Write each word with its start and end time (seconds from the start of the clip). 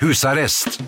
Husarrest. 0.00 0.78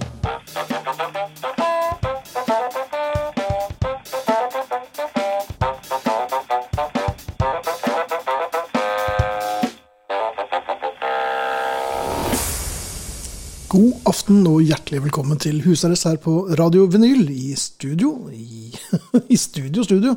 God 13.73 13.93
aften 14.07 14.43
og 14.51 14.61
hjertelig 14.69 15.01
velkommen 15.07 15.39
til 15.41 15.63
husarrest 15.65 16.05
her 16.05 16.19
på 16.21 16.35
Radio 16.61 16.85
Vinyl 16.93 17.31
i 17.33 17.55
studio. 17.57 18.11
I, 18.33 18.69
i 19.35 19.39
studio, 19.41 19.85
studio. 19.87 20.13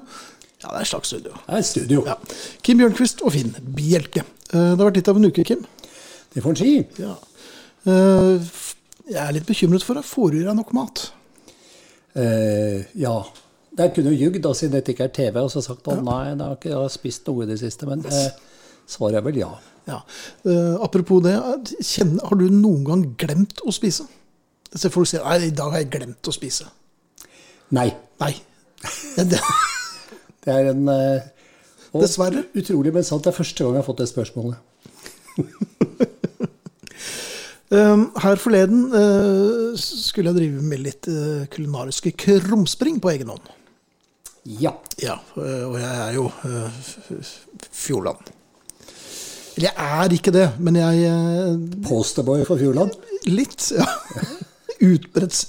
Ja, 0.64 0.68
det 0.73 0.82
er 0.82 0.84
et 0.84 0.89
slags 0.91 1.07
studio. 1.14 1.32
Det 1.46 1.54
er 1.55 1.62
et 1.62 1.70
studio. 1.70 2.04
Ja. 2.09 2.18
Kim 2.66 2.82
Bjørnquist 2.82 3.23
og 3.23 3.32
Finn 3.36 3.55
Bjelke. 3.77 4.25
Eh, 4.52 4.59
Det 4.59 4.75
har 4.82 4.84
vært 4.89 5.00
litt 5.00 5.12
av 5.12 5.21
en 5.21 5.30
uke, 5.30 5.46
Kim. 5.48 5.64
Det 6.36 6.43
får 6.43 6.55
en 6.55 6.59
si. 6.59 6.73
Ja. 7.00 7.16
Jeg 9.05 9.21
er 9.21 9.35
litt 9.35 9.47
bekymret 9.47 9.85
for 9.85 9.97
deg. 9.97 10.07
Får 10.07 10.33
du 10.33 10.39
i 10.39 10.45
deg 10.45 10.57
nok 10.57 10.71
mat? 10.75 11.03
Eh, 12.17 12.85
ja. 12.98 13.16
Jeg 13.75 13.91
kunne 13.95 14.13
jo 14.13 14.25
ljugd, 14.25 14.39
da, 14.45 14.53
siden 14.55 14.77
dette 14.77 14.93
ikke 14.95 15.09
er 15.09 15.13
TV, 15.16 15.39
og 15.43 15.52
så 15.52 15.61
sagt 15.63 15.88
at 15.91 16.02
nei, 16.03 16.21
jeg 16.31 16.39
har 16.39 16.55
ikke 16.55 16.84
spist 16.93 17.27
noe 17.27 17.44
i 17.44 17.49
det 17.49 17.59
siste. 17.61 17.88
Men 17.89 18.05
eh, 18.07 18.30
svaret 18.89 19.20
er 19.20 19.25
vel 19.25 19.41
ja. 19.41 19.52
Ja. 19.85 19.99
Eh, 20.47 20.73
apropos 20.81 21.21
det, 21.25 21.35
kjenner, 21.83 22.23
har 22.25 22.39
du 22.39 22.47
noen 22.49 22.85
gang 22.88 23.05
glemt 23.20 23.61
å 23.67 23.73
spise? 23.75 24.07
Så 24.75 24.91
folk 24.91 25.11
sier 25.11 25.23
nei, 25.27 25.52
i 25.52 25.55
dag 25.55 25.75
har 25.75 25.83
jeg 25.83 25.91
glemt 25.94 26.31
å 26.31 26.33
spise. 26.35 26.67
Nei. 27.75 27.89
Nei. 28.23 28.33
Det, 30.45 30.53
er 30.53 30.67
en 30.69 30.89
eh, 30.94 31.23
og 31.95 32.03
Dessverre. 32.03 32.44
Utrolig, 32.53 32.91
men 32.94 33.05
sant. 33.08 33.23
Det 33.25 33.31
er 33.31 33.38
første 33.38 33.63
gang 33.63 33.77
jeg 33.77 33.81
har 33.81 33.88
fått 33.88 34.02
det 34.03 34.09
spørsmålet. 34.11 34.59
Eh, 37.75 38.05
Her 38.23 38.39
forleden 38.39 38.88
eh, 38.95 39.75
skulle 39.79 40.31
jeg 40.31 40.39
drive 40.39 40.63
med 40.63 40.83
litt 40.85 41.09
eh, 41.11 41.45
kulinariske 41.52 42.13
krumspring 42.21 43.02
på 43.03 43.11
egen 43.11 43.31
hånd. 43.33 43.52
Ja. 44.61 44.75
Ja, 45.02 45.17
eh, 45.41 45.63
og 45.66 45.77
jeg 45.81 46.02
er 46.05 46.16
jo 46.16 46.30
Fjordland. 47.72 48.31
Eller 49.55 49.69
jeg 49.69 50.02
er 50.03 50.13
ikke 50.17 50.33
det, 50.35 50.50
men 50.59 50.77
jeg 50.80 51.80
Posterboy 51.88 52.44
for 52.47 52.59
Fjordland. 52.59 52.95
Litt, 53.31 53.72
ja. 53.75 53.88
Utbredt. 54.91 55.41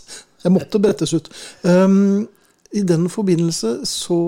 Jeg 0.45 0.55
måtte 0.55 0.79
brettes 0.79 1.11
ut. 1.17 1.27
Um, 1.67 2.29
I 2.71 2.85
den 2.87 3.09
forbindelse 3.11 3.81
så 3.89 4.19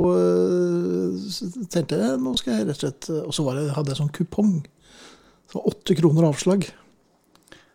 tenkte 1.71 2.01
jeg 2.01 2.19
nå 2.19 2.33
skal 2.41 2.57
jeg 2.57 2.67
rett 2.67 2.75
og 2.75 2.83
slett 2.83 3.09
Og 3.21 3.37
så 3.37 3.45
var 3.47 3.61
det, 3.61 3.69
hadde 3.77 3.95
jeg 3.95 4.01
sånn 4.01 4.11
kupong. 4.19 4.57
Så 5.53 5.63
åtte 5.71 5.95
kroner 5.99 6.27
avslag. 6.27 6.67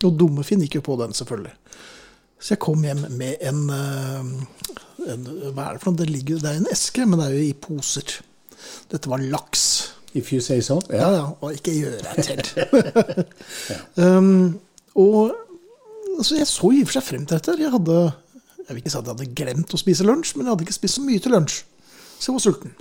Og 0.07 0.17
dumme 0.19 0.45
Finn 0.47 0.63
gikk 0.63 0.79
jo 0.79 0.85
på 0.85 0.97
den, 1.01 1.15
selvfølgelig. 1.17 1.53
Så 2.43 2.55
jeg 2.55 2.61
kom 2.63 2.83
hjem 2.83 3.05
med 3.15 3.43
en, 3.47 3.61
eh, 3.71 5.13
en 5.13 5.27
Hva 5.55 5.69
er 5.69 5.77
det 5.77 5.83
for 5.83 5.91
noe? 5.91 5.99
Det, 6.01 6.09
ligger, 6.09 6.41
det 6.43 6.51
er 6.51 6.61
en 6.61 6.71
eske, 6.71 7.05
men 7.07 7.19
det 7.19 7.27
er 7.29 7.37
jo 7.37 7.45
i 7.47 7.53
poser. 7.67 8.17
Dette 8.91 9.11
var 9.11 9.23
laks. 9.23 9.93
If 10.13 10.33
you 10.33 10.41
say 10.41 10.61
so. 10.61 10.81
Ja, 10.93 11.09
ja, 11.15 11.23
og 11.41 11.55
ikke 11.55 11.73
gjøre 11.73 12.03
deg 12.03 12.43
til. 12.53 13.23
um, 14.03 14.59
og 14.93 15.33
altså, 16.19 16.37
jeg 16.37 16.47
så 16.47 16.69
i 16.69 16.83
og 16.83 16.91
for 16.91 16.99
seg 16.99 17.07
frem 17.07 17.25
til 17.25 17.39
dette. 17.39 17.57
Jeg 17.63 17.73
hadde 17.73 17.97
jeg 18.63 18.75
vil 18.75 18.79
ikke 18.83 18.93
si 18.93 18.97
at 18.97 19.07
jeg 19.07 19.17
hadde 19.17 19.35
glemt 19.35 19.75
å 19.75 19.79
spise 19.79 20.05
lunsj, 20.07 20.35
men 20.37 20.45
jeg 20.45 20.53
hadde 20.53 20.65
ikke 20.67 20.77
spist 20.77 20.99
så 20.99 21.03
mye 21.03 21.21
til 21.23 21.33
lunsj. 21.35 21.57
Så 22.15 22.29
jeg 22.29 22.37
var 22.37 22.43
sulten. 22.45 22.75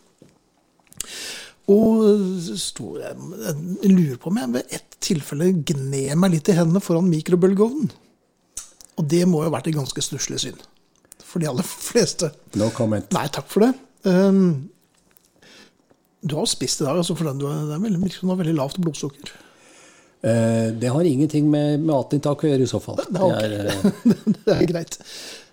Og 1.73 2.59
sto, 2.61 2.97
jeg, 3.01 3.17
jeg 3.49 3.93
lurer 3.93 4.19
på 4.21 4.31
om 4.33 4.41
jeg 4.41 4.53
ved 4.57 4.77
ett 4.79 4.99
tilfelle 5.03 5.51
gned 5.73 6.19
meg 6.21 6.35
litt 6.35 6.51
i 6.53 6.57
hendene 6.57 6.83
foran 6.85 7.09
mikrobølgeovnen. 7.11 7.91
Og 9.01 9.09
det 9.09 9.23
må 9.29 9.41
jo 9.43 9.49
ha 9.49 9.55
vært 9.57 9.71
et 9.71 9.79
ganske 9.79 10.05
stusslig 10.05 10.43
syn. 10.43 10.59
For 11.25 11.41
de 11.41 11.49
aller 11.49 11.67
fleste. 11.67 12.29
No 12.61 12.69
comment. 12.77 13.07
Nei, 13.15 13.25
takk 13.33 13.49
for 13.51 13.65
det. 13.65 13.73
Um, 14.05 14.69
du 16.23 16.37
har 16.39 16.49
spist 16.51 16.83
i 16.83 16.87
dag, 16.87 16.99
altså 17.01 17.17
for 17.19 17.31
den 17.31 17.41
du 17.41 17.49
er, 17.49 17.63
det 17.71 17.79
er 17.79 17.87
veldig, 17.87 18.03
virker 18.03 18.21
som 18.21 18.29
du 18.29 18.35
har 18.35 18.43
veldig 18.43 18.59
lavt 18.59 18.83
blodsukker. 18.83 19.33
Uh, 20.23 20.69
det 20.79 20.91
har 20.93 21.09
ingenting 21.09 21.49
med 21.51 21.83
matinntak 21.89 22.45
å 22.45 22.53
gjøre 22.53 22.67
i 22.67 22.71
så 22.71 22.83
fall. 22.83 23.01
Det 23.09 23.19
er 23.19 23.25
okay. 23.27 23.49
Det 23.49 23.63
er, 23.63 23.73
eh, 23.73 24.29
det 24.45 24.59
er 24.59 24.69
greit. 24.71 25.01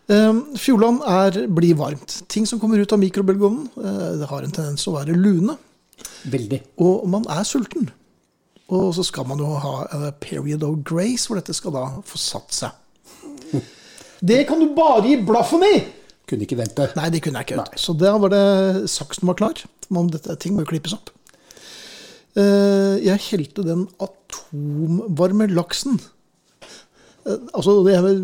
Um, 0.10 0.44
Fjordland 0.58 1.02
blir 1.54 1.78
varmt. 1.80 2.20
Ting 2.30 2.46
som 2.50 2.62
kommer 2.62 2.82
ut 2.82 2.94
av 2.94 3.02
mikrobølgeovnen, 3.02 3.72
uh, 3.80 4.20
det 4.20 4.30
har 4.30 4.46
en 4.46 4.54
tendens 4.54 4.86
til 4.86 4.94
å 4.94 5.00
være 5.00 5.18
lune. 5.18 5.56
Veldig. 6.30 6.62
Og 6.84 7.08
man 7.10 7.26
er 7.32 7.44
sulten. 7.48 7.90
Og 8.70 8.92
så 8.94 9.04
skal 9.08 9.26
man 9.26 9.40
jo 9.42 9.48
ha 9.58 9.74
a 9.98 10.12
period 10.22 10.64
of 10.64 10.84
grace, 10.86 11.26
hvor 11.28 11.40
dette 11.40 11.56
skal 11.58 11.74
da 11.74 11.86
få 12.06 12.20
satt 12.22 12.54
seg. 12.54 13.62
Det 14.20 14.44
kan 14.50 14.60
du 14.62 14.68
bare 14.76 15.06
gi 15.08 15.16
blaffen 15.26 15.64
i! 15.66 15.76
Kunne 16.30 16.46
ikke 16.46 16.60
vente. 16.60 16.86
Nei, 17.00 17.08
det 17.10 17.24
kunne 17.26 17.42
jeg 17.42 17.48
ikke. 17.50 17.64
Nei. 17.64 17.80
Så 17.82 17.96
da 17.98 18.12
var 18.22 18.30
det 18.34 18.90
saksen 18.94 19.26
var 19.32 19.40
klar. 19.40 19.64
Om 19.90 20.12
dette 20.14 20.36
ting 20.44 20.54
må 20.54 20.62
jo 20.62 20.70
klippes 20.70 20.94
opp. 20.94 21.10
Eh, 22.38 23.00
Jeg 23.02 23.18
helte 23.32 23.66
den 23.66 23.88
atomvarme 24.00 25.48
laksen 25.50 25.98
Eh, 27.28 27.36
Altså, 27.54 27.82
det 27.84 27.92
jeg 27.98 28.20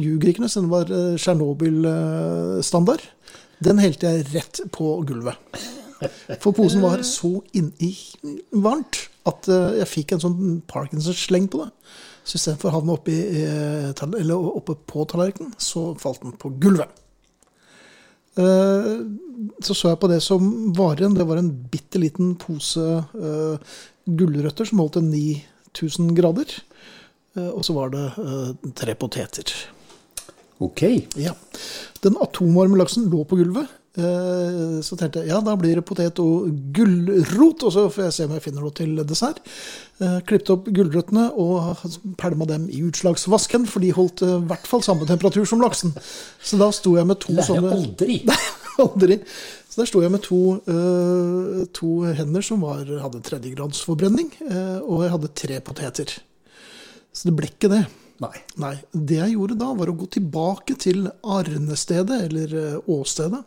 ljuger 0.00 0.28
ikke 0.32 0.42
når 0.42 0.54
den 0.56 0.70
var 0.72 0.88
eh, 0.90 1.12
Tsjernobyl-standard. 1.20 3.04
Den 3.62 3.78
helte 3.78 4.08
jeg 4.10 4.26
rett 4.32 4.60
på 4.74 4.88
gulvet. 5.06 5.36
For 6.40 6.52
posen 6.56 6.80
var 6.82 7.02
så 7.06 7.30
inni 7.56 7.92
varmt 8.52 9.02
at 9.28 9.48
eh, 9.52 9.78
jeg 9.82 9.88
fikk 9.90 10.12
en 10.16 10.22
sånn 10.22 10.38
Parkinson-sleng 10.70 11.48
på 11.52 11.64
det. 11.64 11.70
Så 12.24 12.38
istedenfor 12.38 12.70
å 12.70 12.74
havne 12.78 13.94
tal- 13.98 14.16
eller 14.18 14.36
oppe 14.56 14.76
på 14.86 15.04
tallerkenen, 15.08 15.52
så 15.60 15.94
falt 16.00 16.22
den 16.22 16.32
på 16.40 16.52
gulvet. 16.62 16.88
Eh, 18.38 18.92
Så 19.64 19.74
så 19.74 19.88
jeg 19.90 20.00
på 20.00 20.08
det 20.08 20.20
som 20.22 20.72
var 20.76 20.96
igjen. 21.00 21.14
Det 21.16 21.26
var 21.26 21.36
en 21.40 21.50
bitte 21.72 21.98
liten 22.00 22.34
pose 22.36 22.82
eh, 23.14 23.58
gulrøtter 24.06 24.68
som 24.68 24.78
holdt 24.82 24.98
til 24.98 25.08
9000 25.08 26.14
grader. 26.16 26.46
Og 27.40 27.62
så 27.62 27.72
var 27.76 27.92
det 27.92 28.72
tre 28.74 28.94
poteter. 28.98 29.46
Ok. 30.60 30.82
Ja. 31.16 31.30
Den 32.02 32.16
atomvarme 32.20 32.76
laksen 32.80 33.06
lå 33.12 33.22
på 33.24 33.38
gulvet. 33.38 33.68
Eh, 34.00 34.80
Så 34.86 34.96
tenkte 34.98 35.20
jeg 35.22 35.30
ja, 35.30 35.40
da 35.44 35.54
blir 35.60 35.76
det 35.78 35.84
potet 35.86 36.18
og 36.22 36.48
gulrot. 36.76 37.64
Og 37.66 37.74
så 37.74 37.86
får 37.92 38.06
jeg 38.08 38.16
se 38.16 38.26
om 38.28 38.34
jeg 38.36 38.44
finner 38.46 38.64
noe 38.64 38.74
til 38.76 38.96
dessert. 39.06 39.40
Eh, 40.00 40.18
Klippet 40.26 40.52
opp 40.54 40.70
gulrøttene 40.72 41.28
og 41.40 41.84
pælma 42.20 42.48
dem 42.48 42.66
i 42.72 42.82
utslagsvasken, 42.88 43.68
for 43.70 43.84
de 43.84 43.92
holdt 43.96 44.24
eh, 44.26 44.36
i 44.38 44.48
hvert 44.50 44.66
fall 44.70 44.84
samme 44.86 45.08
temperatur 45.08 45.46
som 45.48 45.62
laksen. 45.62 45.92
Så 46.42 46.58
da 46.60 46.70
sto 46.74 46.96
jeg 46.98 47.08
med 47.10 47.20
to 47.22 47.36
Lærer 47.36 47.50
sånne 47.52 47.74
aldri. 47.76 48.20
Aldri. 48.80 49.18
Så 49.70 49.82
der 49.82 49.88
sto 49.90 50.00
jeg 50.00 50.10
med 50.10 50.22
to, 50.24 50.38
to 51.76 51.88
hender 52.16 52.42
som 52.42 52.62
var, 52.64 52.80
hadde 53.02 53.20
tredjegradsforbrenning, 53.26 54.30
og 54.88 55.02
jeg 55.04 55.12
hadde 55.12 55.30
tre 55.36 55.58
poteter. 55.66 56.14
Så 57.12 57.28
det 57.28 57.34
ble 57.36 57.50
ikke 57.50 57.68
det. 57.70 57.82
Nei. 58.24 58.32
Nei. 58.62 58.72
Det 58.92 59.20
jeg 59.20 59.34
gjorde 59.36 59.58
da, 59.60 59.68
var 59.76 59.92
å 59.92 59.96
gå 60.00 60.08
tilbake 60.16 60.78
til 60.80 61.06
arnestedet, 61.22 62.18
eller 62.30 62.80
åstedet. 62.90 63.44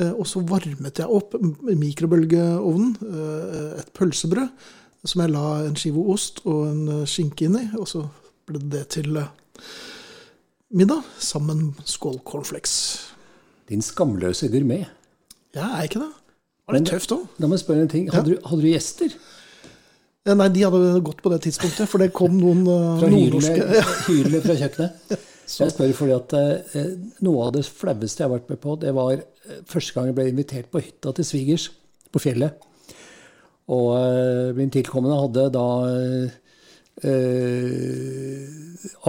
Eh, 0.00 0.12
og 0.12 0.26
så 0.28 0.42
varmet 0.46 1.00
jeg 1.02 1.08
opp 1.08 1.36
i 1.38 1.76
mikrobølgeovnen 1.78 2.96
eh, 3.06 3.80
et 3.82 3.92
pølsebrød 3.96 4.48
som 5.06 5.22
jeg 5.22 5.30
la 5.30 5.44
en 5.62 5.76
skive 5.78 6.02
ost 6.10 6.40
og 6.44 6.64
en 6.66 6.80
skinke 7.06 7.06
skinke 7.06 7.46
inni. 7.46 7.64
Og 7.78 7.86
så 7.90 8.02
ble 8.48 8.58
det 8.72 8.86
til 8.96 9.16
eh, 9.20 9.28
middag 10.74 11.04
sammen 11.22 11.70
skål 11.86 12.20
cornflakes. 12.26 12.76
Din 13.70 13.82
skamløse 13.82 14.48
gourmet. 14.50 14.86
Jeg 15.54 15.64
er 15.66 15.86
ikke 15.88 16.02
det. 16.02 16.12
Var 16.66 16.74
det 16.74 16.80
Men- 16.82 16.90
tøft 16.90 17.12
òg? 17.14 17.26
La 17.38 17.46
meg 17.46 17.58
spørre 17.62 17.82
en 17.86 17.88
ting. 17.88 18.08
Hadde, 18.12 18.34
du, 18.34 18.40
hadde 18.44 18.62
du 18.62 18.68
gjester? 18.68 19.14
Nei, 20.26 20.48
de 20.50 20.62
hadde 20.66 21.00
gått 21.06 21.22
på 21.22 21.30
det 21.30 21.44
tidspunktet, 21.44 21.86
for 21.88 22.02
det 22.02 22.12
kom 22.12 22.34
noen 22.34 22.66
eh, 22.66 22.98
Fra 23.00 23.10
nordnorske 23.12 23.82
hylene 24.08 24.42
fra 24.42 24.58
kjøkkenet? 24.58 25.16
Jeg 25.46 25.70
spør 25.70 25.92
fordi 25.94 26.10
at 26.16 26.32
eh, 26.34 26.88
Noe 27.22 27.44
av 27.46 27.52
det 27.54 27.62
flaueste 27.70 28.18
jeg 28.18 28.26
har 28.26 28.32
vært 28.32 28.48
med 28.50 28.58
på, 28.58 28.74
det 28.82 28.90
var 28.96 29.12
eh, 29.14 29.35
første 29.70 29.94
gang 29.96 30.06
jeg 30.10 30.16
ble 30.18 30.28
invitert 30.30 30.70
på 30.72 30.80
hytta 30.82 31.12
til 31.16 31.24
svigers 31.28 31.68
på 32.12 32.22
fjellet. 32.22 32.56
Og 33.72 33.88
eh, 33.98 34.52
min 34.54 34.70
tilkommende 34.70 35.16
hadde 35.18 35.48
da 35.54 35.66
eh, 35.90 36.36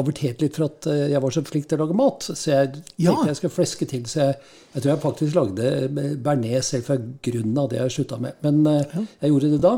avertert 0.01 0.41
litt 0.43 0.57
for 0.57 0.67
at 0.67 0.87
eh, 0.91 1.03
jeg 1.13 1.21
var 1.23 1.33
så 1.35 1.43
flink 1.47 1.67
til 1.69 1.77
å 1.77 1.85
lage 1.85 1.97
mat. 1.97 2.25
Så 2.31 2.49
jeg 2.51 2.71
Ja. 2.97 3.11
tenkte 3.13 3.29
jeg 3.31 3.39
skal 3.41 3.53
fleske 3.53 3.87
til. 3.89 4.03
Så 4.09 4.19
jeg, 4.25 4.35
jeg 4.73 4.81
tror 4.83 4.91
jeg 4.93 5.03
faktisk 5.05 5.37
lagde 5.37 5.69
med 5.93 6.17
bearnés 6.25 6.71
selv 6.73 6.87
fra 6.89 6.97
grunnen 6.97 7.57
av 7.61 7.69
det 7.71 7.79
jeg 7.83 7.95
slutta 7.99 8.19
med. 8.21 8.33
Men 8.43 8.65
eh, 8.67 8.97
jeg 9.21 9.31
gjorde 9.33 9.51
det 9.55 9.61
da. 9.63 9.75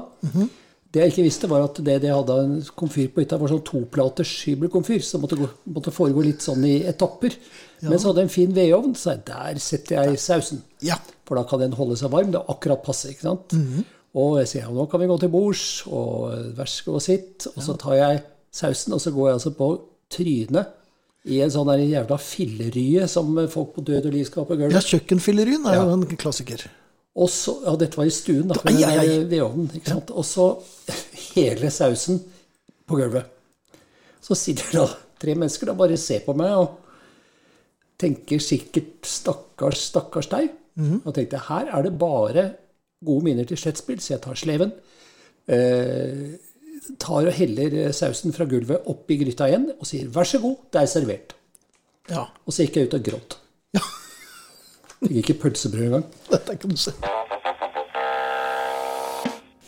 Det 0.91 1.03
jeg 1.03 1.11
ikke 1.11 1.23
visste, 1.27 1.47
var 1.51 1.61
at 1.67 1.77
det 1.85 1.99
de 2.01 2.09
hadde 2.09 2.35
en 2.43 2.53
komfyr 2.79 3.11
på 3.13 3.21
hytta, 3.21 3.37
var 3.37 3.51
sånn 3.51 3.61
toplaters 3.67 4.31
hybelkomfyr. 4.47 5.03
Så 5.05 5.17
det 5.17 5.21
måtte, 5.21 5.37
gå, 5.37 5.49
måtte 5.75 5.91
foregå 5.93 6.23
litt 6.25 6.41
sånn 6.41 6.63
i 6.65 6.79
etapper. 6.89 7.35
Men 7.83 7.99
så 8.01 8.09
hadde 8.09 8.23
jeg 8.23 8.29
en 8.29 8.33
fin 8.33 8.55
vedovn, 8.57 8.95
så 8.97 9.11
jeg, 9.13 9.21
der 9.27 9.59
setter 9.61 9.99
jeg 10.09 10.17
sausen. 10.23 10.63
Ja. 10.81 10.97
For 11.29 11.37
da 11.37 11.43
kan 11.45 11.61
den 11.61 11.75
holde 11.77 11.95
seg 11.99 12.09
varm. 12.09 12.31
Det 12.33 12.41
er 12.41 12.49
akkurat 12.55 12.81
passe. 12.83 13.11
ikke 13.13 13.27
sant? 13.27 13.53
Og 14.17 14.39
jeg 14.41 14.49
sier 14.49 14.65
ja, 14.65 14.71
nå 14.73 14.87
kan 14.89 14.99
vi 15.03 15.11
gå 15.11 15.19
til 15.21 15.29
bords, 15.29 15.83
og 15.93 16.33
vær 16.57 16.65
så 16.73 16.87
god, 16.89 17.01
sitt. 17.05 17.45
Og 17.53 17.61
så 17.61 17.77
tar 17.77 17.93
jeg 17.99 18.23
sausen, 18.51 18.97
og 18.97 19.03
så 19.05 19.13
går 19.13 19.27
jeg 19.29 19.37
altså 19.37 19.53
på 19.61 19.69
trynet 20.09 20.75
I 21.29 21.41
en 21.45 21.51
sånn 21.53 21.67
der 21.69 21.83
jævla 21.85 22.17
fillerye 22.17 23.05
som 23.11 23.35
folk 23.53 23.75
på 23.75 23.83
død 23.85 24.07
og 24.09 24.13
liv 24.15 24.25
skal 24.25 24.41
ha 24.41 24.47
på 24.49 24.55
Ja, 24.57 24.63
gulvet. 24.65 24.87
kjøkkenfilleryen 24.89 25.67
er 25.69 25.75
Ja. 25.75 25.83
jo 25.85 25.93
en 25.99 26.17
klassiker. 26.17 26.63
Og 27.19 27.29
så, 27.31 27.55
ja, 27.65 27.73
dette 27.79 27.99
var 27.99 28.07
i 28.07 28.13
stuen, 28.13 28.47
da. 28.47 28.55
da 28.63 28.73
ja, 28.73 28.93
ja, 28.95 29.03
ja. 29.03 29.23
vedovnen, 29.27 29.67
ikke 29.75 29.91
sant? 29.91 30.13
Og 30.15 30.25
så 30.27 30.45
hele 31.35 31.71
sausen 31.73 32.21
på 32.87 32.99
gulvet. 32.99 33.27
Så 34.23 34.37
sitter 34.39 34.77
da 34.77 34.85
tre 35.19 35.35
mennesker 35.35 35.67
da 35.69 35.75
bare 35.77 35.97
ser 35.99 36.23
på 36.23 36.35
meg 36.37 36.53
og 36.55 36.77
tenker 37.99 38.39
sikkert 38.39 39.03
'stakkars, 39.03 39.89
stakkars 39.91 40.31
deg'. 40.31 40.53
Og 41.03 41.13
tenkte 41.15 41.41
her 41.49 41.67
er 41.75 41.83
det 41.83 41.97
bare 41.99 42.45
gode 43.05 43.25
minner 43.25 43.47
til 43.47 43.59
slettspill, 43.59 43.99
så 43.99 44.13
jeg 44.15 44.21
tar 44.23 44.39
sleven. 44.39 44.71
Eh, 45.49 46.37
tar 46.99 47.27
og 47.27 47.35
heller 47.35 47.75
eh, 47.85 47.91
sausen 47.95 48.33
fra 48.35 48.47
gulvet 48.49 48.87
opp 48.87 49.11
i 49.11 49.17
gryta 49.19 49.49
igjen 49.49 49.71
og 49.75 49.85
sier 49.87 50.07
'vær 50.07 50.23
så 50.23 50.39
god, 50.39 50.55
det 50.71 50.81
er 50.81 50.91
servert'. 50.93 51.35
Ja, 52.09 52.25
Og 52.45 52.53
så 52.53 52.63
gikk 52.63 52.77
jeg 52.77 52.87
ut 52.87 52.93
og 52.93 53.03
gråt. 53.03 53.37
Ja. 53.73 53.81
Fikk 54.99 55.17
ikke 55.21 55.39
pølsebrød 55.45 55.85
engang. 55.85 56.07
dette 56.31 56.55
kan 56.59 56.69
du 56.69 56.77
se. 56.77 56.91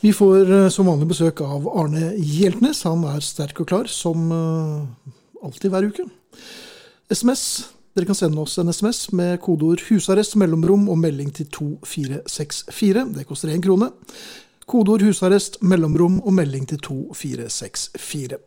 Vi 0.01 0.11
får 0.17 0.49
eh, 0.49 0.69
som 0.73 0.87
vanlig 0.89 1.11
besøk 1.11 1.43
av 1.45 1.67
Arne 1.77 2.15
Hjeltnes. 2.17 2.81
Han 2.89 3.05
er 3.05 3.21
sterk 3.21 3.61
og 3.61 3.69
klar, 3.69 3.89
som 3.91 4.31
eh, 4.33 5.11
alltid 5.45 5.69
hver 5.69 5.87
uke. 5.91 6.07
SMS. 7.13 7.43
Dere 7.93 8.07
kan 8.07 8.17
sende 8.17 8.41
oss 8.41 8.57
en 8.57 8.71
SMS 8.71 9.11
med 9.11 9.39
kodeord 9.43 9.83
'husarrest', 9.83 10.37
mellomrom 10.39 10.87
og 10.89 10.97
melding 10.97 11.33
til 11.35 11.45
2464. 11.51 13.05
Det 13.13 13.27
koster 13.27 13.51
én 13.51 13.61
krone. 13.61 13.91
Kodeord 14.65 15.03
'husarrest', 15.03 15.59
mellomrom 15.61 16.21
og 16.21 16.33
melding 16.33 16.67
til 16.67 16.79
2464. 16.79 18.39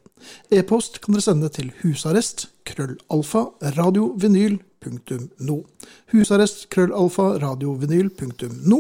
E-post 0.51 1.01
kan 1.01 1.15
dere 1.15 1.23
sende 1.23 1.49
til 1.49 1.73
husarrest, 1.83 2.49
krøllalfa, 2.65 3.45
radiovinyl.no. 4.85 5.65
Husarrest, 6.13 6.69
krøllalfa, 6.73 7.39
radiovinyl.no. 7.43 8.79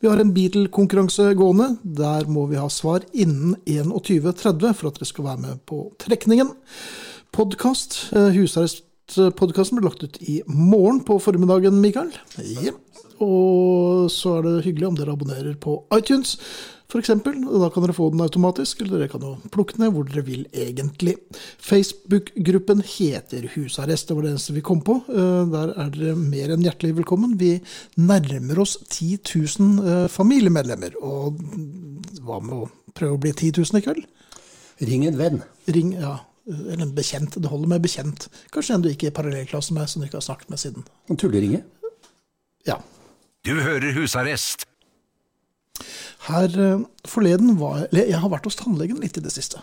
Vi 0.00 0.08
har 0.08 0.20
en 0.20 0.32
Beatle-konkurranse 0.34 1.34
gående. 1.34 1.76
Der 1.82 2.26
må 2.30 2.46
vi 2.50 2.58
ha 2.60 2.68
svar 2.68 3.04
innen 3.12 3.56
21.30 3.66 4.72
for 4.74 4.90
at 4.90 4.98
dere 4.98 5.08
skal 5.08 5.24
være 5.26 5.44
med 5.44 5.62
på 5.66 5.82
trekningen. 5.98 6.52
Podkast. 7.32 8.12
Husarrestpodkasten 8.12 9.78
blir 9.78 9.88
lagt 9.90 10.04
ut 10.04 10.20
i 10.22 10.40
morgen 10.46 11.02
på 11.04 11.18
formiddagen, 11.22 11.80
Mikael. 11.80 12.12
Ja. 12.38 12.74
Og 13.20 14.08
så 14.12 14.38
er 14.38 14.46
det 14.46 14.64
hyggelig 14.64 14.88
om 14.88 14.96
dere 14.96 15.12
abonnerer 15.12 15.56
på 15.60 15.82
iTunes, 15.92 16.38
f.eks. 16.90 17.10
Da 17.22 17.68
kan 17.72 17.84
dere 17.84 17.94
få 17.96 18.08
den 18.12 18.22
automatisk, 18.24 18.82
eller 18.82 18.98
dere 18.98 19.10
kan 19.12 19.24
jo 19.24 19.32
plukke 19.54 19.76
den 19.76 19.84
ned 19.86 19.94
hvor 19.94 20.08
dere 20.08 20.24
vil 20.26 20.46
egentlig. 20.50 21.16
Facebook-gruppen 21.64 22.82
heter 22.84 23.46
Husarrest, 23.54 24.08
det 24.10 24.16
var 24.18 24.26
det 24.26 24.32
eneste 24.34 24.56
vi 24.56 24.64
kom 24.66 24.82
på. 24.86 24.98
Eh, 25.08 25.42
Der 25.54 25.74
er 25.76 25.92
dere 25.94 26.16
mer 26.18 26.54
enn 26.54 26.64
hjertelig 26.66 26.96
velkommen. 27.00 27.36
Vi 27.40 27.56
nærmer 28.00 28.62
oss 28.64 28.76
10 28.88 29.20
000 29.58 29.84
eh, 29.86 30.08
familiemedlemmer. 30.12 30.98
Og 31.00 31.38
hva 32.24 32.40
med 32.42 32.56
å 32.56 32.70
prøve 32.96 33.16
å 33.18 33.22
bli 33.22 33.32
10 33.36 33.54
000 33.62 33.80
i 33.80 33.86
kveld? 33.86 34.08
Ring 34.90 35.06
en 35.06 35.18
venn. 35.20 35.42
Ring, 35.68 35.94
ja. 35.98 36.18
Eller 36.50 36.86
en 36.86 36.94
bekjent. 36.96 37.36
Det 37.38 37.50
holder 37.52 37.70
med 37.74 37.84
bekjent. 37.84 38.26
Kanskje 38.54 38.74
en 38.78 38.82
du 38.86 38.90
ikke 38.90 39.10
er 39.10 39.12
i 39.12 39.18
parallellklasse 39.18 39.76
med, 39.76 39.86
som 39.90 40.02
du 40.02 40.08
ikke 40.08 40.18
har 40.18 40.26
snakket 40.26 40.50
med 40.50 40.62
siden. 40.62 40.88
En 41.12 41.20
tulleringe. 41.20 41.62
Ja. 42.66 42.80
Du 43.46 43.54
hører 43.60 43.94
husarrest. 43.96 44.69
Her 46.28 46.56
eh, 46.60 46.86
forleden 47.08 47.56
var 47.60 47.86
Eller 47.88 48.10
jeg 48.10 48.22
har 48.22 48.32
vært 48.32 48.48
hos 48.48 48.58
tannlegen 48.58 49.00
litt 49.02 49.18
i 49.18 49.24
det 49.24 49.32
siste. 49.34 49.62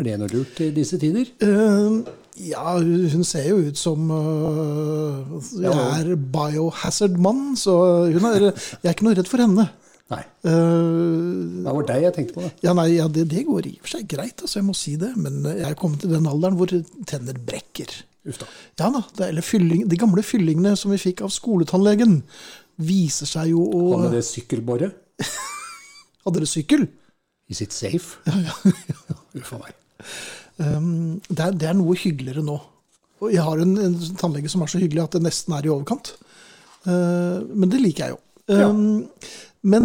Er 0.00 0.06
det 0.06 0.16
noe 0.20 0.32
lurt 0.32 0.60
i 0.64 0.70
disse 0.72 0.96
tider? 1.00 1.28
Uh, 1.44 2.00
ja, 2.40 2.78
hun 2.80 3.24
ser 3.28 3.44
jo 3.50 3.58
ut 3.60 3.78
som 3.78 4.08
uh, 4.08 5.36
Jeg 5.60 5.72
er 5.74 6.14
biohazard-mann, 6.16 7.52
så 7.60 7.74
hun 8.08 8.28
er, 8.30 8.48
jeg 8.48 8.88
er 8.88 8.96
ikke 8.96 9.06
noe 9.06 9.18
redd 9.18 9.28
for 9.28 9.44
henne. 9.44 9.66
Nei. 10.12 10.22
Uh, 10.48 11.60
Det 11.60 11.74
var 11.76 11.88
deg 11.90 12.06
jeg 12.06 12.16
tenkte 12.16 12.38
på. 12.38 12.46
Det 12.46 12.66
ja, 12.66 12.72
nei, 12.76 12.88
ja, 12.94 13.10
det, 13.12 13.26
det 13.30 13.44
går 13.48 13.68
i 13.68 13.74
og 13.76 13.84
for 13.84 13.98
seg 13.98 14.08
greit, 14.08 14.40
altså, 14.40 14.58
jeg 14.62 14.68
må 14.70 14.76
si 14.76 14.96
det. 15.00 15.12
Men 15.20 15.42
jeg 15.50 15.68
er 15.68 15.78
kommet 15.78 16.02
til 16.02 16.16
den 16.16 16.30
alderen 16.30 16.56
hvor 16.56 16.72
tenner 17.08 17.36
brekker. 17.52 17.92
Uff 18.28 18.40
da. 18.40 18.48
Ja 18.78 18.88
da, 18.94 19.04
det, 19.18 19.28
eller 19.28 19.44
fylling, 19.44 19.86
De 19.90 19.98
gamle 19.98 20.22
fyllingene 20.22 20.76
som 20.78 20.92
vi 20.94 21.00
fikk 21.02 21.24
av 21.26 21.32
skoletannlegen, 21.34 22.20
viser 22.82 23.28
seg 23.28 23.52
jo 23.52 23.64
å 23.66 23.80
Hva 23.90 24.04
med 24.06 24.16
det 24.16 24.24
sykkelboret 24.26 24.98
Hadde 26.24 26.38
dere 26.38 26.50
sykkel? 26.50 26.86
Is 27.52 27.62
it 27.64 27.74
safe? 27.74 28.18
Uff 29.38 29.54
a 29.56 29.60
meg. 29.60 29.78
Um, 30.62 31.20
det, 31.28 31.40
er, 31.40 31.56
det 31.58 31.68
er 31.70 31.78
noe 31.78 31.96
hyggeligere 31.98 32.44
nå. 32.46 32.58
Og 33.22 33.32
jeg 33.32 33.44
har 33.44 33.62
en, 33.62 33.76
en 33.78 33.96
tannlege 34.18 34.50
som 34.50 34.64
er 34.64 34.70
så 34.70 34.80
hyggelig 34.82 35.04
at 35.04 35.16
det 35.16 35.24
nesten 35.26 35.54
er 35.56 35.66
i 35.66 35.72
overkant. 35.72 36.14
Uh, 36.86 37.42
men 37.54 37.70
det 37.70 37.82
liker 37.82 38.08
jeg 38.08 38.16
jo. 38.16 38.20
Um, 38.52 39.08
Men 39.62 39.84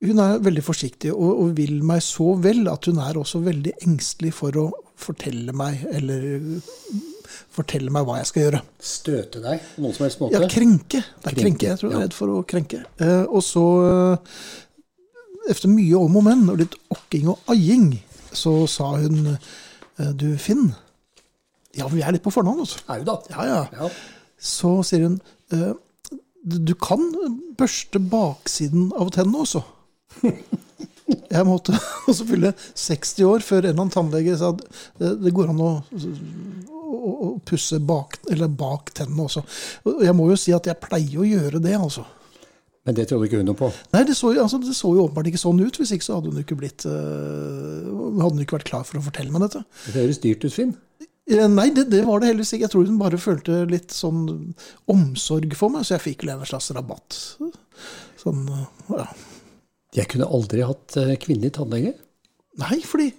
hun 0.00 0.20
er 0.22 0.38
veldig 0.40 0.62
forsiktig 0.64 1.10
og, 1.12 1.30
og 1.42 1.56
vil 1.58 1.80
meg 1.84 2.02
så 2.04 2.32
vel 2.40 2.68
at 2.70 2.86
hun 2.88 3.00
er 3.02 3.18
også 3.18 3.42
veldig 3.44 3.74
engstelig 3.84 4.32
for 4.38 4.56
å 4.56 4.68
fortelle 5.00 5.52
meg 5.56 5.82
eller 5.90 6.38
fortelle 7.54 7.92
meg 7.94 8.06
hva 8.08 8.18
jeg 8.20 8.28
skal 8.30 8.44
gjøre. 8.46 8.60
Støte 8.90 9.42
deg 9.44 9.62
på 9.74 9.84
noen 9.84 9.96
som 9.96 10.06
helst 10.06 10.20
måte? 10.22 10.36
Ja, 10.38 10.50
krenke. 10.50 11.00
Det 11.00 11.32
er 11.32 11.36
Krenke, 11.36 11.40
krenke. 11.42 11.68
Jeg 11.70 11.80
tror 11.80 11.90
jeg 11.90 11.98
er 11.98 12.04
redd 12.06 12.16
for 12.16 12.34
å 12.34 12.44
krenke. 12.52 12.82
Eh, 13.00 13.24
og 13.24 13.42
så, 13.46 13.64
eh, 13.88 15.50
efter 15.50 15.72
mye 15.72 15.98
om 15.98 16.20
og 16.20 16.26
men 16.28 16.46
og 16.52 16.60
litt 16.62 16.78
okking 16.94 17.32
og 17.32 17.52
aiing, 17.54 17.90
så 18.32 18.54
sa 18.70 18.92
hun 19.00 19.34
eh, 19.34 20.12
Du, 20.16 20.28
Finn. 20.38 20.70
Ja, 21.76 21.88
vi 21.90 22.02
er 22.02 22.14
litt 22.14 22.24
på 22.24 22.32
fornavn, 22.34 22.62
altså. 22.64 22.80
Er 22.90 23.02
jo 23.02 23.10
da. 23.12 23.18
Ja, 23.34 23.46
ja. 23.46 23.60
Ja. 23.76 23.90
Så 24.40 24.80
sier 24.86 25.06
hun 25.08 25.20
eh, 25.54 25.72
du 26.40 26.56
du 26.64 26.72
kan 26.80 27.02
børste 27.58 28.00
baksiden 28.00 28.90
av 28.96 29.10
tennene 29.12 29.42
også. 29.44 29.60
Jeg 31.30 31.46
måtte 31.46 31.74
også 32.10 32.26
fylle 32.28 32.52
60 32.78 33.26
år 33.26 33.44
før 33.44 33.64
en 33.64 33.70
eller 33.70 33.82
annen 33.84 33.92
tannlege 33.94 34.36
sa 34.38 34.52
at 34.54 34.62
det, 35.00 35.10
det 35.24 35.32
går 35.36 35.50
an 35.52 35.62
å, 35.62 35.70
å, 36.90 37.12
å 37.26 37.28
pusse 37.46 37.80
bak, 37.86 38.18
eller 38.30 38.50
bak 38.52 38.92
tennene 38.96 39.26
også. 39.28 39.44
Og 39.86 40.02
jeg 40.06 40.16
må 40.18 40.30
jo 40.30 40.38
si 40.40 40.54
at 40.56 40.66
jeg 40.68 40.80
pleier 40.82 41.22
å 41.22 41.28
gjøre 41.28 41.62
det, 41.62 41.76
altså. 41.78 42.06
Men 42.88 42.96
det 42.96 43.10
trodde 43.10 43.28
ikke 43.28 43.40
hun 43.42 43.50
noe 43.50 43.58
på. 43.58 43.68
Nei, 43.92 44.04
det 44.08 44.16
så, 44.16 44.32
altså, 44.40 44.58
det 44.64 44.74
så 44.74 44.90
jo 44.96 45.04
åpenbart 45.04 45.28
ikke 45.28 45.42
sånn 45.42 45.60
ut. 45.60 45.76
Hvis 45.78 45.92
ikke 45.94 46.06
så 46.06 46.16
hadde 46.16 46.32
hun 46.32 46.40
ikke 46.40 46.56
blitt 46.58 46.86
uh, 46.88 47.90
Hadde 48.22 48.32
hun 48.32 48.40
ikke 48.42 48.56
vært 48.56 48.70
klar 48.70 48.86
for 48.88 48.98
å 48.98 49.04
fortelle 49.04 49.32
meg 49.34 49.44
dette. 49.44 49.60
Det 49.84 49.98
høres 50.00 50.22
dyrt 50.22 50.46
ut, 50.46 50.54
Finn. 50.54 50.72
Eh, 51.30 51.46
Nei, 51.52 51.68
det, 51.76 51.86
det 51.92 52.00
var 52.08 52.22
det 52.22 52.30
heldigvis 52.32 52.54
ikke. 52.56 52.64
Jeg 52.64 52.72
tror 52.72 52.88
hun 52.88 53.00
bare 53.00 53.20
følte 53.20 53.60
litt 53.70 53.92
sånn 53.94 54.22
omsorg 54.90 55.54
for 55.60 55.74
meg, 55.74 55.84
så 55.86 55.98
jeg 55.98 56.06
fikk 56.08 56.24
vel 56.24 56.38
en 56.38 56.48
slags 56.48 56.70
rabatt. 56.76 57.18
Sånn, 58.20 58.42
ja. 58.96 59.06
Jeg 60.00 60.10
kunne 60.10 60.30
aldri 60.30 60.64
hatt 60.66 60.96
eh, 61.00 61.14
kvinnelig 61.20 61.54
tannlege. 61.58 61.94
Nei, 62.60 62.80
fordi 62.86 63.10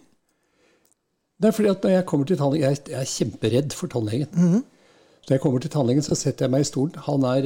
Det 1.41 1.49
er 1.49 1.55
fordi 1.57 1.69
at 1.71 1.83
når 1.83 1.95
jeg 1.95 2.05
kommer 2.05 2.25
til 2.29 2.37
tannlegen 2.37 2.67
Jeg, 2.69 2.77
jeg 2.91 2.99
er 3.01 3.09
kjemperedd 3.09 3.73
for 3.73 3.87
tannlegen. 3.87 4.27
Mm 4.33 4.51
-hmm. 4.53 4.63
når 5.27 5.35
jeg 5.35 5.41
kommer 5.41 5.59
til 5.59 5.69
tannlegen, 5.69 6.01
så 6.03 6.15
setter 6.15 6.45
jeg 6.45 6.51
meg 6.51 6.61
i 6.61 6.69
stolen. 6.69 6.93
Han 7.07 7.23
er, 7.23 7.43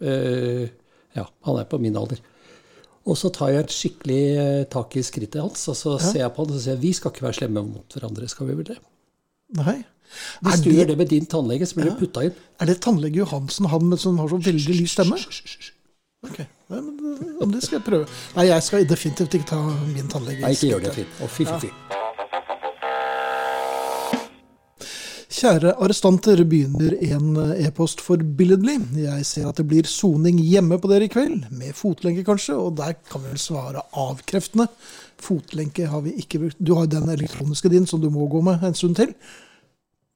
eh, 0.00 0.68
ja, 1.16 1.24
han 1.44 1.56
er 1.56 1.64
på 1.64 1.78
min 1.78 1.96
alder. 1.96 2.20
Og 3.06 3.16
så 3.18 3.28
tar 3.28 3.48
jeg 3.48 3.60
et 3.64 3.72
skikkelig 3.72 4.36
eh, 4.36 4.64
tak 4.70 4.96
i 4.96 5.02
skrittet 5.02 5.40
hans, 5.42 5.68
og 5.68 5.76
så 5.76 5.98
ser 5.98 6.20
jeg 6.20 6.32
på 6.32 6.44
han 6.44 6.52
og 6.52 6.58
så 6.58 6.62
sier 6.62 6.74
jeg, 6.74 6.82
vi 6.82 6.92
skal 6.92 7.10
ikke 7.10 7.22
være 7.22 7.32
slemme 7.40 7.62
mot 7.66 7.94
hverandre, 7.94 8.28
skal 8.28 8.46
vi 8.46 8.54
vel 8.54 8.64
det? 8.64 8.78
Nei. 9.56 9.84
Hvis 10.42 10.60
Er 10.60 10.64
du 10.64 10.70
gjør 10.70 10.86
det, 10.86 10.98
med 10.98 11.08
din 11.08 11.26
tannlege, 11.26 11.66
så 11.66 11.74
blir 11.74 11.90
du 11.90 11.96
putta 11.98 12.20
inn. 12.24 12.34
er 12.60 12.66
det 12.66 12.80
tannlege 12.80 13.16
Johansen, 13.16 13.66
han 13.66 13.96
som 13.98 14.18
har 14.18 14.28
så 14.28 14.36
veldig 14.36 14.74
lys 14.80 14.90
stemme? 14.90 15.16
Ok, 16.22 16.38
Nei, 16.70 16.80
men, 16.80 17.50
det- 17.50 17.62
skal 17.62 17.76
jeg 17.78 17.84
prøve. 17.84 18.06
Nei, 18.36 18.46
jeg 18.46 18.62
skal 18.62 18.84
definitivt 18.88 19.34
ikke 19.34 19.46
ta 19.46 19.60
min 19.94 20.08
tannlege. 20.08 20.38
i 20.38 20.40
Nei, 20.40 20.50
ikke 20.50 20.68
gjør 20.68 20.80
det, 20.80 20.92
skrittet. 20.92 21.16
Finn. 21.18 21.26
Å, 21.26 21.28
fy, 21.28 21.44
fy, 21.44 21.58
fy. 21.66 22.01
Kjære 25.32 25.70
arrestanter, 25.80 26.42
begynner 26.44 26.92
en 27.06 27.36
e-post 27.56 28.02
forbilledlig. 28.04 28.74
Jeg 29.00 29.24
ser 29.24 29.46
at 29.48 29.56
det 29.56 29.64
blir 29.70 29.88
soning 29.88 30.36
hjemme 30.44 30.76
på 30.80 30.90
dere 30.90 31.08
i 31.08 31.12
kveld, 31.12 31.46
med 31.56 31.72
fotlenke 31.76 32.24
kanskje, 32.26 32.58
og 32.60 32.76
der 32.76 32.98
kan 33.08 33.22
vi 33.22 33.30
vel 33.30 33.40
svare 33.40 33.80
avkreftende. 33.96 34.66
Fotlenke 35.22 35.86
har 35.88 36.04
vi 36.04 36.12
ikke 36.20 36.42
brukt. 36.42 36.60
Du 36.60 36.74
har 36.76 36.90
den 36.90 37.08
elektroniske 37.08 37.72
din 37.72 37.88
som 37.88 38.02
du 38.02 38.10
må 38.12 38.28
gå 38.28 38.42
med 38.44 38.60
en 38.66 38.76
stund 38.76 38.98
til. 39.00 39.14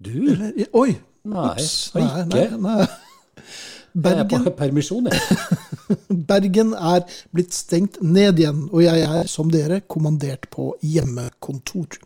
Du? 0.04 0.12
Eller, 0.12 0.52
oi! 0.76 0.98
Nei, 1.26 1.48
Ups, 1.56 1.70
nei. 1.96 2.04
Nei, 2.30 2.46
nei. 2.60 2.76
Jeg 2.84 4.12
er 4.12 4.26
Bergen, 4.26 4.44
på 4.44 4.52
permisjon, 4.58 5.08
jeg. 5.08 5.96
Bergen 6.28 6.74
er 6.76 7.06
blitt 7.32 7.56
stengt 7.56 7.96
ned 8.04 8.42
igjen, 8.42 8.66
og 8.68 8.84
jeg 8.84 9.06
er, 9.08 9.30
som 9.32 9.48
dere, 9.50 9.80
kommandert 9.88 10.44
på 10.52 10.74
hjemmekontor. 10.84 11.96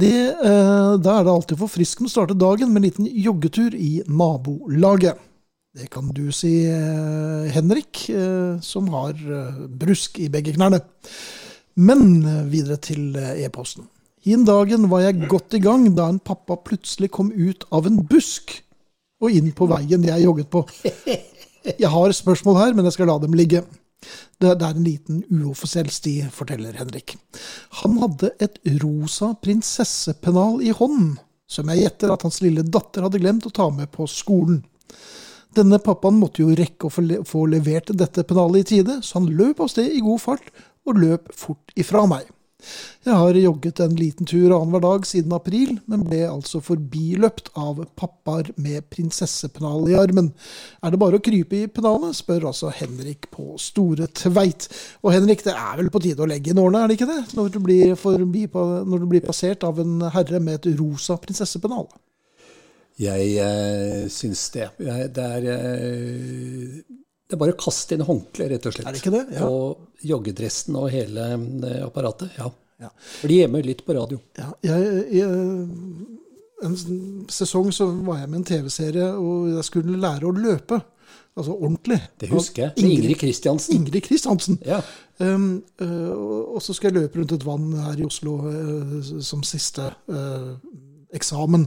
Det, 0.00 0.10
eh, 0.10 0.94
da 0.98 1.18
er 1.18 1.26
det 1.26 1.32
alltid 1.32 1.60
forfriskende 1.60 2.10
å 2.10 2.14
starte 2.14 2.34
dagen 2.34 2.72
med 2.72 2.82
en 2.82 2.88
liten 2.88 3.06
joggetur 3.06 3.76
i 3.78 4.02
nabolaget. 4.10 5.20
Det 5.74 5.88
kan 5.90 6.06
du 6.14 6.30
si, 6.30 6.66
eh, 6.70 7.50
Henrik, 7.50 8.08
eh, 8.08 8.60
som 8.60 8.86
har 8.94 9.10
eh, 9.10 9.66
brusk 9.66 10.20
i 10.22 10.28
begge 10.28 10.54
knærne. 10.54 10.78
Men 11.74 12.22
videre 12.46 12.76
til 12.78 13.16
e-posten. 13.16 13.88
Hin 14.22 14.44
dagen 14.46 14.86
var 14.88 15.00
jeg 15.02 15.26
godt 15.28 15.54
i 15.54 15.58
gang 15.58 15.88
da 15.96 16.06
en 16.08 16.20
pappa 16.20 16.54
plutselig 16.56 17.10
kom 17.10 17.32
ut 17.34 17.64
av 17.72 17.86
en 17.86 17.98
busk 18.06 18.54
og 19.20 19.34
inn 19.34 19.50
på 19.50 19.66
veien 19.66 20.06
jeg 20.06 20.22
jogget 20.22 20.50
på. 20.50 20.62
Jeg 21.64 21.90
har 21.90 22.12
spørsmål 22.12 22.58
her, 22.60 22.74
men 22.74 22.84
jeg 22.84 22.92
skal 22.92 23.10
la 23.10 23.18
dem 23.18 23.34
ligge. 23.34 23.64
Det 24.40 24.52
er 24.52 24.64
en 24.68 24.84
liten 24.86 25.22
uoffisiell 25.30 25.90
sti, 25.92 26.16
forteller 26.34 26.76
Henrik. 26.78 27.16
Han 27.82 27.98
hadde 28.02 28.32
et 28.42 28.58
rosa 28.82 29.32
prinsessepennal 29.42 30.60
i 30.64 30.74
hånden, 30.74 31.16
som 31.50 31.70
jeg 31.70 31.84
gjetter 31.84 32.14
at 32.14 32.24
hans 32.26 32.40
lille 32.44 32.64
datter 32.66 33.06
hadde 33.06 33.20
glemt 33.22 33.46
å 33.48 33.54
ta 33.54 33.68
med 33.72 33.92
på 33.94 34.08
skolen. 34.10 34.62
Denne 35.54 35.78
pappaen 35.78 36.18
måtte 36.18 36.42
jo 36.42 36.54
rekke 36.56 36.88
å 36.88 37.24
få 37.26 37.44
levert 37.46 37.92
dette 37.94 38.24
pennalet 38.26 38.64
i 38.64 38.70
tide, 38.76 38.98
så 39.06 39.20
han 39.20 39.30
løp 39.38 39.62
av 39.62 39.70
sted 39.70 39.92
i 39.92 40.02
god 40.02 40.22
fart, 40.22 40.48
og 40.84 40.98
løp 41.00 41.30
fort 41.38 41.72
ifra 41.78 42.04
meg. 42.10 42.26
Jeg 43.04 43.18
har 43.20 43.36
jogget 43.36 43.80
en 43.84 43.96
liten 43.98 44.28
tur 44.28 44.54
annenhver 44.56 44.82
dag 44.84 45.06
siden 45.08 45.34
april, 45.36 45.74
men 45.90 46.06
ble 46.08 46.22
altså 46.28 46.62
forbiløpt 46.64 47.50
av 47.60 47.82
pappaer 48.00 48.52
med 48.56 48.86
prinsessepennal 48.92 49.90
i 49.92 49.98
armen. 50.00 50.30
Er 50.80 50.94
det 50.94 51.00
bare 51.02 51.20
å 51.20 51.24
krype 51.24 51.58
i 51.58 51.68
pennalet, 51.68 52.16
spør 52.16 52.48
altså 52.52 52.72
Henrik 52.74 53.28
på 53.34 53.58
Store 53.60 54.08
Tveit. 54.08 54.70
Og 55.04 55.12
Henrik, 55.16 55.44
det 55.44 55.52
er 55.52 55.76
vel 55.82 55.92
på 55.92 56.02
tide 56.04 56.24
å 56.24 56.30
legge 56.30 56.54
inn 56.54 56.62
årene, 56.62 56.84
er 56.84 56.90
det 56.90 56.98
ikke 56.98 57.12
det? 57.12 57.20
Når 57.36 57.52
du 57.52 57.60
blir, 57.66 57.94
forbi, 58.00 58.46
når 58.54 59.04
du 59.04 59.10
blir 59.12 59.24
passert 59.26 59.66
av 59.68 59.82
en 59.84 60.08
herre 60.14 60.40
med 60.40 60.62
et 60.62 60.72
rosa 60.80 61.18
prinsessepennal. 61.20 61.88
Jeg 63.00 63.30
eh, 63.42 64.04
syns 64.12 64.48
det. 64.54 64.68
Jeg, 64.78 65.08
det 65.16 65.24
er 65.38 65.48
eh, 65.50 66.82
Det 67.24 67.36
er 67.36 67.40
bare 67.40 67.54
å 67.54 67.60
kaste 67.60 67.96
inn 67.96 68.04
håndkleet, 68.04 68.50
rett 68.52 68.66
og 68.68 68.74
slett. 68.76 68.88
Er 68.88 68.96
det 68.96 69.00
ikke 69.00 69.14
det? 69.14 69.24
Ja. 69.38 69.46
Og 69.48 70.04
joggedressen 70.04 70.76
og 70.76 70.90
hele 70.92 71.30
eh, 71.32 71.78
apparatet. 71.86 72.34
Ja. 72.36 72.50
Ja. 72.82 72.90
Bli 73.22 73.38
hjemme 73.40 73.62
litt 73.64 73.84
på 73.86 73.94
radio. 73.96 74.18
Ja, 74.36 74.50
jeg, 74.66 75.04
jeg, 75.14 75.28
en 76.66 76.74
sesong 77.32 77.70
så 77.72 77.86
var 78.04 78.20
jeg 78.20 78.32
med 78.32 78.42
en 78.42 78.48
TV-serie, 78.48 79.06
og 79.16 79.54
jeg 79.54 79.64
skulle 79.70 80.00
lære 80.00 80.28
å 80.28 80.34
løpe. 80.36 80.80
Altså 81.34 81.54
ordentlig. 81.56 81.98
Det 82.20 82.28
husker 82.30 82.68
jeg. 82.68 82.84
Ingrid 82.84 83.18
Kristiansen. 83.18 83.74
Ingrid 83.78 84.04
Kristiansen. 84.06 84.58
Ja. 84.66 84.78
Um, 85.18 85.64
uh, 85.82 86.12
og- 86.54 86.62
så 86.62 86.74
skal 86.76 86.92
jeg 86.92 87.02
løpe 87.02 87.18
rundt 87.18 87.32
et 87.34 87.46
vann 87.46 87.72
her 87.78 87.98
i 87.98 88.06
Oslo 88.06 88.36
uh, 88.46 89.00
som 89.22 89.42
siste 89.46 89.88
uh, 90.10 90.52
eksamen. 91.14 91.66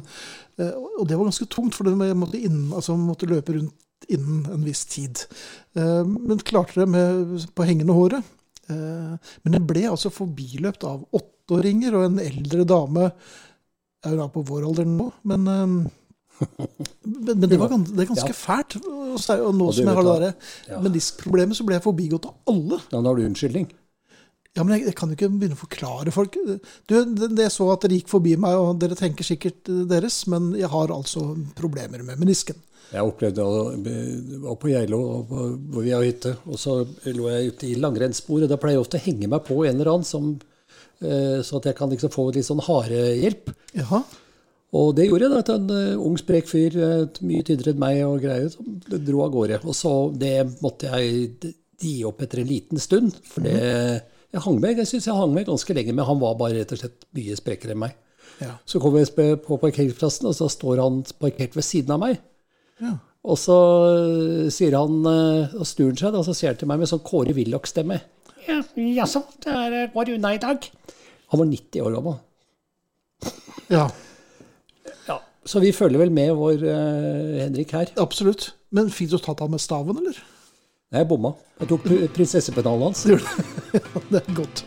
Og 0.57 1.03
det 1.07 1.15
var 1.17 1.27
ganske 1.27 1.45
tungt, 1.51 1.75
for 1.77 1.87
jeg 1.87 2.15
måtte, 2.17 2.39
inn, 2.41 2.71
altså, 2.75 2.95
måtte 2.99 3.29
løpe 3.29 3.53
rundt 3.55 3.75
innen 4.07 4.45
en 4.53 4.63
viss 4.67 4.85
tid. 4.85 5.23
Eh, 5.77 6.03
men 6.05 6.39
klarte 6.45 6.81
det 6.83 6.89
med, 6.93 7.47
på 7.57 7.65
hengende 7.67 7.95
håret. 7.97 8.33
Eh, 8.69 9.13
men 9.43 9.57
jeg 9.57 9.65
ble 9.69 9.85
altså 9.89 10.11
forbiløpt 10.13 10.85
av 10.87 11.05
åtteåringer 11.17 11.95
og 11.97 12.07
en 12.09 12.19
eldre 12.23 12.65
dame. 12.67 13.09
Jeg 14.03 14.11
er 14.11 14.15
jo 14.17 14.21
da 14.21 14.27
på 14.31 14.45
vår 14.47 14.67
alder 14.69 14.85
nå, 14.89 15.09
men 15.27 15.47
eh, 15.53 15.93
men, 16.37 17.31
men 17.33 17.49
det, 17.49 17.57
var 17.57 17.71
gans, 17.71 17.89
det 17.89 18.03
er 18.03 18.09
ganske 18.11 18.29
Ja. 18.29 18.37
fælt. 18.37 18.75
Og, 18.85 19.55
nå 19.57 19.71
Og 19.71 19.73
som 19.73 19.87
jeg 19.89 19.95
har 19.97 20.19
det? 20.21 20.33
Ja. 20.69 20.77
meniskproblemet, 20.85 21.57
så 21.57 21.65
ble 21.65 21.79
jeg 21.79 21.85
forbigått 21.87 22.27
av 22.29 22.35
alle. 22.53 22.77
Da 22.91 23.01
har 23.01 23.17
du 23.17 23.23
unnskyldning. 23.25 23.65
Ja, 24.53 24.63
men 24.63 24.75
jeg, 24.75 24.87
jeg 24.87 24.95
kan 24.97 25.09
jo 25.09 25.17
ikke 25.17 25.29
begynne 25.33 25.57
å 25.57 25.63
forklare 25.63 26.13
folk. 26.13 26.37
Du, 26.89 26.93
det, 26.93 27.29
det 27.37 27.49
så 27.53 27.71
at 27.73 27.83
dere 27.85 27.97
gikk 27.99 28.09
forbi 28.13 28.35
meg, 28.41 28.53
og 28.57 28.77
dere 28.81 28.97
tenker 28.97 29.25
sikkert 29.25 29.69
deres, 29.89 30.23
men 30.29 30.51
jeg 30.57 30.69
har 30.73 30.93
altså 30.93 31.25
problemer 31.57 32.05
med 32.05 32.21
menisken. 32.21 32.57
Jeg 32.87 33.03
opplevde 33.03 33.43
å 33.43 33.63
var 34.45 34.59
på 34.61 34.69
Geilo, 34.71 34.99
hvor 35.27 35.83
vi 35.83 35.91
har 35.91 36.05
hytte, 36.05 36.37
og 36.47 36.59
så 36.61 36.77
lå 37.11 37.31
jeg 37.33 37.51
ute 37.51 37.67
i 37.67 37.79
langrennssporet. 37.79 38.47
Da 38.47 38.59
pleier 38.61 38.77
jeg 38.77 38.85
ofte 38.85 39.01
å 39.01 39.03
henge 39.03 39.27
meg 39.31 39.43
på 39.47 39.59
en 39.65 39.75
eller 39.75 39.91
annen, 39.91 40.07
som, 40.07 40.29
eh, 41.01 41.43
så 41.43 41.59
at 41.59 41.67
jeg 41.67 41.75
kan 41.75 41.91
liksom 41.91 42.13
få 42.13 42.29
litt 42.31 42.47
sånn 42.47 42.63
harehjelp. 42.63 43.51
Jaha. 43.75 44.03
Og 44.75 44.95
det 44.95 45.07
gjorde 45.07 45.27
jeg. 45.27 45.31
da, 45.31 45.39
at 45.39 45.49
En 45.49 45.69
eh, 45.71 45.99
ung, 45.99 46.17
sprek 46.19 46.47
fyr, 46.47 46.75
eh, 46.75 47.21
mye 47.21 47.43
tynnere 47.43 47.73
enn 47.73 47.79
meg, 47.83 48.01
og 48.07 48.21
greier, 48.23 48.49
som 48.51 48.79
dro 48.87 49.23
av 49.23 49.31
gårde. 49.35 49.61
Og 49.63 49.75
så 49.75 49.93
det 50.15 50.61
måtte 50.63 50.91
jeg 50.91 51.53
gi 51.79 52.03
opp 52.07 52.21
etter 52.21 52.41
en 52.41 52.51
liten 52.51 52.79
stund. 52.79 53.19
For 53.23 53.41
det 53.41 54.03
Jeg 54.27 54.43
hang 54.43 54.57
med, 54.59 54.77
jeg 54.77 54.87
syns 54.87 55.05
jeg 55.07 55.15
hang 55.15 55.31
med 55.33 55.47
ganske 55.47 55.73
lenge, 55.73 55.93
men 55.95 56.05
han 56.05 56.19
var 56.19 56.35
bare 56.35 56.59
rett 56.59 56.71
og 56.75 56.77
slett 56.81 57.05
mye 57.15 57.35
sprekere 57.39 57.71
enn 57.71 57.79
meg. 57.79 57.93
Ja. 58.43 58.57
Så 58.67 58.79
kom 58.83 58.97
jeg 58.99 59.07
på 59.15 59.57
parkeringsplassen, 59.57 60.27
og 60.27 60.35
så 60.35 60.49
står 60.51 60.81
han 60.83 60.99
parkert 61.17 61.55
ved 61.55 61.63
siden 61.63 61.95
av 61.95 62.01
meg. 62.03 62.19
Ja. 62.83 62.93
Og 63.27 63.35
så 63.41 63.55
eh, 63.91 64.49
sier 64.53 64.75
han, 64.77 65.01
eh, 65.09 65.55
og 65.57 65.65
snur 65.67 65.89
han 65.91 65.97
seg, 65.99 66.13
da, 66.15 66.21
så 66.23 66.35
ser 66.37 66.53
han 66.53 66.59
til 66.61 66.69
meg 66.69 66.79
med 66.79 66.87
sånn 66.91 67.01
Kåre 67.03 67.33
Willoch-stemme. 67.35 67.97
Ja, 68.47 68.61
jaså, 69.01 69.25
det 69.43 69.89
går 69.95 70.13
unna 70.15 70.31
i 70.37 70.39
dag. 70.39 70.63
Han 71.33 71.41
var 71.41 71.49
90 71.49 71.83
år 71.83 71.97
gammel. 71.97 72.19
ja. 73.73 73.87
Ja, 75.09 75.17
Så 75.43 75.59
vi 75.59 75.73
følger 75.75 75.99
vel 76.05 76.11
med 76.15 76.31
vår 76.39 76.63
uh, 76.63 77.35
Henrik 77.41 77.73
her. 77.75 77.91
Absolutt. 77.99 78.53
Men 78.71 78.89
fint 78.91 79.11
å 79.15 79.19
tatt 79.23 79.43
han 79.43 79.51
med 79.51 79.59
staven, 79.63 79.99
eller? 79.99 80.15
Nei, 80.91 81.01
jeg 81.01 81.09
bomma. 81.09 81.33
Jeg 81.59 81.67
tok 81.73 81.83
pr- 81.83 82.07
prinsessepennalet 82.15 82.87
hans. 82.87 83.03
Det 84.11 84.21
er 84.21 84.35
godt. 84.37 84.63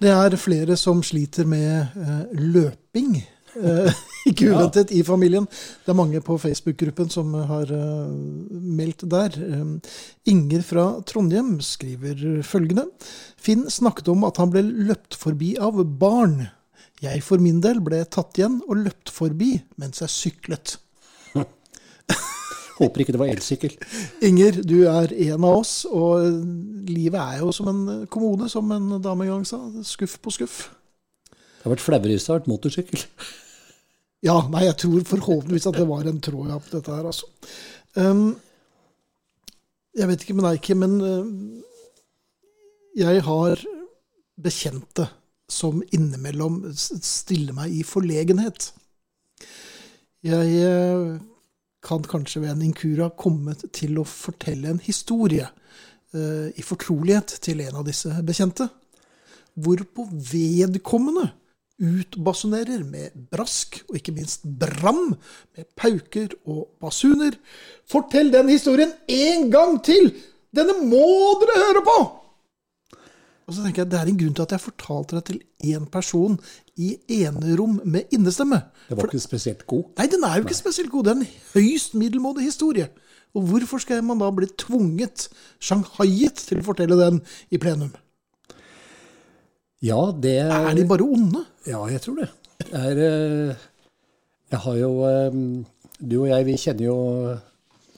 Det 0.00 0.10
er 0.10 0.34
flere 0.40 0.74
som 0.80 1.02
sliter 1.04 1.46
med 1.46 1.94
uh, 1.94 2.24
løping. 2.34 3.20
Eh, 3.58 4.00
ikke 4.30 4.50
uventet 4.52 4.92
i 4.94 5.02
familien. 5.06 5.46
Det 5.84 5.92
er 5.92 5.98
mange 5.98 6.20
på 6.24 6.36
Facebook-gruppen 6.38 7.10
som 7.12 7.32
har 7.34 7.72
eh, 7.74 8.12
meldt 8.50 9.06
der. 9.10 9.34
Eh, 9.34 9.94
Inger 10.30 10.62
fra 10.66 10.86
Trondheim 11.06 11.58
skriver 11.64 12.42
følgende. 12.46 12.86
Finn 13.40 13.66
snakket 13.70 14.12
om 14.12 14.26
at 14.28 14.40
han 14.42 14.52
ble 14.52 14.64
løpt 14.90 15.18
forbi 15.18 15.56
av 15.60 15.82
barn. 16.00 16.48
Jeg 17.00 17.22
for 17.24 17.40
min 17.40 17.62
del 17.64 17.80
ble 17.80 18.02
tatt 18.04 18.36
igjen 18.36 18.60
og 18.68 18.82
løpt 18.84 19.12
forbi 19.14 19.54
mens 19.80 20.02
jeg 20.04 20.12
syklet. 20.12 20.76
Håper 22.80 23.02
ikke 23.02 23.14
det 23.16 23.22
var 23.22 23.32
elsykkel. 23.32 23.78
Inger, 24.24 24.60
du 24.64 24.82
er 24.88 25.12
en 25.30 25.46
av 25.48 25.62
oss, 25.62 25.72
og 25.88 26.44
livet 26.88 27.20
er 27.20 27.40
jo 27.40 27.54
som 27.56 27.72
en 27.72 28.04
kommode, 28.12 28.48
som 28.52 28.68
en 28.72 29.00
dame 29.00 29.26
en 29.26 29.34
gang 29.34 29.48
sa. 29.48 29.62
Skuff 29.84 30.18
på 30.20 30.32
skuff. 30.36 30.62
Det 31.60 31.66
har 31.66 31.74
vært 31.74 31.84
flauere 31.84 32.08
hvis 32.08 32.24
det 32.24 32.32
har 32.32 32.46
motorsykkel. 32.48 33.02
Ja, 34.24 34.38
nei, 34.48 34.62
jeg 34.64 34.76
tror 34.80 35.04
forhåpentligvis 35.08 35.66
at 35.68 35.76
det 35.76 35.86
var 35.88 36.08
en 36.08 36.20
tråd 36.24 36.52
på 36.64 36.72
dette 36.72 36.92
her, 36.92 37.06
altså. 37.08 37.28
Um, 37.96 38.38
jeg 39.96 40.08
vet 40.08 40.24
ikke 40.24 40.36
med 40.38 40.46
deg, 40.46 40.60
Kim, 40.64 40.80
men 40.80 40.98
uh, 41.04 41.24
jeg 42.96 43.24
har 43.24 43.64
bekjente 44.40 45.08
som 45.50 45.80
innimellom 45.92 46.62
stiller 46.76 47.56
meg 47.56 47.72
i 47.76 47.82
forlegenhet. 47.84 48.70
Jeg 50.24 50.68
uh, 50.68 51.16
kan 51.84 52.04
kanskje 52.04 52.44
ved 52.44 52.54
en 52.54 52.68
inkura 52.68 53.08
komme 53.16 53.56
til 53.72 54.00
å 54.00 54.06
fortelle 54.08 54.72
en 54.72 54.84
historie 54.84 55.48
uh, 55.48 56.48
i 56.52 56.64
fortrolighet 56.64 57.36
til 57.44 57.64
en 57.64 57.80
av 57.80 57.88
disse 57.88 58.12
bekjente, 58.24 58.68
hvorpå 59.60 60.10
vedkommende 60.12 61.30
utbasunerer 61.80 62.84
med 62.84 63.16
brask 63.32 63.80
og 63.88 63.96
ikke 63.98 64.14
minst 64.16 64.44
bram, 64.44 65.14
med 65.56 65.68
pauker 65.76 66.36
og 66.44 66.68
basuner. 66.82 67.36
Fortell 67.90 68.32
den 68.32 68.52
historien 68.52 68.92
en 69.08 69.50
gang 69.52 69.78
til! 69.84 70.12
Denne 70.54 70.74
må 70.82 71.38
dere 71.42 71.60
høre 71.62 71.84
på! 71.86 71.98
Og 73.50 73.54
så 73.56 73.64
tenker 73.64 73.82
jeg, 73.82 73.90
Det 73.90 73.98
er 73.98 74.06
en 74.06 74.18
grunn 74.18 74.34
til 74.34 74.46
at 74.46 74.52
jeg 74.54 74.62
fortalte 74.62 75.16
det 75.16 75.24
til 75.26 75.40
én 75.66 75.86
person 75.90 76.36
i 76.78 76.96
enerom 77.08 77.80
med 77.84 78.12
innestemme. 78.14 78.60
Det 78.88 78.96
var 78.96 79.08
ikke 79.08 79.22
spesielt 79.22 79.66
god. 79.66 79.88
Nei, 79.98 80.06
den 80.06 80.22
er 80.24 80.36
jo 80.36 80.46
ikke 80.46 80.54
spesielt 80.54 80.90
god. 80.90 81.04
Det 81.04 81.10
er 81.10 81.18
en 81.18 81.32
høyst 81.54 81.96
middelmådig 81.98 82.46
historie. 82.46 82.86
Og 83.34 83.42
hvorfor 83.46 83.82
skal 83.82 84.04
man 84.06 84.22
da 84.22 84.30
bli 84.34 84.46
tvunget, 84.58 85.28
shanghaiet, 85.62 86.38
til 86.46 86.62
å 86.62 86.66
fortelle 86.66 86.98
den 86.98 87.20
i 87.50 87.58
plenum? 87.58 87.90
Ja, 89.80 90.00
det 90.12 90.38
Er 90.44 90.74
de 90.76 90.86
bare 90.88 91.06
onde? 91.06 91.44
Ja, 91.68 91.80
jeg 91.88 92.02
tror 92.04 92.20
det. 92.20 92.28
det 92.60 92.80
er, 92.80 92.98
eh, 93.06 93.62
jeg 94.52 94.60
har 94.66 94.76
jo 94.76 94.90
eh, 95.08 95.38
Du 96.00 96.16
og 96.22 96.28
jeg, 96.28 96.46
vi 96.48 96.58
kjenner 96.60 96.84
jo 96.84 96.98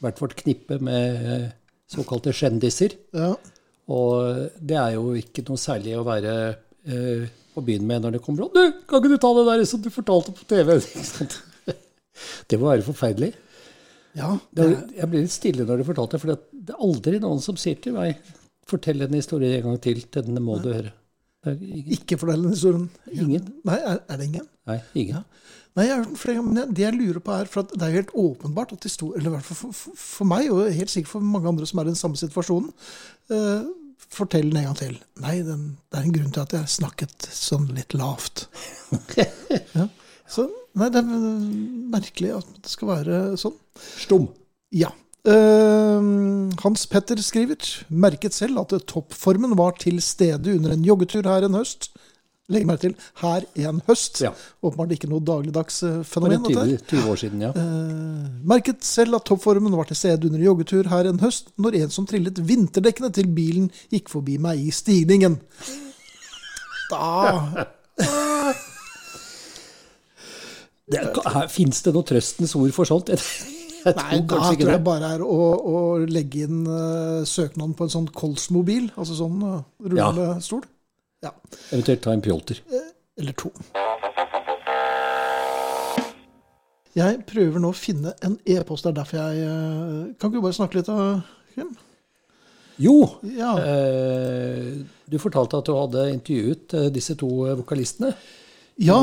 hvert 0.03 0.21
vårt 0.23 0.37
knippe 0.39 0.79
med 0.83 1.27
eh, 1.35 1.49
såkalte 1.91 2.35
kjendiser. 2.35 2.97
Ja. 3.15 3.35
Og 3.93 4.49
det 4.59 4.79
er 4.79 4.97
jo 4.97 5.13
ikke 5.19 5.45
noe 5.47 5.61
særlig 5.61 5.95
å 5.99 6.07
være 6.07 6.35
eh, 6.87 7.27
på 7.55 7.65
byen 7.67 7.87
med 7.87 8.03
når 8.03 8.17
det 8.17 8.23
kommer 8.25 8.47
opp. 8.47 8.57
Du, 8.57 8.83
kan 8.89 9.03
ikke 9.03 9.15
du 9.15 9.23
ta 9.23 9.33
det 9.37 9.47
der 9.51 9.65
som 9.69 9.83
du 9.83 9.91
fortalte 9.95 10.35
på 10.37 10.47
TV? 10.51 10.79
Det 12.47 12.59
må 12.61 12.69
være 12.69 12.85
forferdelig. 12.85 13.31
ja 14.15 14.29
Det, 14.53 14.67
jeg 14.99 15.09
ble 15.09 15.23
litt 15.25 15.33
stille 15.33 15.65
når 15.65 15.81
du 15.81 15.87
fortalte 15.89 16.19
det, 16.19 16.21
for 16.21 16.33
det 16.53 16.75
er 16.75 16.83
aldri 16.85 17.21
noen 17.23 17.41
som 17.41 17.57
sier 17.59 17.79
til 17.83 17.97
meg 17.97 18.21
Fortell 18.69 19.01
en 19.03 19.17
historie 19.17 19.57
en 19.57 19.65
gang 19.67 19.79
til. 19.83 20.05
Denne 20.15 20.41
må 20.45 20.59
du 20.63 20.69
høre. 20.71 20.93
Ikke 21.43 22.19
fortell 22.21 22.45
den 22.45 22.55
historien. 22.55 22.87
ingen. 23.11 23.49
Nei, 23.67 23.79
er, 23.81 23.99
er 24.07 24.21
det 24.21 24.29
ingen? 24.29 24.47
Nei, 24.71 24.79
ingen. 24.95 25.25
Nei, 25.73 25.87
jeg 25.87 25.95
har 25.95 26.03
hørt 26.03 26.11
den 26.11 26.21
flere 26.21 26.37
ganger, 26.37 26.53
men 26.53 26.75
det 26.77 26.85
jeg 26.85 26.97
lurer 26.99 27.23
på 27.25 27.35
er, 27.35 27.49
for 27.51 27.65
at 27.65 27.73
det 27.73 27.83
er 27.83 27.93
jo 27.93 28.01
helt 28.03 28.17
åpenbart 28.23 28.75
at 28.77 28.87
historien, 28.87 29.19
eller 29.19 29.33
i 29.33 29.35
hvert 29.39 29.47
fall 29.49 29.59
for, 29.59 29.77
for, 29.79 30.01
for 30.05 30.29
meg, 30.29 30.51
og 30.53 30.69
helt 30.69 30.93
sikkert 30.93 31.15
for 31.15 31.25
mange 31.25 31.49
andre 31.49 31.69
som 31.69 31.81
er 31.81 31.89
i 31.89 31.93
den 31.95 31.99
samme 31.99 32.21
situasjonen, 32.21 32.69
uh, 33.33 33.71
fortell 34.13 34.51
den 34.53 34.61
en 34.61 34.69
gang 34.69 34.79
til. 34.79 34.99
Nei, 35.25 35.39
den, 35.47 35.65
det 35.89 35.99
er 35.99 36.07
en 36.07 36.17
grunn 36.19 36.35
til 36.37 36.45
at 36.45 36.57
jeg 36.59 36.75
snakket 36.77 37.29
sånn 37.33 37.71
litt 37.73 37.97
lavt. 37.97 38.47
ja. 39.19 39.89
Så 40.29 40.47
nei, 40.79 40.91
det 40.93 41.01
er 41.01 41.09
merkelig 41.97 42.37
at 42.37 42.53
det 42.61 42.73
skal 42.73 42.93
være 42.93 43.23
sånn. 43.41 43.57
Stum. 44.05 44.29
Ja. 44.77 44.93
Eh, 45.23 46.03
Hans 46.65 46.87
Petter 46.91 47.21
skriver 47.23 47.63
merket 47.89 48.35
selv 48.35 48.65
at 48.65 48.75
toppformen 48.91 49.55
var 49.59 49.77
til 49.79 50.01
stede 50.03 50.57
under 50.57 50.75
en 50.75 50.87
joggetur 50.87 51.29
her 51.29 51.47
en 51.47 51.59
høst. 51.61 51.93
Legg 52.51 52.67
merke 52.67 52.89
til 52.89 52.97
her 53.21 53.47
en 53.69 53.79
høst. 53.87 54.19
Ja. 54.25 54.33
Åpenbart 54.67 54.97
ikke 54.97 55.11
noe 55.13 55.23
dagligdags 55.23 55.79
eh, 55.87 56.01
fenomen. 56.03 56.41
en 56.41 56.49
dette 56.49 56.65
20, 56.75 56.89
20 56.91 57.13
år 57.13 57.21
siden, 57.23 57.45
ja. 57.47 57.53
Eh, 57.55 58.27
merket 58.51 58.83
selv 58.85 59.21
at 59.21 59.29
toppformen 59.31 59.79
var 59.79 59.87
til 59.89 60.01
stede 60.01 60.27
under 60.27 60.43
joggetur 60.43 60.91
her 60.91 61.07
en 61.13 61.23
høst, 61.23 61.55
når 61.55 61.79
en 61.85 61.95
som 61.95 62.09
trillet 62.11 62.43
vinterdekkene 62.43 63.13
til 63.15 63.31
bilen, 63.31 63.71
gikk 63.95 64.11
forbi 64.11 64.41
meg 64.43 64.59
i 64.59 64.75
stigningen. 64.75 65.39
Da 66.91 67.71
Fins 71.49 71.79
det 71.87 71.93
noe 71.95 72.05
trøstens 72.05 72.57
ord 72.59 72.73
for 72.75 72.91
sånt? 72.91 73.13
Jeg, 73.83 73.95
jeg 73.95 73.95
tror 73.99 74.03
Nei, 74.09 74.19
da 74.23 74.37
tror 74.39 74.61
jeg 74.61 74.69
det. 74.69 74.85
bare 74.87 75.09
er 75.17 75.23
å, 75.27 75.39
å 75.75 75.77
legge 76.07 76.45
inn 76.47 76.61
uh, 76.69 77.23
søknaden 77.27 77.73
på 77.79 77.89
en 77.89 77.95
sånn 77.97 78.09
Kolsmobil, 78.15 78.91
altså 78.95 79.17
sånn 79.19 79.41
uh, 79.43 79.61
rullende 79.83 80.37
stol. 80.45 80.63
Ja. 81.23 81.33
Eventuelt 81.71 82.03
ta 82.05 82.15
en 82.15 82.23
pjolter. 82.23 82.63
Eller 83.19 83.35
to. 83.39 83.51
Jeg 86.93 87.23
prøver 87.29 87.63
nå 87.63 87.71
å 87.73 87.77
finne 87.77 88.13
en 88.25 88.37
e-post. 88.45 88.85
Det 88.85 88.93
er 88.93 88.99
derfor 89.01 89.19
jeg 89.23 89.47
uh, 89.49 90.13
Kan 90.21 90.29
ikke 90.29 90.39
du 90.39 90.45
bare 90.45 90.59
snakke 90.59 90.79
litt, 90.81 90.91
da, 90.91 91.23
Kim? 91.57 91.73
Jo, 92.83 92.97
Ja. 93.37 93.53
Uh, 93.61 94.83
du 95.13 95.19
fortalte 95.21 95.59
at 95.61 95.69
du 95.69 95.75
hadde 95.77 96.07
intervjuet 96.09 96.73
eh, 96.79 96.87
disse 96.89 97.13
to 97.21 97.29
eh, 97.45 97.57
vokalistene. 97.59 98.15
Ja 98.81 98.97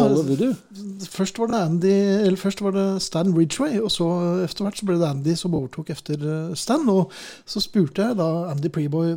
først 1.12 1.40
var 1.40 1.52
det 1.52 1.62
Andy 1.62 1.94
Eller 2.26 2.38
først 2.38 2.62
var 2.62 2.74
det 2.76 2.88
Stan 3.06 3.32
Ridgway, 3.38 3.80
og 3.80 3.92
så 3.94 4.08
etter 4.44 4.66
hvert 4.66 4.80
så 4.80 4.88
ble 4.90 4.98
det 5.00 5.10
Andy 5.10 5.36
som 5.38 5.56
overtok 5.58 5.92
etter 5.94 6.26
eh, 6.26 6.58
Stan. 6.58 6.88
Og 6.90 7.14
så 7.46 7.62
spurte 7.64 8.10
jeg 8.10 8.18
da 8.20 8.30
Andy 8.50 8.72
Preboy 8.74 9.14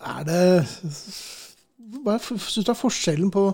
Er 0.00 0.26
det 0.28 0.44
Hva 2.04 2.16
syns 2.18 2.64
du 2.66 2.72
er 2.72 2.78
forskjellen 2.78 3.30
på 3.34 3.44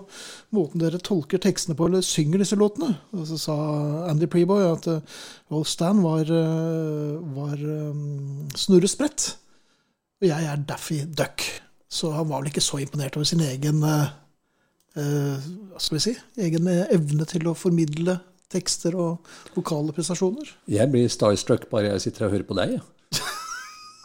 måten 0.55 0.81
dere 0.81 1.01
tolker 1.03 1.41
tekstene 1.43 1.75
på, 1.77 1.87
eller 1.87 2.05
synger 2.05 2.41
disse 2.41 2.57
låtene? 2.57 2.95
Og 3.15 3.27
så 3.29 3.37
sa 3.39 3.57
Andy 4.09 4.29
Preboy 4.31 4.63
at 4.71 4.87
eh, 4.89 5.19
well, 5.51 5.67
Stan 5.67 6.01
var, 6.03 6.25
eh, 6.25 7.19
var 7.35 7.59
um, 7.59 8.47
snurresprett, 8.57 9.33
og 10.21 10.29
jeg 10.31 10.47
er 10.47 10.65
Daffy 10.65 11.03
Duck. 11.05 11.45
Så 11.91 12.11
han 12.15 12.29
var 12.29 12.39
vel 12.39 12.51
ikke 12.53 12.63
så 12.63 12.79
imponert 12.79 13.17
over 13.19 13.27
sin 13.27 13.43
egen 13.43 13.83
eh, 13.83 14.03
eh, 14.03 14.11
hva 14.95 15.79
skal 15.79 15.97
vi 15.97 16.03
si, 16.03 16.13
egen 16.43 16.67
eh, 16.67 16.85
evne 16.95 17.25
til 17.29 17.47
å 17.47 17.55
formidle 17.57 18.17
tekster 18.51 18.95
og 18.99 19.29
vokale 19.55 19.93
prestasjoner. 19.95 20.49
Jeg 20.67 20.91
blir 20.91 21.07
starstruck 21.11 21.69
bare 21.71 21.93
jeg 21.93 22.01
sitter 22.09 22.25
og 22.27 22.33
hører 22.35 22.47
på 22.49 22.57
deg. 22.59 22.79
Ja. 22.79 22.81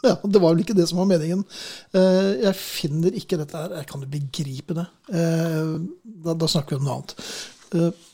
Ja, 0.06 0.12
Det 0.22 0.38
var 0.38 0.52
vel 0.52 0.60
ikke 0.62 0.74
det 0.76 0.84
som 0.86 0.98
var 1.00 1.06
meningen. 1.08 1.40
Eh, 1.96 2.36
Jeg 2.44 2.54
finner 2.60 3.14
ikke 3.16 3.38
dette 3.40 3.58
her. 3.58 3.72
Jeg 3.80 3.86
kan 3.90 4.02
jo 4.04 4.06
begripe 4.12 4.76
det. 4.76 4.84
Eh, 5.10 5.72
Da, 6.22 6.34
da 6.38 6.46
snakker 6.52 6.76
vi 6.76 6.78
om 6.78 6.84
noe 6.86 6.98
annet. 7.00 7.14
Eh, 7.74 8.04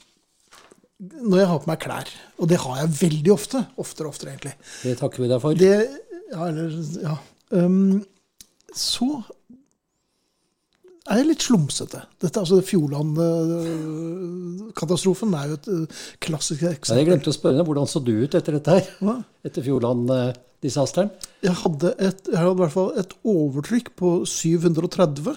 Når 1.26 1.38
jeg 1.42 1.48
har 1.50 1.58
på 1.60 1.68
meg 1.68 1.80
klær, 1.82 2.08
og 2.38 2.48
det 2.48 2.60
har 2.62 2.78
jeg 2.78 2.94
veldig 3.02 3.32
ofte, 3.34 3.64
oftere 3.82 4.06
og 4.08 4.14
oftere 4.14 4.32
egentlig, 4.32 4.54
Det 4.86 4.94
takker 5.02 5.24
vi 5.24 5.28
deg 5.34 5.42
for. 5.42 5.58
det, 5.58 5.74
ja, 6.32 6.46
eller, 6.46 6.78
ja. 7.02 7.16
Um, 7.50 8.04
så 8.72 9.10
er 11.10 11.24
litt 11.26 11.42
slumsete. 11.42 12.04
Dette, 12.22 12.38
altså 12.38 12.62
Fjordland-katastrofen 12.66 15.34
er 15.38 15.44
jo 15.50 15.54
et 15.58 15.68
uh, 15.72 15.86
klassisk 16.22 16.62
eksempel. 16.68 17.00
jeg 17.00 17.08
glemte 17.10 17.30
å 17.32 17.36
spørre 17.36 17.58
deg, 17.58 17.66
hvordan 17.68 17.88
så 17.90 17.98
du 18.04 18.14
ut 18.22 18.34
etter 18.38 18.52
dette 18.58 18.70
her? 18.76 18.84
Hva? 19.02 19.16
Etter 19.46 19.60
Fjordland-disasteren? 19.66 21.10
Jeg 21.42 21.54
hadde, 21.64 21.88
et, 21.98 22.20
jeg 22.30 22.38
hadde 22.38 22.54
i 22.54 22.62
hvert 22.62 22.76
fall 22.76 22.90
et 23.02 23.12
overtrykk 23.34 23.88
på 23.98 24.08
730, 24.30 25.34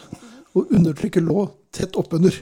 og 0.56 0.62
undertrykket 0.70 1.24
lå 1.26 1.40
tett 1.76 1.94
oppunder. 2.00 2.36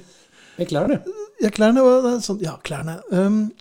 Med 0.60 0.68
klærne? 0.70 0.96
Ja, 1.42 1.50
klærne 1.54 1.82
sånn, 2.24 2.42
Ja, 2.44 2.54
klærne. 2.64 2.96
Um, 3.10 3.52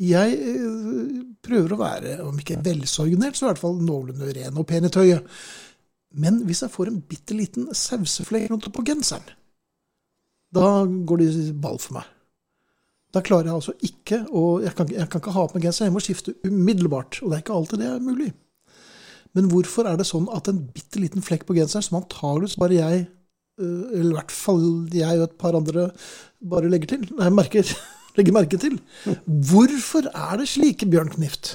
jeg 0.00 0.36
eh, 0.40 1.16
prøver 1.44 1.74
å 1.74 1.80
være, 1.80 2.14
om 2.24 2.38
ikke 2.40 2.60
velsorgnert, 2.64 3.36
så 3.36 3.44
i 3.44 3.48
hvert 3.50 3.60
fall 3.60 3.76
noenlunde 3.84 4.32
ren 4.36 4.60
og 4.60 4.66
pen 4.68 4.88
i 4.88 4.92
tøyet. 4.92 5.20
Men 6.10 6.42
hvis 6.46 6.64
jeg 6.64 6.72
får 6.74 6.90
en 6.90 7.02
bitte 7.06 7.36
liten 7.38 7.68
sauseflekk 7.76 8.50
rundt 8.50 8.70
på 8.74 8.86
genseren, 8.86 9.26
da 10.50 10.82
går 10.84 11.20
det 11.20 11.28
i 11.38 11.52
ball 11.54 11.78
for 11.78 12.00
meg. 12.00 12.08
Da 13.14 13.22
klarer 13.26 13.50
jeg 13.50 13.56
altså 13.56 13.74
ikke 13.86 14.20
å 14.34 14.60
Jeg 14.62 14.74
kan, 14.78 14.90
jeg 14.90 15.06
kan 15.10 15.22
ikke 15.22 15.34
ha 15.34 15.46
på 15.46 15.58
meg 15.58 15.66
genser, 15.66 15.88
jeg 15.88 15.94
må 15.94 16.02
skifte 16.02 16.34
umiddelbart. 16.46 17.20
Og 17.22 17.30
det 17.30 17.38
er 17.38 17.44
ikke 17.44 17.56
alltid 17.58 17.82
det 17.82 17.88
er 17.90 18.02
mulig. 18.02 18.28
Men 19.38 19.48
hvorfor 19.50 19.86
er 19.86 19.98
det 19.98 20.08
sånn 20.08 20.28
at 20.34 20.50
en 20.50 20.60
bitte 20.74 21.02
liten 21.02 21.22
flekk 21.22 21.46
på 21.46 21.54
genseren, 21.58 21.86
som 21.86 22.00
antageligvis 22.00 22.58
bare 22.58 22.78
jeg, 22.78 23.06
eh, 23.62 23.82
eller 23.94 24.10
i 24.10 24.18
hvert 24.18 24.34
fall 24.34 24.64
jeg 24.94 25.20
og 25.20 25.26
et 25.28 25.36
par 25.42 25.58
andre, 25.58 25.88
bare 26.42 26.70
legger 26.70 26.96
til, 26.96 27.06
nei, 27.18 27.30
merker, 27.34 27.70
legger 28.18 28.34
merke 28.34 28.58
til 28.58 28.78
Hvorfor 29.50 30.10
er 30.10 30.40
det 30.42 30.48
slik, 30.50 30.86
Bjørn 30.90 31.12
Knift? 31.14 31.52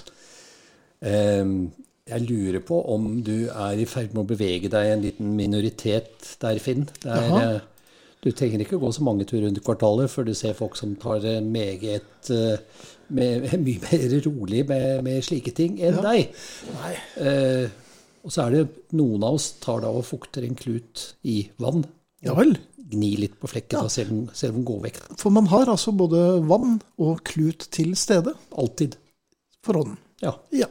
Ehm, 1.04 1.74
jeg 2.06 2.22
lurer 2.28 2.62
på 2.62 2.78
om 2.94 3.08
du 3.26 3.48
er 3.50 3.80
i 3.82 3.86
ferd 3.90 4.12
med 4.14 4.26
å 4.26 4.30
bevege 4.30 4.70
deg 4.70 4.88
i 4.88 4.92
en 4.94 5.06
liten 5.06 5.32
minoritet 5.38 6.36
der, 6.42 6.60
Finn. 6.62 6.84
Er, 7.02 7.24
Jaha. 7.26 7.40
eh, 7.56 7.96
du 8.26 8.30
trenger 8.34 8.62
ikke 8.62 8.78
gå 8.82 8.92
så 8.94 9.06
mange 9.06 9.26
turer 9.30 9.48
rundt 9.48 9.64
kvartalet 9.66 10.12
før 10.14 10.28
du 10.28 10.34
ser 10.38 10.54
folk 10.58 10.78
som 10.78 10.94
tar 11.02 11.24
det 11.24 11.40
meget 11.46 12.30
eh, 12.34 12.62
med, 13.10 13.50
mye 13.66 13.82
mer 13.88 14.06
rolig 14.28 14.62
med, 14.70 15.02
med 15.08 15.26
slike 15.26 15.56
ting 15.58 15.80
enn 15.82 15.98
deg. 16.06 16.30
Nei. 16.78 16.94
Eh, 17.26 17.66
og 18.26 18.34
så 18.34 18.46
er 18.48 18.56
det 18.56 18.64
noen 18.98 19.26
av 19.26 19.40
oss 19.40 19.52
tar 19.62 19.82
da 19.86 19.90
og 19.94 20.06
fukter 20.06 20.46
en 20.46 20.58
klut 20.58 21.12
i 21.26 21.44
vann. 21.62 21.86
Ja 22.26 22.38
vel. 22.38 22.56
Gni 22.86 23.16
litt 23.18 23.40
på 23.42 23.50
flekken, 23.50 23.82
da 23.82 23.90
ser 23.90 24.10
den, 24.10 24.28
ser 24.34 24.54
den 24.54 24.66
gå 24.66 24.78
vekk. 24.86 25.02
For 25.18 25.34
man 25.34 25.50
har 25.50 25.70
altså 25.74 25.94
både 25.94 26.22
vann 26.46 26.80
og 27.02 27.22
klut 27.26 27.66
til 27.74 27.94
stede 27.98 28.34
Alltid. 28.54 28.98
for 29.66 29.82
hånden. 29.82 29.98
Ja. 30.24 30.32
Ja. 30.56 30.70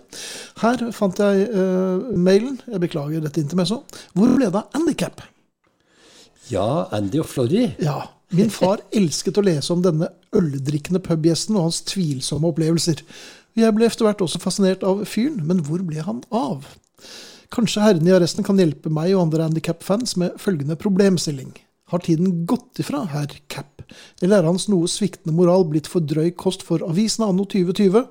Her 0.62 0.80
fant 0.96 1.20
jeg 1.20 1.48
uh, 1.52 2.10
mailen. 2.16 2.56
Jeg 2.70 2.80
beklager 2.86 3.24
dette 3.24 3.42
intermesso. 3.42 3.82
Hvor 4.16 4.32
ble 4.36 4.48
det 4.48 4.60
av 4.62 4.70
Handicap? 4.76 5.24
ja, 6.52 6.88
Andy 6.92 7.22
og 7.22 7.28
Flory 7.30 7.70
Ja. 7.82 8.02
Min 8.34 8.50
far 8.50 8.82
elsket 8.98 9.38
å 9.38 9.44
lese 9.44 9.72
om 9.72 9.82
denne 9.84 10.08
øldrikkende 10.34 11.00
pubgjesten 11.04 11.56
og 11.56 11.68
hans 11.68 11.82
tvilsomme 11.86 12.48
opplevelser. 12.50 13.04
Jeg 13.54 13.74
ble 13.76 13.86
etter 13.86 14.08
hvert 14.08 14.24
også 14.24 14.40
fascinert 14.42 14.82
av 14.86 15.04
fyren, 15.06 15.44
men 15.46 15.60
hvor 15.66 15.84
ble 15.86 16.02
han 16.02 16.24
av? 16.34 16.66
Kanskje 17.54 17.84
herrene 17.84 18.10
i 18.10 18.16
arresten 18.16 18.46
kan 18.46 18.58
hjelpe 18.58 18.90
meg 18.90 19.12
og 19.14 19.28
andre 19.28 19.46
handikap-fans 19.46 20.16
med 20.18 20.34
følgende 20.42 20.74
problemstilling. 20.80 21.52
Har 21.92 22.02
tiden 22.02 22.40
gått 22.50 22.80
ifra 22.82 23.04
herr 23.12 23.30
Cap, 23.52 23.84
eller 24.24 24.40
er 24.40 24.48
hans 24.48 24.66
noe 24.72 24.90
sviktende 24.90 25.36
moral 25.36 25.68
blitt 25.70 25.86
for 25.90 26.02
drøy 26.02 26.32
kost 26.40 26.64
for 26.66 26.82
avisene 26.88 27.28
anno 27.30 27.46
2020? 27.46 28.08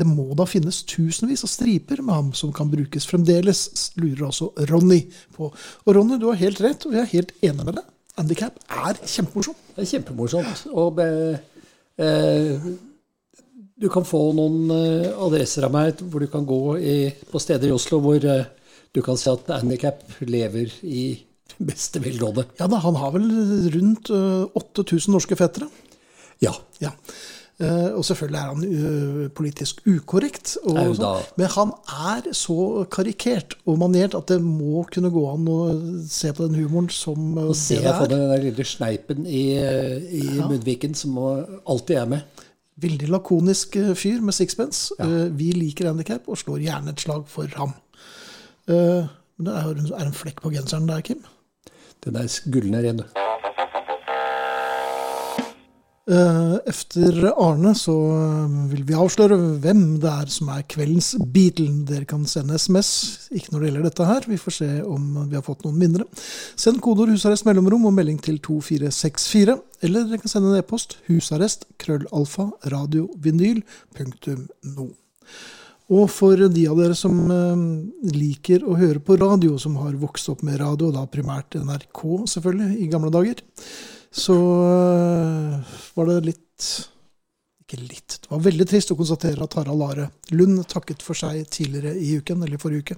Det 0.00 0.06
må 0.08 0.30
da 0.38 0.46
finnes 0.48 0.78
tusenvis 0.88 1.42
av 1.44 1.50
striper 1.52 2.00
med 2.00 2.14
ham 2.16 2.28
som 2.36 2.52
kan 2.56 2.70
brukes 2.72 3.04
fremdeles, 3.10 3.66
lurer 4.00 4.30
altså 4.30 4.48
Ronny 4.70 5.02
på. 5.36 5.50
Og 5.84 5.90
Ronny, 5.96 6.16
du 6.22 6.30
har 6.30 6.38
helt 6.40 6.60
rett, 6.64 6.86
og 6.88 6.96
jeg 6.96 7.02
er 7.04 7.10
helt 7.14 7.34
enig 7.44 7.66
med 7.68 7.76
deg. 7.82 7.90
Handikap 8.16 8.56
er 8.72 8.96
kjempemorsomt. 9.04 9.60
Det 9.76 9.84
er 9.84 9.90
kjempemorsomt. 9.92 10.62
Og 10.72 10.94
be- 10.96 11.40
eh, 12.00 12.70
du 13.80 13.88
kan 13.92 14.04
få 14.04 14.22
noen 14.36 14.72
eh, 14.74 15.10
adresser 15.24 15.64
av 15.68 15.72
meg 15.76 16.00
hvor 16.02 16.20
du 16.24 16.28
kan 16.32 16.44
gå 16.48 16.62
i, 16.80 16.96
på 17.30 17.40
steder 17.40 17.68
i 17.70 17.76
Oslo 17.76 18.00
hvor 18.04 18.24
eh, 18.28 18.48
du 18.92 19.00
kan 19.06 19.16
se 19.20 19.30
at 19.32 19.52
handikap 19.60 20.02
lever 20.26 20.72
i 20.84 21.04
beste 21.60 22.00
velgående. 22.02 22.46
Ja 22.60 22.66
da, 22.72 22.80
han 22.82 22.96
har 23.00 23.12
vel 23.14 23.28
rundt 23.76 24.10
øh, 24.16 24.48
8000 24.56 25.12
norske 25.14 25.36
fettere. 25.38 25.68
Ja. 26.40 26.52
Ja. 26.80 26.92
Eh, 27.60 27.90
og 27.92 28.04
selvfølgelig 28.08 28.38
er 28.40 28.48
han 28.54 28.62
øh, 28.64 29.24
politisk 29.36 29.82
ukorrekt. 29.86 30.54
Og 30.64 30.94
sånn. 30.96 31.26
Men 31.36 31.50
han 31.52 31.72
er 31.92 32.30
så 32.32 32.86
karikert 32.90 33.52
og 33.68 33.76
manert 33.82 34.14
at 34.16 34.30
det 34.32 34.38
må 34.40 34.86
kunne 34.88 35.10
gå 35.12 35.24
an 35.34 35.44
å 35.52 35.58
se 36.08 36.32
på 36.32 36.46
den 36.48 36.56
humoren 36.62 36.88
som 36.88 37.34
og 37.36 37.50
Nå 37.50 37.56
ser 37.60 37.82
det 37.82 37.90
jeg 37.90 37.98
på 38.00 38.06
det 38.08 38.16
er. 38.16 38.22
den 38.22 38.32
der 38.32 38.44
lille 38.46 38.64
sneipen 38.70 39.26
i, 39.28 39.42
i 39.60 40.22
ja. 40.38 40.48
munnviken 40.48 40.96
som 40.96 41.18
alltid 41.20 42.00
er 42.00 42.08
med. 42.14 42.46
Veldig 42.80 43.10
lakonisk 43.12 43.76
fyr 44.00 44.22
med 44.24 44.32
sixpence. 44.32 44.94
Ja. 44.98 45.26
vi 45.36 45.50
liker 45.52 45.90
handikap 45.92 46.28
og 46.32 46.40
slår 46.40 46.62
gjerne 46.64 46.94
et 46.96 47.04
slag 47.04 47.26
for 47.28 47.44
ham. 47.60 47.74
Eh, 48.72 49.04
men 49.36 49.50
det 49.50 49.52
er 49.52 49.68
en- 49.74 49.92
er 50.00 50.06
en 50.06 50.16
flekk 50.16 50.40
på 50.40 50.52
genseren 50.56 50.88
der, 50.88 51.02
Kim. 51.04 51.20
Den 52.04 52.16
er 52.16 52.24
gullende 52.48 52.80
ren. 52.88 53.00
Eh, 53.00 53.49
Efter 56.10 57.28
Arne 57.38 57.70
så 57.78 57.92
eh, 58.16 58.54
vil 58.72 58.82
vi 58.88 58.96
avsløre 58.98 59.36
hvem 59.62 59.82
det 60.02 60.10
er 60.10 60.26
som 60.32 60.48
er 60.50 60.64
kveldens 60.70 61.12
Beatle. 61.22 61.84
Dere 61.86 62.04
kan 62.08 62.24
sende 62.26 62.58
SMS, 62.58 63.28
ikke 63.30 63.52
når 63.52 63.60
det 63.60 63.68
gjelder 63.68 63.84
dette 63.86 64.08
her. 64.08 64.22
Vi 64.26 64.38
får 64.40 64.54
se 64.56 64.82
om 64.82 65.28
vi 65.30 65.36
har 65.38 65.44
fått 65.46 65.62
noen 65.66 65.78
vinnere. 65.78 66.04
Send 66.58 66.80
kodeord 66.82 67.10
'husarrest 67.12 67.46
mellomrom' 67.46 67.86
og 67.86 67.94
melding 67.94 68.18
til 68.18 68.40
2464. 68.42 69.54
Eller 69.86 70.08
dere 70.08 70.18
kan 70.18 70.32
sende 70.32 70.50
en 70.50 70.58
e-post 70.58 70.98
husarrest 71.06 71.60
krøllalfa 71.78 72.50
radiovinyl.no. 72.74 74.86
Og 75.90 76.06
for 76.10 76.36
de 76.38 76.68
av 76.70 76.78
dere 76.78 76.94
som 76.98 77.30
eh, 77.34 77.62
liker 78.14 78.66
å 78.66 78.78
høre 78.78 78.98
på 78.98 79.18
radio, 79.18 79.58
som 79.62 79.78
har 79.82 79.94
vokst 79.98 80.28
opp 80.34 80.42
med 80.46 80.58
radio, 80.62 80.90
da 80.94 81.06
primært 81.06 81.54
NRK 81.54 82.26
selvfølgelig, 82.34 82.70
i 82.82 82.90
gamle 82.90 83.10
dager, 83.14 83.38
så 84.10 84.36
eh, 84.66 85.74
var 85.94 86.08
det 86.10 86.20
litt 86.26 86.68
Ikke 87.62 87.78
litt. 87.78 88.16
Det 88.22 88.30
var 88.32 88.42
veldig 88.42 88.66
trist 88.66 88.90
å 88.90 88.98
konstatere 88.98 89.44
at 89.46 89.54
Harald 89.60 89.84
Are 89.86 90.08
Lund 90.34 90.64
takket 90.70 91.04
for 91.06 91.18
seg 91.18 91.44
tidligere 91.54 91.94
i 91.94 92.16
uken, 92.18 92.42
eller 92.42 92.58
forrige 92.58 92.82
uke. 92.82 92.96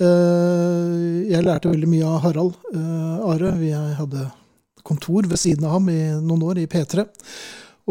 Eh, 0.00 1.28
jeg 1.28 1.44
lærte 1.44 1.72
veldig 1.72 1.90
mye 1.90 2.08
av 2.08 2.22
Harald 2.24 2.56
eh, 2.72 3.26
Are. 3.28 3.52
Vi 3.60 3.72
hadde 3.72 4.30
kontor 4.82 5.28
ved 5.28 5.38
siden 5.38 5.68
av 5.68 5.76
ham 5.76 5.90
i 5.92 6.00
noen 6.24 6.46
år, 6.48 6.62
i 6.62 6.70
P3. 6.70 7.04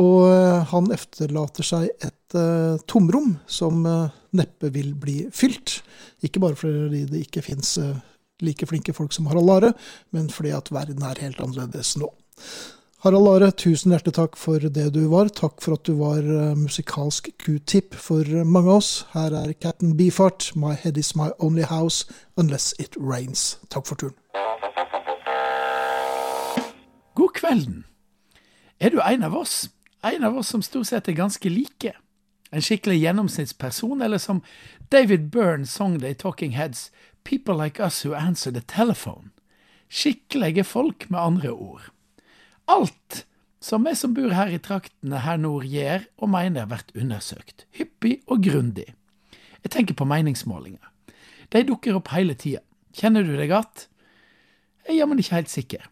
Og 0.02 0.24
han 0.72 0.88
efterlater 0.96 1.68
seg 1.68 1.90
et 2.00 2.36
uh, 2.38 2.80
tomrom 2.88 3.34
som 3.44 3.84
uh, 3.84 4.08
neppe 4.40 4.70
vil 4.72 4.94
bli 4.96 5.26
fylt. 5.36 5.82
Ikke 6.24 6.40
bare 6.44 6.56
fordi 6.56 7.04
det 7.10 7.26
ikke 7.26 7.44
fins 7.44 7.74
uh, 7.82 7.98
like 8.42 8.68
flinke 8.70 8.96
folk 8.96 9.12
som 9.14 9.28
Harald 9.28 9.52
Are, 9.52 9.74
men 10.16 10.32
fordi 10.32 10.56
at 10.56 10.72
verden 10.72 11.04
er 11.04 11.20
helt 11.22 11.44
annerledes 11.44 11.98
nå. 12.00 12.08
Harald 13.02 13.28
Are, 13.28 13.52
tusen 13.52 13.92
hjertelig 13.96 14.14
takk 14.14 14.36
for 14.38 14.62
det 14.62 14.92
du 14.94 15.08
var. 15.10 15.32
Takk 15.34 15.62
for 15.64 15.74
at 15.74 15.88
du 15.90 15.96
var 15.98 16.22
musikalsk 16.54 17.32
q-tip 17.42 17.96
for 17.98 18.28
mange 18.46 18.70
av 18.70 18.82
oss. 18.82 18.92
Her 19.16 19.34
er 19.34 19.54
Captain 19.54 19.96
Beefheart, 19.98 20.52
My 20.56 20.76
head 20.78 21.00
is 21.02 21.16
my 21.16 21.32
only 21.40 21.66
house 21.66 22.06
unless 22.38 22.76
it 22.78 22.94
rains. 23.00 23.58
Takk 23.74 23.90
for 23.90 23.98
turen. 23.98 24.18
God 27.16 27.34
kvelden. 27.34 27.86
Er 28.80 28.90
du 28.90 29.02
en 29.02 29.24
av 29.24 29.36
oss? 29.36 29.70
En 30.04 30.24
av 30.24 30.38
oss 30.38 30.48
som 30.48 30.62
stort 30.62 30.88
sett 30.88 31.10
er 31.10 31.18
ganske 31.18 31.50
like? 31.50 31.94
En 32.52 32.62
skikkelig 32.62 33.00
gjennomsnittsperson, 33.00 34.02
eller 34.02 34.18
som 34.18 34.42
David 34.92 35.30
Byrne 35.32 35.66
sang 35.66 36.00
det 36.02 36.10
i 36.10 36.14
Talking 36.14 36.52
Heads, 36.52 36.92
People 37.24 37.56
like 37.56 37.80
us 37.80 38.06
who 38.06 38.14
answer 38.14 38.52
the 38.52 38.62
telephone. 38.62 39.30
Skikkelige 39.90 40.64
folk, 40.64 41.10
med 41.10 41.20
andre 41.20 41.50
ord. 41.50 41.82
Alt 42.70 43.26
som 43.62 43.86
vi 43.86 43.94
som 43.96 44.14
bor 44.18 44.34
her 44.34 44.50
i 44.50 44.60
traktene 44.62 45.22
her 45.22 45.38
nord 45.38 45.68
gjør 45.70 46.08
og 46.18 46.32
mener 46.34 46.70
vært 46.70 46.94
undersøkt, 46.98 47.68
hyppig 47.78 48.20
og 48.26 48.42
grundig. 48.48 48.88
Jeg 49.62 49.74
tenker 49.76 49.98
på 49.98 50.08
meningsmålinger. 50.10 50.88
De 51.54 51.62
dukker 51.68 51.98
opp 52.00 52.10
hele 52.16 52.34
tida. 52.34 52.64
Kjenner 52.98 53.24
du 53.24 53.36
deg 53.38 53.52
att? 53.52 53.88
Jeg 54.88 54.96
er 54.96 55.00
jammen 55.00 55.20
ikke 55.20 55.36
helt 55.36 55.50
sikker. 55.50 55.84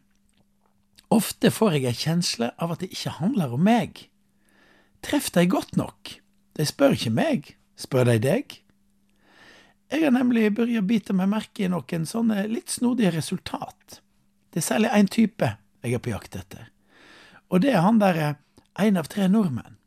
Ofte 1.14 1.52
får 1.54 1.78
jeg 1.78 1.86
ei 1.90 1.98
kjensle 1.98 2.50
av 2.58 2.74
at 2.74 2.82
det 2.82 2.90
ikke 2.94 3.18
handler 3.20 3.54
om 3.54 3.62
meg. 3.64 4.10
Treff 5.06 5.30
de 5.32 5.46
godt 5.48 5.78
nok? 5.78 6.18
De 6.58 6.66
spør 6.66 6.98
ikke 6.98 7.14
meg, 7.14 7.54
spør 7.78 8.10
de 8.10 8.18
deg? 8.24 8.58
Jeg 9.90 10.04
har 10.04 10.14
nemlig 10.14 10.50
begynt 10.58 10.84
å 10.84 10.90
bite 10.90 11.16
meg 11.18 11.32
merke 11.32 11.66
i 11.66 11.72
noen 11.72 12.06
sånne 12.06 12.44
litt 12.50 12.74
snodige 12.74 13.14
resultat. 13.16 14.02
Det 14.50 14.62
er 14.62 14.68
særlig 14.68 14.92
én 14.98 15.10
type 15.10 15.54
jeg 15.84 15.96
er 15.96 16.04
på 16.04 16.12
jakt 16.14 16.36
etter, 16.36 16.70
og 17.50 17.64
det 17.64 17.74
er 17.74 17.86
han 17.86 18.02
derre 18.02 18.36
en 18.80 19.00
av 19.00 19.10
tre 19.12 19.28
nordmenn. 19.32 19.78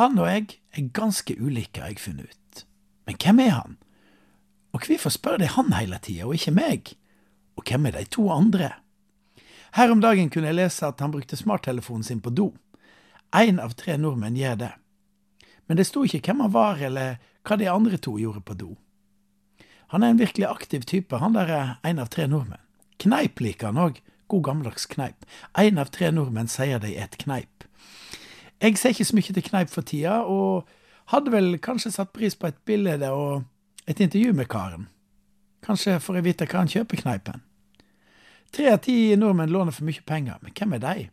Han 0.00 0.18
og 0.18 0.28
jeg 0.28 0.46
er 0.74 0.88
ganske 0.96 1.36
ulike, 1.38 1.80
har 1.80 1.92
jeg 1.92 2.02
funnet 2.02 2.32
ut. 2.32 2.64
Men 3.06 3.18
hvem 3.22 3.42
er 3.44 3.52
han? 3.54 3.76
Og 4.74 4.82
hvorfor 4.84 5.12
spør 5.14 5.38
de 5.40 5.50
han 5.52 5.72
hele 5.76 6.00
tida, 6.02 6.26
og 6.26 6.34
ikke 6.34 6.54
meg? 6.56 6.96
Og 7.56 7.64
hvem 7.68 7.86
er 7.86 7.96
de 7.96 8.08
to 8.10 8.26
andre? 8.32 8.72
Her 9.76 9.92
om 9.92 10.00
dagen 10.00 10.30
kunne 10.32 10.50
jeg 10.50 10.58
lese 10.58 10.88
at 10.88 11.00
han 11.00 11.12
brukte 11.14 11.38
smarttelefonen 11.38 12.04
sin 12.04 12.20
på 12.24 12.32
do. 12.34 12.50
Én 13.36 13.60
av 13.62 13.76
tre 13.76 13.96
nordmenn 14.00 14.36
gjør 14.36 14.58
det. 14.64 14.72
Men 15.66 15.78
det 15.78 15.86
sto 15.88 16.04
ikke 16.04 16.22
hvem 16.26 16.44
han 16.46 16.52
var, 16.54 16.80
eller 16.82 17.16
hva 17.46 17.58
de 17.58 17.70
andre 17.70 17.98
to 18.02 18.16
gjorde 18.18 18.42
på 18.46 18.56
do. 18.58 18.74
Han 19.94 20.02
er 20.02 20.14
en 20.14 20.20
virkelig 20.20 20.46
aktiv 20.48 20.86
type, 20.88 21.18
han 21.18 21.34
der 21.36 21.50
er 21.52 21.74
en 21.86 22.02
av 22.02 22.10
tre 22.10 22.26
nordmenn. 22.26 22.62
Kneip 22.98 23.40
liker 23.40 23.70
han 23.70 23.82
òg, 23.82 24.00
god 24.28 24.44
gammeldags 24.48 24.86
kneip. 24.90 25.26
Én 25.58 25.78
av 25.78 25.90
tre 25.94 26.10
nordmenn 26.14 26.50
sier 26.50 26.80
de 26.82 26.94
et 26.98 27.16
kneip. 27.22 27.66
Jeg 28.62 28.78
ser 28.80 28.94
ikke 28.94 29.08
så 29.08 29.16
mye 29.18 29.36
til 29.36 29.44
kneip 29.44 29.72
for 29.72 29.86
tida, 29.86 30.22
og 30.24 30.68
hadde 31.12 31.32
vel 31.34 31.58
kanskje 31.62 31.92
satt 31.94 32.14
pris 32.16 32.34
på 32.34 32.48
et 32.48 32.58
bilde 32.66 33.10
og 33.12 33.44
et 33.86 34.00
intervju 34.00 34.32
med 34.34 34.48
karen. 34.50 34.88
Kanskje 35.66 35.98
for 36.02 36.18
å 36.18 36.24
vite 36.24 36.46
hva 36.48 36.62
han 36.62 36.70
kjøper 36.70 37.02
kneipen. 37.02 37.42
Tre 38.54 38.70
av 38.72 38.80
ti 38.82 39.14
nordmenn 39.18 39.52
låner 39.52 39.74
for 39.74 39.86
mye 39.86 40.02
penger, 40.06 40.38
men 40.42 40.54
hvem 40.56 40.76
er 40.76 40.82
de? 40.82 41.08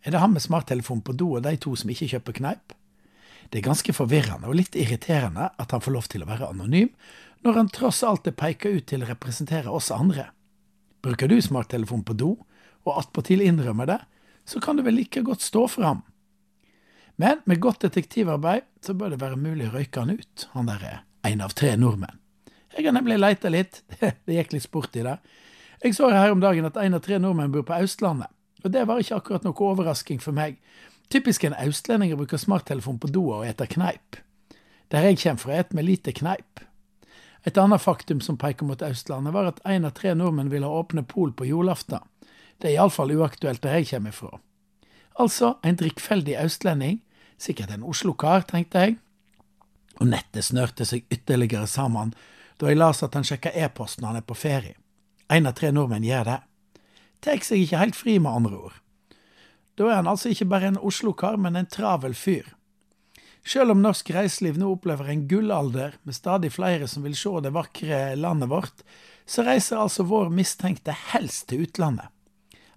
Er 0.00 0.14
det 0.14 0.20
han 0.22 0.32
med 0.32 0.42
smarttelefon 0.42 1.02
på 1.04 1.12
do 1.12 1.34
og 1.36 1.44
de 1.44 1.56
to 1.60 1.74
som 1.76 1.90
ikke 1.92 2.08
kjøper 2.14 2.38
kneip? 2.40 2.74
Det 3.50 3.58
er 3.58 3.66
ganske 3.66 3.92
forvirrende 3.92 4.48
og 4.48 4.56
litt 4.56 4.78
irriterende 4.78 5.50
at 5.58 5.74
han 5.74 5.82
får 5.82 5.94
lov 5.96 6.06
til 6.08 6.22
å 6.24 6.28
være 6.30 6.48
anonym, 6.54 6.92
når 7.44 7.56
han 7.56 7.72
tross 7.72 8.02
alt 8.06 8.28
er 8.30 8.36
peka 8.36 8.70
ut 8.70 8.86
til 8.88 9.02
å 9.02 9.10
representere 9.10 9.72
oss 9.72 9.90
andre. 9.92 10.30
Bruker 11.02 11.28
du 11.28 11.40
smarttelefon 11.42 12.04
på 12.04 12.16
do, 12.18 12.30
og 12.84 12.96
attpåtil 13.00 13.42
innrømmer 13.44 13.88
det, 13.88 13.98
så 14.48 14.60
kan 14.60 14.76
du 14.76 14.84
vel 14.84 14.98
like 15.00 15.22
godt 15.24 15.44
stå 15.44 15.66
fram. 15.68 16.02
Men 17.20 17.42
med 17.44 17.60
godt 17.60 17.82
detektivarbeid 17.84 18.64
så 18.84 18.94
bør 18.96 19.12
det 19.12 19.20
være 19.20 19.36
mulig 19.40 19.68
å 19.68 19.74
røyke 19.74 20.00
han 20.00 20.16
ut, 20.16 20.48
han 20.54 20.70
der 20.70 20.84
er 20.88 20.98
en 21.28 21.44
av 21.44 21.52
tre 21.56 21.74
nordmenn. 21.76 22.16
Jeg 22.72 22.86
har 22.86 22.94
nemlig 22.96 23.18
leita 23.18 23.50
litt, 23.52 23.82
det 24.24 24.36
gikk 24.36 24.54
litt 24.54 24.64
sport 24.64 24.96
i 24.96 25.04
det. 25.04 25.18
Jeg 25.82 25.96
så 25.96 26.10
her 26.12 26.32
om 26.32 26.40
dagen 26.40 26.68
at 26.68 26.78
en 26.80 26.96
av 26.96 27.02
tre 27.04 27.18
nordmenn 27.20 27.52
bor 27.52 27.66
på 27.68 27.80
Østlandet, 27.84 28.30
og 28.64 28.72
det 28.72 28.86
var 28.88 29.00
ikke 29.00 29.18
akkurat 29.20 29.44
noe 29.46 29.66
overrasking 29.68 30.20
for 30.20 30.36
meg. 30.36 30.58
Typisk 31.10 31.44
en 31.44 31.56
østlending 31.58 32.12
bruker 32.16 32.40
smarttelefon 32.40 33.00
på 33.02 33.10
do 33.10 33.24
og 33.34 33.46
eter 33.48 33.68
kneip. 33.70 34.20
Der 34.92 35.06
jeg 35.08 35.18
kommer 35.22 35.42
fra, 35.42 35.56
et 35.58 35.72
med 35.74 35.86
lite 35.86 36.12
kneip. 36.14 36.60
Et 37.44 37.58
annet 37.58 37.80
faktum 37.80 38.20
som 38.20 38.36
peker 38.36 38.68
mot 38.68 38.82
Østlandet, 38.82 39.32
var 39.32 39.48
at 39.48 39.60
én 39.64 39.86
av 39.88 39.94
tre 39.96 40.12
nordmenn 40.14 40.50
vil 40.52 40.66
ha 40.66 40.72
åpne 40.82 41.06
pol 41.08 41.32
på 41.32 41.48
julaften. 41.48 42.02
Det 42.60 42.68
er 42.68 42.76
iallfall 42.76 43.14
uaktuelt 43.16 43.62
der 43.64 43.78
jeg 43.78 43.88
kommer 43.94 44.12
fra. 44.12 44.40
Altså 45.20 45.54
en 45.64 45.78
drikkfeldig 45.80 46.36
østlending, 46.42 47.00
sikkert 47.40 47.72
en 47.72 47.86
Oslo-kar, 47.88 48.44
tenkte 48.48 48.84
jeg. 48.84 48.98
Og 50.00 50.12
nettet 50.12 50.44
snørte 50.44 50.84
seg 50.88 51.08
ytterligere 51.12 51.68
sammen 51.68 52.12
da 52.60 52.68
jeg 52.68 52.76
leste 52.76 53.08
at 53.08 53.16
han 53.16 53.24
sjekka 53.24 53.52
e-posten 53.56 54.04
når 54.04 54.12
han 54.12 54.20
er 54.20 54.28
på 54.28 54.36
ferie. 54.36 54.76
Én 55.32 55.48
av 55.48 55.56
tre 55.56 55.70
nordmenn 55.72 56.04
gjør 56.04 56.28
det. 56.28 56.38
Tar 57.24 57.40
seg 57.44 57.64
ikke 57.64 57.80
helt 57.80 57.96
fri, 57.96 58.18
med 58.18 58.32
andre 58.32 58.58
ord. 58.68 58.76
Da 59.80 59.88
er 59.88 60.00
han 60.00 60.08
altså 60.10 60.28
ikke 60.32 60.48
bare 60.50 60.68
en 60.72 60.80
Oslo-kar, 60.80 61.38
men 61.40 61.56
en 61.56 61.68
travel 61.68 62.12
fyr. 62.16 62.44
Selv 63.46 63.72
om 63.72 63.82
norsk 63.82 64.10
reiseliv 64.12 64.58
nå 64.60 64.68
opplever 64.74 65.08
en 65.10 65.26
gullalder, 65.28 65.96
med 66.02 66.14
stadig 66.14 66.52
flere 66.52 66.88
som 66.88 67.04
vil 67.06 67.16
se 67.16 67.32
det 67.42 67.54
vakre 67.54 68.00
landet 68.16 68.50
vårt, 68.50 68.82
så 69.26 69.44
reiser 69.46 69.80
altså 69.80 70.04
vår 70.04 70.30
mistenkte 70.34 70.94
helst 71.12 71.48
til 71.48 71.64
utlandet. 71.64 72.10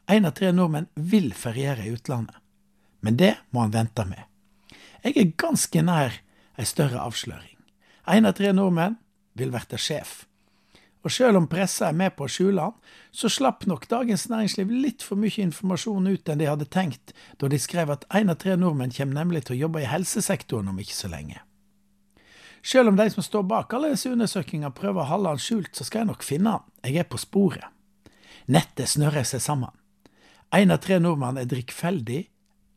Én 0.08 0.28
av 0.28 0.36
tre 0.38 0.52
nordmenn 0.52 0.90
vil 0.96 1.32
feriere 1.34 1.86
i 1.88 1.94
utlandet. 1.96 2.36
Men 3.04 3.18
det 3.20 3.34
må 3.52 3.64
han 3.64 3.74
vente 3.74 4.06
med. 4.08 4.24
Jeg 5.04 5.18
er 5.20 5.34
ganske 5.40 5.82
nær 5.84 6.20
ei 6.60 6.66
større 6.68 7.02
avsløring. 7.04 7.58
Én 8.08 8.28
av 8.28 8.36
tre 8.38 8.52
nordmenn 8.56 8.96
vil 9.40 9.52
verte 9.52 9.80
sjef. 9.80 10.24
Og 11.04 11.12
selv 11.12 11.38
om 11.38 11.50
pressa 11.52 11.90
er 11.90 11.98
med 12.00 12.14
på 12.16 12.26
å 12.26 12.32
skjule 12.32 12.64
han, 12.64 12.76
så 13.12 13.28
slapp 13.32 13.66
nok 13.68 13.90
Dagens 13.92 14.30
Næringsliv 14.32 14.70
litt 14.72 15.04
for 15.04 15.20
mye 15.20 15.44
informasjon 15.44 16.08
ut 16.08 16.30
enn 16.32 16.40
de 16.40 16.48
hadde 16.48 16.70
tenkt, 16.72 17.12
da 17.40 17.50
de 17.52 17.60
skrev 17.60 17.92
at 17.92 18.06
én 18.16 18.32
av 18.32 18.40
tre 18.40 18.56
nordmenn 18.60 18.94
kommer 18.96 19.20
nemlig 19.20 19.44
til 19.44 19.58
å 19.58 19.62
jobbe 19.66 19.84
i 19.84 19.90
helsesektoren 19.92 20.72
om 20.72 20.80
ikke 20.80 20.96
så 20.96 21.12
lenge. 21.12 21.44
Selv 22.64 22.94
om 22.94 22.96
de 22.96 23.10
som 23.12 23.24
står 23.26 23.44
bak 23.44 23.74
alle 23.76 23.92
disse 23.92 24.08
undersøkelsene 24.08 24.72
prøver 24.72 25.04
å 25.04 25.10
holde 25.10 25.34
han 25.34 25.42
skjult, 25.44 25.74
så 25.76 25.84
skal 25.84 26.06
jeg 26.06 26.12
nok 26.14 26.24
finne 26.24 26.56
han. 26.56 26.68
Jeg 26.88 27.02
er 27.04 27.10
på 27.12 27.20
sporet. 27.20 27.68
Nettet 28.48 28.94
snører 28.96 29.28
seg 29.28 29.44
sammen. 29.44 29.74
Én 30.56 30.72
av 30.72 30.80
tre 30.80 31.02
nordmenn 31.04 31.42
er 31.42 31.50
drikkfeldig, 31.52 32.22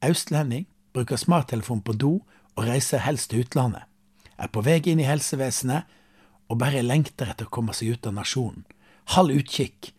østlending, 0.06 0.66
bruker 0.96 1.20
smarttelefon 1.20 1.84
på 1.86 1.94
do 1.94 2.12
og 2.56 2.66
reiser 2.66 3.04
helst 3.04 3.30
til 3.30 3.44
utlandet. 3.44 3.86
Er 4.40 4.50
på 4.50 4.64
vei 4.66 4.80
inn 4.90 5.00
i 5.00 5.06
helsevesenet 5.06 5.86
og 6.48 6.58
bare 6.60 6.84
lengter 6.84 7.30
etter 7.32 7.48
å 7.48 7.52
komme 7.52 7.74
seg 7.76 7.96
ut 7.96 8.08
av 8.08 8.16
nasjonen. 8.16 8.64
Halv 9.14 9.38
utkikk, 9.38 9.92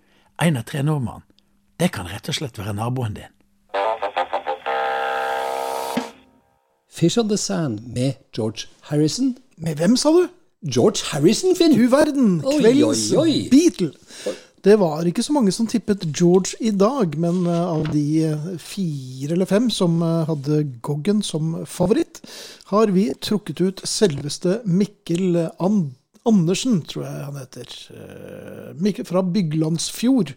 én 0.43 0.59
av 0.59 0.67
tre 0.67 0.83
nordmann. 0.83 1.25
Det 1.77 1.91
kan 1.93 2.09
rett 2.09 2.29
og 2.29 2.37
slett 2.37 2.57
være 2.59 2.75
naboen 2.77 3.17
din. 3.17 3.33
Fish 6.97 7.19
on 7.21 7.29
the 7.29 7.37
Sand 7.37 7.85
med 7.93 8.17
George 8.33 8.65
Harrison. 8.89 9.35
Med 9.57 9.77
hvem, 9.77 9.95
sa 9.97 10.09
du? 10.15 10.25
George 10.65 11.05
Harrison, 11.11 11.53
Finn! 11.55 11.75
Du 11.77 11.85
verden! 11.91 12.39
Kveldens 12.41 13.11
oi, 13.13 13.21
oi. 13.21 13.35
Beatle. 13.51 13.91
Det 14.65 14.73
var 14.81 15.05
ikke 15.05 15.21
så 15.23 15.35
mange 15.35 15.53
som 15.53 15.67
tippet 15.69 16.01
George 16.09 16.57
i 16.59 16.71
dag, 16.73 17.13
men 17.21 17.45
eh, 17.45 17.67
av 17.69 17.85
de 17.93 18.03
eh, 18.25 18.47
fire 18.57 19.35
eller 19.35 19.47
fem 19.47 19.69
som 19.71 20.01
eh, 20.01 20.25
hadde 20.27 20.63
Goggen 20.83 21.21
som 21.23 21.53
favoritt, 21.69 22.19
har 22.73 22.89
vi 22.95 23.05
trukket 23.21 23.61
ut 23.61 23.85
selveste 23.85 24.63
Mikkel 24.65 25.37
And 25.61 25.93
Andersen, 26.27 26.81
tror 26.83 27.05
jeg 27.05 27.23
han 27.27 27.37
heter. 27.39 27.73
Eh, 27.95 28.71
Mikkel 28.83 29.05
fra 29.07 29.21
Byglandsfjord. 29.23 30.33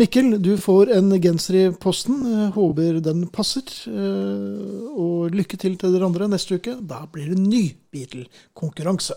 Mikkel, 0.00 0.30
du 0.40 0.54
får 0.60 0.92
en 0.96 1.10
genser 1.20 1.58
i 1.58 1.64
posten. 1.76 2.22
Eh, 2.24 2.50
Håper 2.56 3.00
den 3.04 3.26
passer. 3.34 3.66
Eh, 3.90 4.88
Og 4.98 5.30
lykke 5.36 5.58
til 5.60 5.76
til 5.78 5.92
dere 5.94 6.08
andre 6.08 6.28
neste 6.32 6.56
uke. 6.58 6.78
Da 6.80 7.02
blir 7.12 7.28
det 7.34 7.38
ny 7.38 7.64
Beatle-konkurranse. 7.92 9.14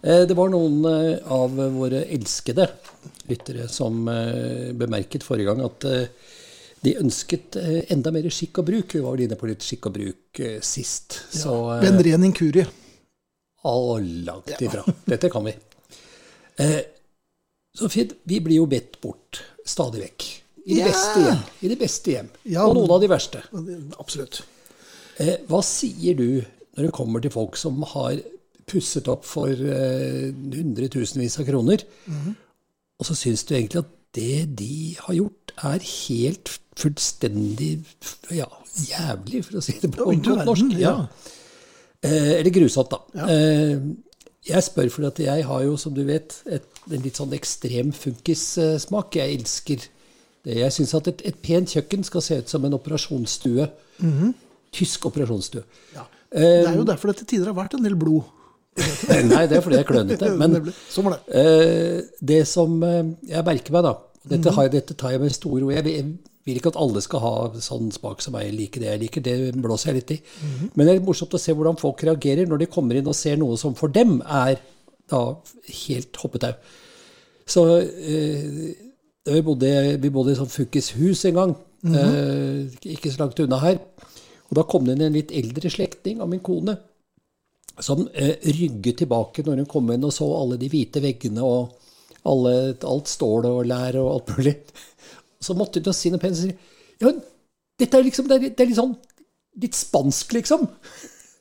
Det 0.00 0.34
var 0.38 0.48
noen 0.48 0.86
av 1.26 1.56
våre 1.74 2.04
elskede 2.14 2.68
lyttere 3.28 3.66
som 3.68 4.06
bemerket 4.78 5.24
forrige 5.26 5.50
gang 5.50 5.60
at 5.66 5.84
de 6.86 6.92
ønsket 7.02 7.58
enda 7.90 8.12
mer 8.14 8.28
skikk 8.32 8.60
og 8.62 8.68
bruk. 8.70 8.94
Vi 8.94 9.02
var 9.04 9.16
vel 9.16 9.26
inne 9.26 9.36
på 9.36 9.50
litt 9.50 9.66
skikk 9.66 9.90
og 9.90 9.96
bruk 9.98 10.40
sist. 10.62 11.18
sist. 11.18 11.42
Så 11.42 11.56
Ved 11.82 11.90
en 11.90 12.04
ren 12.06 12.24
inkurie. 12.30 12.64
All 13.66 14.06
langt 14.26 14.52
ifra. 14.62 14.84
Dette 15.08 15.30
kan 15.32 15.44
vi. 15.48 15.54
Eh, 16.58 16.80
Så 17.78 17.88
fint. 17.92 18.12
Vi 18.26 18.40
blir 18.42 18.56
jo 18.58 18.66
bedt 18.66 18.96
bort 19.00 19.42
stadig 19.68 20.00
vekk. 20.02 20.24
I 20.68 20.74
de 20.78 20.84
beste 20.84 21.20
hjem. 21.22 21.42
I 21.62 21.68
de 21.70 21.76
beste 21.80 22.10
hjem. 22.12 22.30
Og 22.64 22.74
noen 22.76 22.90
av 22.96 23.00
de 23.04 23.08
verste. 23.08 23.42
Absolutt. 24.02 24.42
Eh, 25.18 25.36
hva 25.48 25.60
sier 25.64 26.16
du 26.18 26.42
når 26.76 26.88
det 26.88 26.94
kommer 26.94 27.22
til 27.22 27.30
folk 27.34 27.56
som 27.58 27.80
har 27.94 28.18
pusset 28.68 29.06
opp 29.08 29.24
for 29.24 29.48
eh, 29.48 30.28
hundretusenvis 30.32 31.38
av 31.40 31.46
kroner, 31.48 31.82
og 32.98 33.06
så 33.06 33.16
syns 33.16 33.44
du 33.48 33.54
egentlig 33.56 33.80
at 33.84 33.94
det 34.18 34.56
de 34.58 34.96
har 35.06 35.14
gjort, 35.16 35.52
er 35.68 35.82
helt 35.84 36.52
fullstendig 36.78 37.72
ja, 38.34 38.46
jævlig, 38.84 39.44
for 39.46 39.58
å 39.58 39.62
si 39.64 39.74
det 39.82 39.90
på 39.96 40.12
norsk? 40.12 40.76
ja. 40.78 40.94
Eh, 42.04 42.32
eller 42.38 42.52
grusomt, 42.54 42.92
da. 42.94 43.26
Eh, 43.26 43.78
jeg 44.48 44.64
spør 44.64 44.88
fordi 44.94 45.08
at 45.08 45.20
jeg 45.24 45.46
har 45.48 45.62
jo, 45.66 45.76
som 45.80 45.94
du 45.94 46.04
vet, 46.08 46.36
et, 46.46 46.66
en 46.88 47.02
litt 47.04 47.18
sånn 47.18 47.34
ekstrem 47.36 47.90
funkissmak. 47.96 49.18
Jeg 49.18 49.40
elsker 49.40 49.82
det. 50.46 50.56
Jeg 50.62 50.72
syns 50.72 50.94
at 50.96 51.10
et, 51.10 51.24
et 51.28 51.40
pent 51.44 51.68
kjøkken 51.74 52.06
skal 52.06 52.24
se 52.24 52.38
ut 52.40 52.48
som 52.54 52.64
en 52.64 52.78
operasjonsstue. 52.78 53.66
Tysk 54.78 55.08
operasjonsstue. 55.10 55.64
Ja. 55.96 56.06
Det 56.32 56.48
er 56.68 56.76
jo 56.76 56.84
derfor 56.88 57.10
det 57.10 57.22
til 57.22 57.32
tider 57.34 57.50
har 57.50 57.56
vært 57.58 57.76
en 57.78 57.84
del 57.84 57.96
blod. 57.98 58.28
Nei, 59.32 59.44
det 59.50 59.58
er 59.58 59.64
fordi 59.64 59.78
jeg 59.80 59.84
er 59.84 59.88
klønete. 59.88 60.30
Men. 60.40 60.58
Sånn 60.92 61.10
det. 61.10 61.20
eh, 61.34 62.00
det 62.30 62.42
som 62.48 62.78
eh, 62.86 63.02
jeg 63.26 63.46
merker 63.46 63.74
meg, 63.74 63.88
da 63.88 63.96
Dette, 64.28 64.52
har, 64.52 64.66
dette 64.68 64.92
tar 64.98 65.14
jeg 65.14 65.22
med 65.22 65.32
stor 65.32 65.54
ro. 65.56 65.70
Jeg 65.72 66.04
vil, 66.48 66.56
jeg 66.56 66.62
ikke 66.62 66.72
at 66.72 66.80
alle 66.80 67.02
skal 67.04 67.22
ha 67.22 67.34
sånn 67.62 67.92
smak 67.94 68.24
som 68.24 68.34
meg 68.34 68.50
liker 68.56 68.82
det 68.82 68.90
jeg 68.90 69.02
liker. 69.04 69.24
Det 69.24 69.36
blåser 69.60 69.92
jeg 69.92 70.00
litt 70.00 70.16
i. 70.16 70.18
Men 70.74 70.88
det 70.88 70.96
er 70.96 71.06
morsomt 71.06 71.36
å 71.36 71.40
se 71.42 71.54
hvordan 71.54 71.78
folk 71.80 72.02
reagerer 72.08 72.48
når 72.48 72.64
de 72.64 72.72
kommer 72.72 72.98
inn 72.98 73.08
og 73.10 73.16
ser 73.18 73.38
noe 73.40 73.60
som 73.60 73.76
for 73.78 73.92
dem 73.92 74.18
er 74.24 74.58
da 75.08 75.22
helt 75.84 76.20
hoppetau. 76.22 76.52
Så 77.48 77.64
eh, 77.80 78.74
vi, 79.28 79.40
bodde, 79.44 79.70
vi 80.00 80.10
bodde 80.12 80.34
i 80.34 80.36
sånn 80.36 80.48
sånt 80.48 80.56
funkishus 80.56 81.24
en 81.28 81.38
gang, 81.38 81.54
eh, 81.88 82.66
ikke 82.96 83.12
så 83.12 83.22
langt 83.22 83.40
unna 83.44 83.60
her. 83.62 83.80
Og 84.48 84.56
da 84.56 84.64
kom 84.68 84.84
det 84.84 84.96
inn 84.96 85.06
en 85.08 85.16
litt 85.16 85.32
eldre 85.36 85.72
slektning 85.72 86.22
av 86.24 86.30
min 86.30 86.44
kone 86.44 86.76
som 87.84 88.08
eh, 88.12 88.36
rygget 88.42 89.04
tilbake 89.04 89.44
når 89.46 89.62
hun 89.62 89.70
kom 89.70 89.90
inn 89.94 90.06
og 90.06 90.14
så 90.14 90.26
alle 90.34 90.58
de 90.60 90.70
hvite 90.72 91.02
veggene 91.04 91.44
og 91.44 91.76
alle, 92.28 92.54
alt 92.88 93.10
stålet 93.10 93.50
og 93.52 93.68
lær 93.68 94.00
og 94.02 94.10
alt 94.12 94.32
mulig. 94.36 94.54
Så 95.40 95.54
måtte 95.58 95.82
hun 95.84 95.94
si 95.94 96.10
noe 96.10 96.20
pent. 96.22 96.40
Ja, 97.02 97.12
dette 97.78 97.98
er 98.00 98.06
liksom, 98.06 98.26
det 98.30 98.38
er, 98.40 98.48
det 98.50 98.64
er 98.64 98.70
litt 98.72 98.78
sånn 98.80 98.96
litt 99.58 99.74
spansk, 99.74 100.32
liksom. 100.36 100.66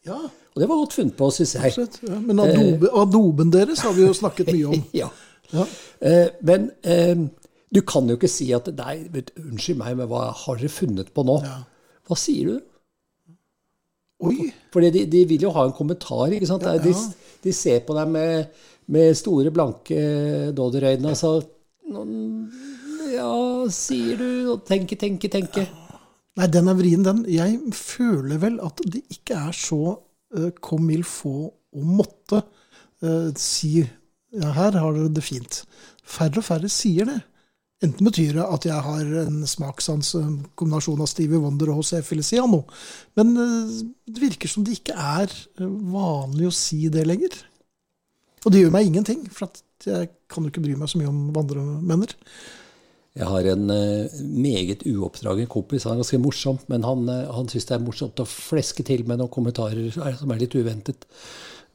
Ja, 0.07 0.17
Og 0.55 0.61
det 0.61 0.67
var 0.69 0.79
godt 0.79 0.95
funnet 0.97 1.17
på, 1.19 1.27
syns 1.33 1.51
jeg. 1.57 1.73
Ja, 2.07 2.15
men 2.23 2.39
adobe, 2.41 2.89
adoben 2.97 3.51
deres 3.53 3.83
har 3.85 3.93
vi 3.97 4.05
jo 4.07 4.13
snakket 4.17 4.49
mye 4.53 4.71
om. 4.73 4.85
Ja. 5.01 5.09
Ja. 5.53 5.63
Eh, 6.03 6.29
men 6.43 6.71
eh, 6.83 7.13
du 7.71 7.79
kan 7.87 8.09
jo 8.09 8.17
ikke 8.17 8.27
si 8.31 8.49
at 8.55 8.65
Nei, 8.75 8.97
vet, 9.13 9.29
unnskyld 9.39 9.77
meg, 9.79 9.93
men 9.99 10.09
hva 10.11 10.25
har 10.35 10.57
dere 10.59 10.71
funnet 10.73 11.13
på 11.15 11.23
nå? 11.27 11.37
Ja. 11.45 11.59
Hva 12.09 12.17
sier 12.19 12.49
du? 12.49 13.35
Oi! 14.27 14.47
Fordi 14.73 14.89
de, 14.95 15.03
de 15.13 15.21
vil 15.29 15.45
jo 15.45 15.51
ha 15.55 15.67
en 15.67 15.75
kommentar. 15.77 16.31
ikke 16.33 16.49
sant? 16.49 16.65
De, 16.83 16.93
de 17.45 17.53
ser 17.53 17.83
på 17.85 17.95
deg 17.97 18.09
med, 18.11 18.49
med 18.93 19.13
store, 19.19 19.53
blanke 19.53 19.99
dåderøyne 20.57 21.13
og 21.13 21.19
så 21.19 21.35
«Nå- 21.87 22.07
Ja, 23.13 23.33
sier 23.73 24.19
du 24.19 24.29
og 24.53 24.65
tenke, 24.67 24.97
tenke, 24.99 25.29
tenke. 25.31 25.67
Nei, 26.37 26.47
den 26.53 26.69
er 26.69 26.77
vrien, 26.77 27.05
den. 27.05 27.23
Jeg 27.31 27.57
føler 27.73 28.41
vel 28.41 28.59
at 28.65 28.81
det 28.85 29.03
ikke 29.13 29.39
er 29.47 29.55
så 29.57 29.81
uh, 29.97 30.49
comme 30.61 30.93
il 30.93 31.05
faut 31.07 31.55
å 31.73 31.83
måtte 31.83 32.43
uh, 33.03 33.31
si 33.37 33.79
ja, 33.81 34.51
her 34.51 34.77
har 34.77 34.93
dere 34.93 35.09
det 35.13 35.23
fint. 35.25 35.63
Færre 36.07 36.41
og 36.41 36.47
færre 36.47 36.69
sier 36.71 37.07
det. 37.09 37.19
Enten 37.85 38.07
betyr 38.07 38.39
det 38.39 38.45
at 38.45 38.65
jeg 38.65 38.83
har 38.87 39.09
en 39.21 39.43
smakssans, 39.45 40.15
kombinasjon 40.57 41.03
av 41.03 41.09
Stevie 41.11 41.41
Wonder 41.41 41.69
og 41.69 41.83
José 41.83 42.01
Feliciano. 42.05 42.63
Men 43.19 43.35
eh, 43.37 43.75
det 44.09 44.23
virker 44.23 44.49
som 44.49 44.65
det 44.65 44.79
ikke 44.79 44.95
er 44.97 45.29
eh, 45.29 45.75
vanlig 45.93 46.49
å 46.49 46.55
si 46.57 46.87
det 46.93 47.05
lenger. 47.05 47.35
Og 48.45 48.53
det 48.53 48.63
gjør 48.63 48.73
meg 48.73 48.89
ingenting, 48.89 49.27
for 49.33 49.53
jeg 49.85 50.09
kan 50.31 50.45
jo 50.45 50.49
ikke 50.49 50.63
bry 50.65 50.73
meg 50.79 50.89
så 50.89 50.97
mye 50.97 51.11
om 51.11 51.27
hva 51.35 51.43
andre 51.45 51.65
mener. 51.91 52.15
Jeg 53.17 53.27
har 53.31 53.47
en 53.49 53.71
eh, 53.73 54.17
meget 54.21 54.83
uoppdragen 54.85 55.49
kompis. 55.49 55.87
Han 55.87 55.95
er 55.95 56.03
ganske 56.03 56.21
morsom, 56.21 56.59
men 56.69 56.85
han, 56.85 57.07
uh, 57.09 57.31
han 57.33 57.49
syns 57.49 57.65
det 57.65 57.75
er 57.77 57.81
morsomt 57.81 58.21
å 58.21 58.27
fleske 58.29 58.85
til 58.85 59.07
med 59.09 59.17
noen 59.17 59.33
kommentarer 59.33 59.87
eh, 59.89 60.19
som 60.19 60.33
er 60.33 60.43
litt 60.43 60.53
uventet. 60.57 61.07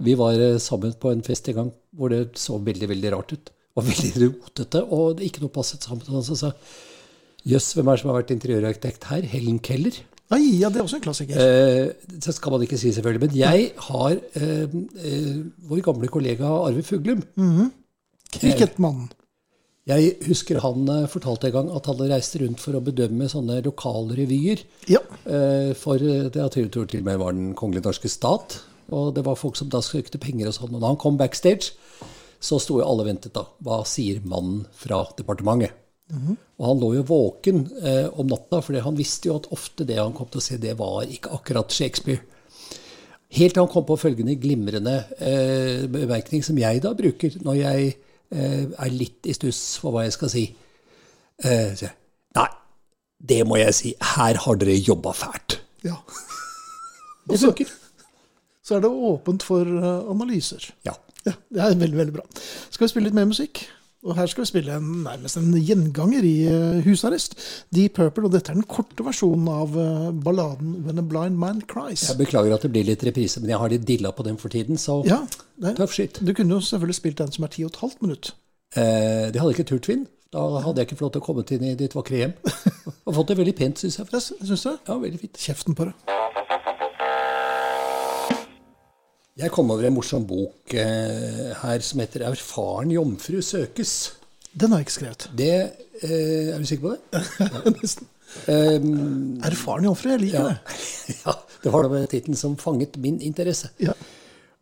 Vi 0.03 0.15
var 0.19 0.39
eh, 0.39 0.61
sammen 0.63 0.95
på 0.99 1.11
en 1.11 1.25
fest 1.27 1.51
en 1.51 1.59
gang 1.59 1.75
hvor 1.99 2.15
det 2.15 2.39
så 2.41 2.61
veldig, 2.63 2.89
veldig 2.95 3.13
rart 3.17 3.35
ut. 3.35 3.53
Var 3.75 3.89
veldig 3.89 4.29
rotete, 4.29 4.85
og 4.85 5.19
det 5.19 5.29
ikke 5.29 5.43
noe 5.45 5.55
passet 5.55 5.83
sammen. 5.83 6.07
Og 6.09 6.21
han 6.21 6.41
sa 6.45 6.53
Jøss, 7.49 7.73
hvem 7.75 7.89
er 7.91 7.97
det 7.97 8.03
som 8.05 8.13
har 8.13 8.21
vært 8.21 8.35
interiørarkitekt 8.37 9.09
her? 9.11 9.25
Helen 9.27 9.59
Keller? 9.65 9.97
Nei, 10.33 10.45
ja, 10.61 10.71
det 10.73 10.79
er 10.81 10.87
også 10.87 11.01
en 11.01 11.05
klassiker. 11.05 11.41
Eh, 11.43 11.91
det 12.09 12.35
skal 12.37 12.55
man 12.55 12.63
ikke 12.65 12.79
si, 12.81 12.93
selvfølgelig. 12.95 13.27
Men 13.27 13.35
jeg 13.37 13.73
har 13.89 14.15
eh, 14.39 14.77
eh, 15.11 15.41
vår 15.69 15.83
gamle 15.85 16.09
kollega 16.13 16.53
Arve 16.69 16.85
Fuglum. 16.87 17.25
Cricketmannen. 18.33 19.11
Jeg 19.91 20.13
husker 20.29 20.61
han 20.63 20.87
eh, 20.93 21.09
fortalte 21.11 21.49
en 21.49 21.55
gang 21.57 21.71
at 21.75 21.89
han 21.91 22.03
reiste 22.07 22.39
rundt 22.43 22.63
for 22.63 22.79
å 22.79 22.83
bedømme 22.85 23.27
sånne 23.31 23.59
lokalrevyer. 23.67 24.63
Ja. 24.91 25.01
Eh, 25.27 25.73
for 25.79 25.99
det 25.99 26.35
det 26.37 26.43
jeg 26.45 26.71
tror 26.71 26.87
til 26.87 27.03
og 27.03 27.09
med 27.09 27.19
var 27.19 27.35
Den 27.35 27.55
kongelige 27.59 27.89
norske 27.89 28.11
stat. 28.13 28.61
Og 28.95 29.11
det 29.17 29.25
var 29.27 29.39
folk 29.41 29.59
som 29.59 29.71
da 29.73 29.81
søkte 29.83 30.21
penger 30.23 30.51
og 30.51 30.55
sånn. 30.59 30.77
Og 30.77 30.83
da 30.83 30.93
han 30.93 31.01
kom 31.03 31.19
backstage, 31.19 31.73
så 32.43 32.59
sto 32.63 32.79
jo 32.79 32.87
alle 32.87 33.03
og 33.03 33.09
ventet, 33.11 33.35
da. 33.35 33.47
Hva 33.63 33.81
sier 33.89 34.23
mannen 34.23 34.67
fra 34.77 35.03
departementet? 35.19 35.79
Og 36.61 36.67
han 36.67 36.81
lå 36.83 36.91
jo 36.99 37.03
våken 37.09 37.63
eh, 37.81 38.07
om 38.21 38.29
natta, 38.29 38.61
for 38.61 38.77
han 38.85 38.99
visste 38.99 39.31
jo 39.31 39.39
at 39.41 39.49
ofte 39.55 39.87
det 39.89 39.97
han 39.97 40.13
kom 40.15 40.29
til 40.31 40.43
å 40.43 40.45
se, 40.45 40.59
det 40.61 40.75
var 40.79 41.09
ikke 41.09 41.33
akkurat 41.33 41.73
Shakespeare. 41.73 42.21
Helt 43.33 43.57
til 43.57 43.63
han 43.65 43.71
kom 43.73 43.87
på 43.89 43.97
følgende 43.97 44.37
glimrende 44.37 44.99
eh, 45.17 45.87
bemerkning, 45.89 46.45
som 46.45 46.59
jeg 46.61 46.83
da 46.85 46.93
bruker 46.99 47.39
når 47.41 47.57
jeg 47.63 47.87
eh, 47.95 48.12
er 48.33 48.93
litt 48.95 49.29
i 49.29 49.35
stuss 49.37 49.61
for 49.83 49.95
hva 49.95 50.07
jeg 50.07 50.15
skal 50.17 50.31
si. 50.33 50.45
Eh, 51.45 51.75
så 51.79 51.91
Nei, 52.39 52.49
det 53.21 53.43
må 53.47 53.59
jeg 53.61 53.75
si. 53.77 53.95
Her 54.15 54.39
har 54.45 54.61
dere 54.61 54.79
jobba 54.81 55.13
fælt. 55.17 55.61
ja. 55.85 55.99
Det 57.29 57.39
funker. 57.39 57.69
Så 58.67 58.75
er 58.77 58.81
det 58.83 58.89
åpent 58.91 59.45
for 59.47 59.63
eh, 59.63 60.11
analyser. 60.11 60.65
Ja. 60.87 60.95
Ja, 61.23 61.37
det 61.55 61.61
er 61.63 61.77
veldig, 61.79 61.99
veldig 61.99 62.15
bra. 62.17 62.25
Skal 62.71 62.83
vi 62.83 62.89
spille 62.91 63.07
litt 63.07 63.15
mer 63.15 63.29
musikk? 63.31 63.61
Og 64.03 64.17
her 64.19 64.27
skal 64.27 64.43
vi 64.43 64.49
spille 64.51 64.77
en, 64.81 64.87
nærmest 65.05 65.39
en 65.39 65.53
gjenganger 65.55 66.25
i 66.27 66.35
uh, 66.51 66.81
husarrest. 66.83 67.37
Deep 67.75 67.95
Purple, 68.01 68.27
og 68.27 68.33
dette 68.35 68.51
er 68.51 68.59
den 68.59 68.67
korte 68.67 69.05
versjonen 69.07 69.47
av 69.53 69.77
uh, 69.79 70.09
balladen 70.25 70.81
When 70.87 70.99
a 70.99 71.05
Blind 71.07 71.39
Man 71.39 71.61
Cries. 71.71 72.09
Jeg 72.11 72.19
beklager 72.19 72.57
at 72.57 72.67
det 72.67 72.73
blir 72.75 72.89
litt 72.89 73.05
reprise, 73.07 73.39
men 73.41 73.53
jeg 73.55 73.63
har 73.63 73.71
litt 73.71 73.87
dilla 73.87 74.11
på 74.11 74.27
den 74.27 74.41
for 74.43 74.51
tiden, 74.51 74.81
så 74.81 75.05
Ja, 75.07 75.21
det, 75.55 75.77
tough 75.79 75.95
shit. 75.95 76.19
Du 76.19 76.35
kunne 76.35 76.59
jo 76.59 76.65
selvfølgelig 76.67 76.99
spilt 76.99 77.23
den 77.23 77.31
som 77.37 77.47
er 77.47 77.55
ti 77.55 77.63
og 77.63 77.71
et 77.71 77.79
halvt 77.85 78.03
minutt. 78.03 78.33
Eh, 78.75 79.31
det 79.31 79.39
hadde 79.39 79.55
ikke 79.55 79.69
turt, 79.71 79.87
Finn. 79.87 80.09
Da 80.33 80.49
hadde 80.65 80.81
jeg 80.81 80.89
ikke 80.89 80.99
fått 80.99 81.07
lov 81.07 81.15
til 81.15 81.23
å 81.23 81.27
komme 81.29 81.47
inn 81.55 81.69
i 81.71 81.77
ditt 81.79 81.95
vakre 81.95 82.23
hjem. 82.25 82.35
Og 83.07 83.15
fått 83.19 83.35
det 83.35 83.39
veldig 83.43 83.55
pent, 83.59 83.83
syns 83.85 84.01
jeg. 84.01 84.09
Syns 84.41 84.65
du? 84.65 84.73
Ja, 84.89 84.97
veldig 84.97 85.21
fint. 85.27 85.37
Kjeften 85.37 85.77
på 85.77 85.91
det. 85.91 86.22
Jeg 89.41 89.49
kom 89.49 89.71
over 89.73 89.87
en 89.89 89.95
morsom 89.97 90.27
bok 90.29 90.75
eh, 90.77 91.57
her 91.63 91.81
som 91.81 92.03
heter 92.03 92.21
'Erfaren 92.29 92.91
jomfru 92.93 93.41
søkes'. 93.41 94.13
Den 94.53 94.69
har 94.71 94.79
jeg 94.79 94.87
ikke 94.87 94.99
skrevet. 94.99 95.31
Det 95.33 95.73
eh, 96.03 96.49
Er 96.53 96.59
du 96.59 96.65
sikker 96.69 96.85
på 96.85 96.91
det? 96.93 97.01
Nesten. 97.81 98.07
Um, 98.49 99.41
Erfaren 99.45 99.85
jomfru, 99.89 100.09
jeg 100.11 100.21
liker 100.21 100.41
ja. 100.41 100.45
det. 100.49 100.57
ja, 101.25 101.33
det 101.65 101.73
var 101.73 101.83
da 101.89 102.05
tittelen 102.05 102.37
som 102.37 102.57
fanget 102.61 102.97
min 103.01 103.21
interesse. 103.21 103.69
Ja. 103.81 103.93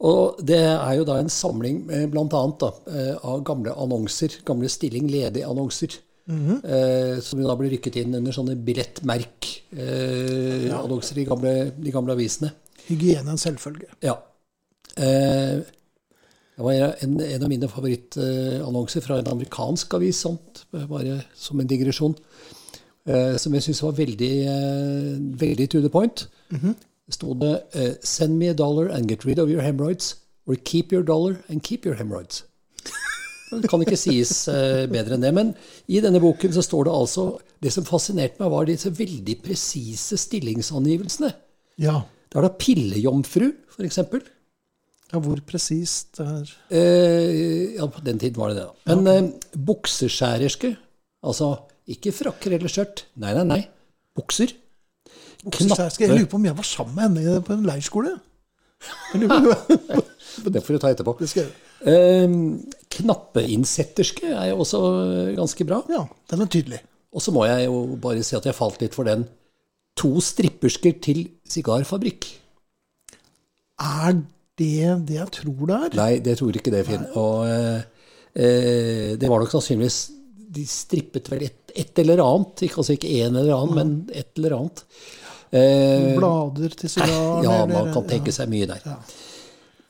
Og 0.07 0.37
det 0.47 0.63
er 0.63 0.95
jo 0.97 1.05
da 1.05 1.19
en 1.19 1.29
samling 1.29 1.87
bl.a. 1.87 2.23
annet 2.23 2.59
da, 2.63 2.71
eh, 2.95 3.17
av 3.27 3.43
gamle 3.45 3.73
annonser, 3.75 4.29
gamle 4.47 4.69
stilling 4.71 5.11
ledig-annonser. 5.11 5.91
eh, 6.31 7.19
som 7.21 7.43
da 7.43 7.57
blir 7.59 7.71
rykket 7.75 7.97
inn 8.05 8.15
under 8.15 8.33
sånne 8.33 8.55
billettmerk-annonser 8.55 11.17
eh, 11.17 11.23
i 11.23 11.25
gamle, 11.27 11.71
de 11.75 11.91
gamle 11.91 12.13
avisene. 12.15 12.51
Hygiene 12.87 13.31
en 13.35 13.39
selvfølge. 13.39 13.87
Ja. 14.07 14.30
Eh, 15.01 15.61
det 16.61 16.67
var 16.67 16.97
en, 17.01 17.15
en 17.25 17.45
av 17.47 17.49
mine 17.49 17.69
favorittannonser 17.73 19.05
fra 19.05 19.17
en 19.21 19.31
amerikansk 19.33 19.95
avis, 19.97 20.19
sånt, 20.27 20.67
bare 20.75 21.23
som 21.33 21.61
en 21.61 21.71
digresjon, 21.71 22.13
eh, 23.09 23.39
som 23.41 23.57
jeg 23.57 23.65
syns 23.65 23.81
var 23.87 23.97
veldig, 23.97 24.35
eh, 24.45 25.15
veldig 25.41 25.69
to 25.73 25.81
the 25.81 25.93
point. 25.93 26.27
Det 27.11 27.17
sto 27.17 27.35
det 27.35 27.55
eh, 27.75 27.95
'Send 28.03 28.37
me 28.39 28.51
a 28.51 28.55
dollar 28.55 28.91
and 28.93 29.09
get 29.09 29.25
rid 29.25 29.39
of 29.39 29.49
your 29.49 29.63
hemorrhoids', 29.63 30.17
or 30.47 30.55
'keep 30.55 30.93
your 30.93 31.03
dollar 31.03 31.41
and 31.49 31.63
keep 31.63 31.87
your 31.87 31.97
hemorrhoids'. 31.97 32.45
Det 33.51 33.71
kan 33.71 33.83
ikke 33.83 33.99
sies 33.99 34.47
eh, 34.49 34.87
bedre 34.91 35.17
enn 35.17 35.25
det. 35.25 35.33
Men 35.35 35.55
i 35.89 36.01
denne 36.03 36.21
boken 36.23 36.53
så 36.55 36.63
står 36.63 36.87
det 36.87 36.95
altså 36.95 37.25
Det 37.61 37.73
som 37.73 37.85
fascinerte 37.85 38.41
meg, 38.41 38.51
var 38.53 38.65
disse 38.65 38.89
veldig 38.89 39.43
presise 39.43 40.17
stillingsangivelsene. 40.17 41.33
Ja. 41.83 42.01
Det 42.31 42.39
er 42.39 42.47
da 42.47 42.53
pillejomfru, 42.57 43.51
f.eks. 43.75 43.99
ja 45.11 45.19
hvor 45.23 45.41
presist 45.47 46.19
det 46.21 46.27
er 46.29 46.53
Eh, 46.71 47.75
ja, 47.77 47.87
på 47.91 48.03
den 48.07 48.19
tiden 48.23 48.39
var 48.39 48.53
det 48.53 48.61
det. 48.61 48.67
da. 48.69 48.95
Men 48.95 49.07
eh, 49.11 49.59
bukseskjærerske, 49.69 50.75
altså 51.27 51.53
ikke 51.91 52.13
frakker 52.15 52.55
eller 52.57 52.71
skjørt. 52.71 53.05
Nei, 53.19 53.33
nei, 53.35 53.45
nei. 53.49 53.61
Bukser. 54.17 54.53
Bukseskjærerske. 55.43 56.05
Jeg 56.07 56.15
lurer 56.15 56.29
på 56.31 56.39
om 56.39 56.47
jeg 56.47 56.57
var 56.59 56.69
sammen 56.69 57.15
med 57.17 57.27
henne 57.27 57.43
på 57.47 57.57
en 57.57 57.67
leirskole? 57.67 58.17
Det 60.55 60.63
får 60.65 60.77
du 60.77 60.79
ta 60.81 60.91
etterpå. 60.93 61.17
Det 61.19 61.29
skal 61.29 61.43
jeg 61.43 61.51
gjøre. 61.51 61.67
Eh, 61.91 62.29
knappeinnsetterske 62.97 64.31
er 64.31 64.51
jo 64.53 64.61
også 64.63 64.81
eh, 65.01 65.35
ganske 65.39 65.67
bra. 65.69 65.81
Ja, 65.93 66.05
den 66.33 66.45
er 66.45 66.51
tydelig. 66.53 66.81
Og 67.11 67.25
så 67.25 67.35
må 67.35 67.45
jeg 67.49 67.67
jo 67.67 67.81
bare 68.01 68.23
si 68.25 68.37
at 68.39 68.47
jeg 68.47 68.55
falt 68.57 68.81
litt 68.85 68.95
for 68.95 69.09
den. 69.09 69.27
To 70.01 70.21
strippersker 70.23 71.01
til 71.03 71.25
sigarfabrikk. 71.51 72.29
Er 73.83 74.21
det 74.61 74.95
det 75.09 75.17
jeg 75.19 75.33
tror 75.41 75.61
det 75.71 75.79
er? 75.79 75.97
Nei, 75.99 76.13
det 76.25 76.37
tror 76.41 76.57
ikke 76.61 76.73
det, 76.75 76.85
Finn. 76.89 77.07
Og 77.19 77.47
eh, 77.49 77.81
eh, 78.35 79.09
det 79.21 79.31
var 79.31 79.43
nok 79.43 79.53
sannsynligvis 79.55 80.01
De 80.51 80.65
strippet 80.67 81.29
vel 81.31 81.45
et, 81.47 81.75
et 81.79 81.99
eller 82.03 82.23
annet. 82.25 82.65
Ikke, 82.67 82.81
altså 82.83 82.97
ikke 82.97 83.11
en 83.23 83.37
eller 83.39 83.55
annen, 83.57 83.77
men 83.79 83.93
et 84.19 84.31
eller 84.39 84.57
annet. 84.59 84.85
Eh, 85.51 86.17
Blader 86.17 86.75
til 86.79 86.91
sigaren? 86.91 87.45
ja, 87.47 87.63
eller- 87.63 87.75
man 87.75 87.93
kan 87.95 88.07
tenke 88.11 88.31
ja. 88.33 88.39
seg 88.41 88.51
mye 88.51 88.67
der. 88.71 88.85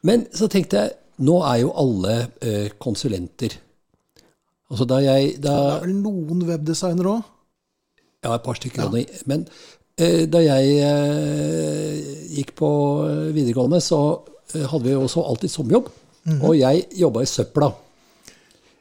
Men 0.09 0.27
så 0.33 0.49
tenkte 0.49 0.85
jeg 0.85 0.97
Nå 1.21 1.35
er 1.45 1.59
jo 1.61 1.73
alle 1.77 2.15
eh, 2.41 2.71
konsulenter. 2.81 3.53
Altså 4.71 4.87
da 4.89 5.01
jeg 5.05 5.35
da, 5.43 5.53
Det 5.53 5.75
er 5.75 5.83
vel 5.85 5.99
noen 6.01 6.47
webdesignere 6.49 7.13
òg? 7.19 7.27
Ja, 8.25 8.35
et 8.39 8.45
par 8.47 8.57
stykker. 8.57 8.87
Ja. 8.89 9.19
Men 9.29 9.45
eh, 10.01 10.25
da 10.33 10.41
jeg 10.41 10.79
eh, 10.87 12.25
gikk 12.39 12.55
på 12.57 12.71
videregående, 13.37 13.83
så 13.85 14.01
hadde 14.55 14.85
vi 14.87 14.97
også 14.99 15.25
alltid 15.27 15.53
sommerjobb. 15.53 15.89
Og 16.41 16.53
jeg 16.59 16.85
jobba 17.01 17.23
i 17.25 17.31
søpla. 17.31 17.71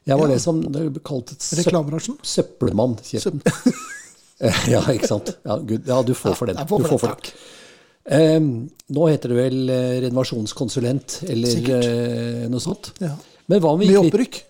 Jeg 0.08 0.18
var. 0.18 0.28
Ja. 0.28 0.34
det 0.34 0.42
som 0.42 0.60
det 0.64 0.82
ble 0.94 1.02
kalt 1.04 1.32
søp 1.36 2.26
søppelmann. 2.26 2.98
Søp 3.04 3.40
ja, 4.72 4.80
ikke 4.88 5.08
sant. 5.08 5.34
Ja, 5.44 5.58
Gud, 5.60 5.84
ja, 5.84 5.98
du 6.02 6.14
får 6.16 6.36
for 6.38 6.48
den. 6.48 6.56
Du 6.56 6.86
får 6.88 7.00
for 7.02 7.12
den. 7.12 7.34
Eh, 8.10 8.38
nå 8.40 9.08
heter 9.10 9.32
det 9.32 9.36
vel 9.36 9.72
eh, 9.74 9.98
renovasjonskonsulent 10.06 11.20
eller 11.28 11.68
eh, 11.76 12.46
noe 12.48 12.64
sånt. 12.64 12.94
Ja. 13.04 13.12
Men 13.52 13.60
hva 13.60 13.74
om 13.74 13.82
vi 13.82 13.90
gikk 13.90 13.98
Med 13.98 14.08
opprykk? 14.08 14.40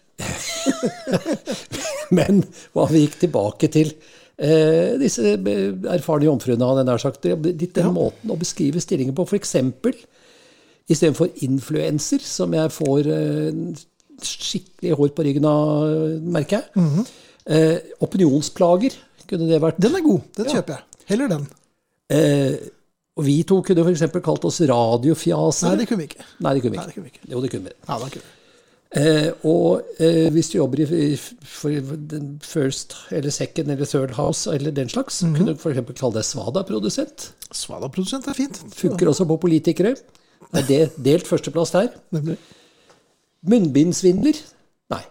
men 2.18 2.42
hva 2.76 2.86
vi 2.92 3.02
gikk 3.02 3.18
tilbake 3.24 3.70
til 3.74 3.90
eh, 3.90 4.94
disse 5.00 5.34
eh, 5.34 5.66
erfarne 5.96 6.28
jomfruene, 6.28 6.70
hadde 6.70 6.84
jeg 6.84 6.90
nær 6.92 7.02
sagt. 7.02 7.26
Ditt, 7.26 7.74
den 7.74 7.90
ja. 7.90 7.94
måten 7.94 8.30
å 8.30 8.38
beskrive 8.38 8.82
stillingen 8.84 9.16
på. 9.18 9.26
F.eks. 9.26 9.56
istedenfor 10.90 11.30
influenser, 11.46 12.18
som 12.26 12.52
jeg 12.56 12.72
får 12.74 13.06
eh, 13.14 13.60
skikkelig 14.26 14.96
hår 14.98 15.12
på 15.16 15.24
ryggen 15.28 15.46
av, 15.48 15.86
merker 16.34 16.58
jeg. 16.60 16.82
Mhm. 16.82 17.06
eh, 17.46 17.78
opinionsplager 18.04 18.98
kunne 19.30 19.46
det 19.48 19.60
vært. 19.62 19.78
Den 19.80 19.94
er 19.96 20.02
god. 20.04 20.20
Den 20.36 20.50
kjøper 20.50 20.76
jeg. 20.76 20.84
Heller 21.12 21.28
den. 21.30 21.46
Eh, 22.10 22.58
og 23.20 23.24
vi 23.26 23.38
to 23.46 23.60
kunne 23.66 23.84
f.eks. 23.86 24.02
kalt 24.24 24.44
oss 24.48 24.60
radiofjaser. 24.70 25.68
Nei, 25.70 25.78
det 25.82 25.88
kunne 25.90 26.02
vi 26.04 26.10
ikke. 26.10 26.24
Nei, 26.40 26.52
det 26.56 26.62
kunne 26.64 26.72
vi 26.74 26.78
Nei, 26.80 26.86
det 26.86 26.94
kunne 26.94 27.06
vi 27.08 27.12
ikke. 27.14 27.30
Jo, 27.32 27.40
det 27.44 27.50
kunne 27.52 27.70
vi. 27.70 27.74
Ja, 27.88 27.98
det 28.02 28.12
kunne 28.14 28.26
vi. 28.26 28.36
Eh, 28.90 29.28
og 29.46 29.82
eh, 30.02 30.28
hvis 30.34 30.48
du 30.50 30.56
jobber 30.58 30.80
i, 30.82 31.14
first 32.42 32.96
eller 33.14 33.30
second 33.30 33.70
eller 33.70 33.86
third 33.86 34.14
house 34.16 34.50
eller 34.50 34.70
den 34.74 34.88
slags, 34.88 35.22
Mhm. 35.22 35.36
kunne 35.36 35.54
du 35.54 35.58
f.eks. 35.58 36.00
kalle 36.00 36.14
deg 36.14 36.24
svada-produsent. 36.24 37.28
Svada-produsent 37.52 38.26
er 38.28 38.34
fint. 38.34 38.58
Funker 38.74 39.06
også 39.08 39.26
på 39.26 39.36
politikere. 39.40 39.94
Er 40.54 40.62
det 40.66 40.80
delt 41.04 41.26
førsteplass 41.28 41.70
der? 41.76 41.88
Nemlig. 42.16 42.36
Munnbindsvindler? 43.50 44.36
Nei. 44.90 45.02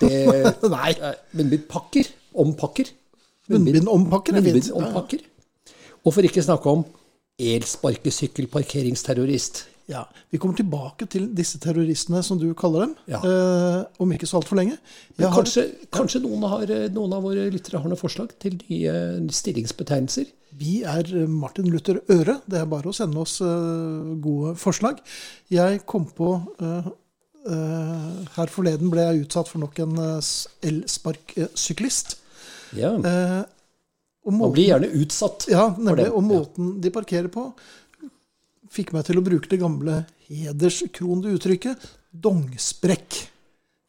Det, 0.00 0.12
Nei. 0.76 0.92
munnbindpakker? 1.38 2.06
Ompakker? 2.36 2.84
Munnbindompakker 3.48 4.32
er 4.36 4.42
fint. 4.44 4.54
Munnbindompakker. 4.74 5.18
Og 6.06 6.14
for 6.14 6.22
ikke 6.26 6.42
snakke 6.44 6.70
om 6.70 6.84
elsparkesykkelparkeringsterrorist. 7.42 9.64
Ja, 9.88 10.02
Vi 10.34 10.38
kommer 10.42 10.56
tilbake 10.58 11.06
til 11.06 11.28
disse 11.38 11.58
terroristene, 11.62 12.18
som 12.26 12.38
du 12.40 12.48
kaller 12.58 12.80
dem, 12.86 12.94
Ja. 13.06 13.18
eh, 13.22 13.84
om 14.02 14.12
ikke 14.12 14.26
så 14.26 14.36
altfor 14.40 14.56
lenge. 14.58 14.78
Har, 15.20 15.30
kanskje, 15.30 15.62
kanskje 15.92 16.20
noen, 16.22 16.42
har, 16.42 16.66
noen 16.90 17.12
av 17.14 17.22
våre 17.22 17.46
lyttere 17.50 17.78
har 17.80 17.88
noen 17.88 17.96
forslag 18.00 18.28
til 18.40 18.58
nye 18.68 18.92
stillingsbetegnelser? 19.30 20.24
Vi 20.56 20.78
er 20.88 21.08
Martin 21.28 21.68
Luther 21.72 21.98
Øre. 22.12 22.38
Det 22.48 22.60
er 22.60 22.68
bare 22.70 22.88
å 22.90 22.96
sende 22.96 23.20
oss 23.22 23.38
eh, 23.44 24.14
gode 24.24 24.54
forslag. 24.60 25.00
Jeg 25.52 25.82
kom 25.88 26.06
på 26.16 26.30
eh, 26.60 26.88
eh, 27.50 28.06
Her 28.36 28.52
forleden 28.52 28.90
ble 28.92 29.04
jeg 29.08 29.26
utsatt 29.26 29.50
for 29.52 29.60
nok 29.62 29.78
en 29.84 29.98
elsparkesyklist. 30.66 32.16
Ja. 32.76 32.94
Eh, 32.96 33.42
Man 34.26 34.52
blir 34.54 34.72
gjerne 34.72 34.90
utsatt. 35.02 35.46
Ja, 35.52 35.68
for 35.74 35.82
nemlig. 35.82 36.04
det. 36.04 36.12
Og 36.12 36.24
måten 36.26 36.72
de 36.82 36.90
parkerer 36.94 37.28
på, 37.32 37.48
fikk 38.72 38.92
meg 38.96 39.06
til 39.06 39.20
å 39.20 39.24
bruke 39.26 39.50
det 39.52 39.60
gamle 39.62 40.00
hederskronede 40.26 41.36
uttrykket 41.36 41.84
dongsprekk. 42.16 43.20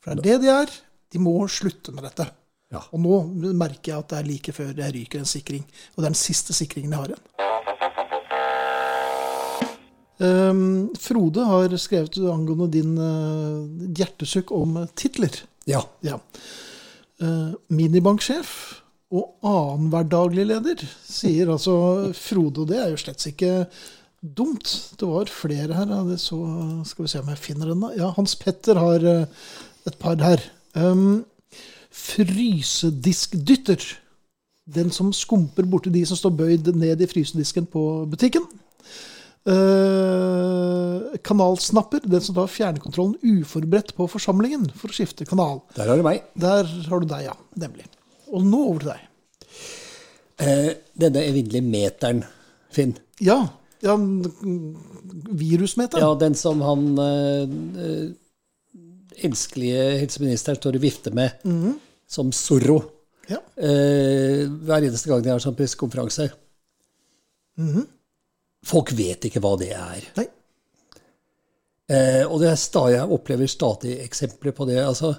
For 0.03 0.13
det 0.13 0.19
er 0.19 0.27
det 0.27 0.43
de 0.45 0.51
er. 0.53 0.75
De 1.15 1.21
må 1.23 1.33
slutte 1.49 1.93
med 1.95 2.03
dette. 2.05 2.27
Ja. 2.73 2.81
Og 2.91 2.99
nå 2.99 3.17
merker 3.55 3.93
jeg 3.93 4.01
at 4.01 4.11
det 4.11 4.19
er 4.19 4.27
like 4.27 4.53
før 4.55 4.73
jeg 4.75 4.95
ryker 4.95 5.21
en 5.21 5.29
sikring. 5.29 5.63
Og 5.95 6.01
det 6.01 6.05
er 6.05 6.11
den 6.11 6.19
siste 6.19 6.55
sikringen 6.55 6.95
jeg 6.95 7.03
har 7.03 7.13
igjen. 7.13 7.25
Um, 10.17 10.89
Frode 10.97 11.45
har 11.45 11.75
skrevet 11.77 12.17
angående 12.25 12.71
din 12.73 12.95
uh, 12.97 13.93
hjertesukk 13.97 14.51
om 14.55 14.81
titler. 14.97 15.43
Ja. 15.69 15.83
Ja. 16.05 16.17
Uh, 17.21 17.53
minibanksjef 17.73 18.51
og 19.13 19.37
annenhver 19.47 20.07
daglig 20.11 20.47
leder, 20.49 20.81
sier 21.07 21.53
altså 21.53 21.77
Frode. 22.17 22.65
Og 22.65 22.73
det 22.73 22.81
er 22.81 22.91
jo 22.91 22.99
slett 22.99 23.23
ikke 23.29 23.53
dumt. 24.21 24.67
Det 24.99 25.07
var 25.07 25.31
flere 25.31 25.77
her. 25.77 25.93
Så, 26.19 26.39
skal 26.89 27.05
vi 27.05 27.13
se 27.13 27.21
om 27.21 27.31
jeg 27.31 27.43
finner 27.43 27.71
den. 27.71 27.85
da. 27.85 27.93
Ja, 27.95 28.11
Hans 28.17 28.35
Petter 28.35 28.79
har 28.81 29.05
eh, 29.05 29.25
et 29.87 29.97
par 30.01 30.19
her. 30.19 30.43
Um, 30.73 31.23
frysediskdytter. 31.97 33.81
Den 34.67 34.91
som 34.91 35.13
skumper 35.15 35.67
borti 35.69 35.91
de 35.93 36.03
som 36.07 36.19
står 36.19 36.33
bøyd 36.41 36.71
ned 36.75 37.01
i 37.01 37.09
frysedisken 37.09 37.67
på 37.71 37.83
butikken. 38.11 38.47
Uh, 39.47 41.13
kanalsnapper, 41.23 42.03
den 42.03 42.23
som 42.23 42.35
tar 42.35 42.49
fjernkontrollen 42.51 43.15
uforberedt 43.23 43.93
på 43.95 44.09
forsamlingen 44.11 44.65
for 44.75 44.91
å 44.91 44.97
skifte 44.97 45.27
kanal. 45.27 45.61
Der 45.77 45.87
har 45.87 45.99
du 45.99 46.03
meg. 46.03 46.25
Der 46.35 46.67
har 46.67 47.03
du 47.03 47.07
deg, 47.07 47.29
ja. 47.29 47.35
Nemlig. 47.63 47.87
Og 48.27 48.43
nå 48.43 48.59
over 48.73 48.83
til 48.83 48.91
deg. 48.91 49.05
Uh, 50.43 50.71
denne 50.99 51.23
evinnelige 51.29 51.63
meteren, 51.63 52.25
Finn. 52.75 52.91
Ja. 53.23 53.39
ja 53.87 53.95
mm, 53.95 54.75
virusmeteren. 55.39 56.03
Ja, 56.03 56.11
den 56.19 56.35
som 56.35 56.59
han 56.67 56.89
uh, 56.99 58.11
elskelige 59.15 59.93
helseministeren 60.03 60.59
står 60.59 60.75
og 60.75 60.89
vifter 60.89 61.15
med 61.15 61.39
som 62.07 62.31
Zorro 62.31 62.79
Ja. 63.29 63.41
eh, 63.59 64.45
hver 64.47 64.85
eneste 64.87 65.09
gang 65.11 65.21
de 65.25 65.29
har 65.33 65.39
sånn 65.43 65.55
pressekonferanse. 65.57 66.29
Folk 68.67 68.91
vet 68.97 69.25
ikke 69.29 69.41
hva 69.43 69.55
det 69.59 69.71
er. 69.75 70.03
Nei. 70.17 70.27
Eh, 71.87 72.23
og 72.27 72.41
det 72.41 72.49
er 72.51 72.59
stadig, 72.59 72.97
jeg 72.97 73.13
opplever 73.15 73.47
stadig 73.51 73.93
eksempler 74.03 74.51
på 74.55 74.65
det. 74.67 74.81
Altså, 74.83 75.13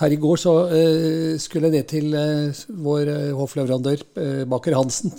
her 0.00 0.12
i 0.14 0.18
går 0.22 0.38
så 0.38 0.52
eh, 0.70 1.32
skulle 1.42 1.66
jeg 1.70 1.74
ned 1.80 1.88
til 1.90 2.14
eh, 2.14 2.60
vår 2.84 3.10
eh, 3.10 3.32
hoffleverandør, 3.34 4.04
eh, 4.22 4.44
Baker 4.46 4.76
Hansen, 4.78 5.12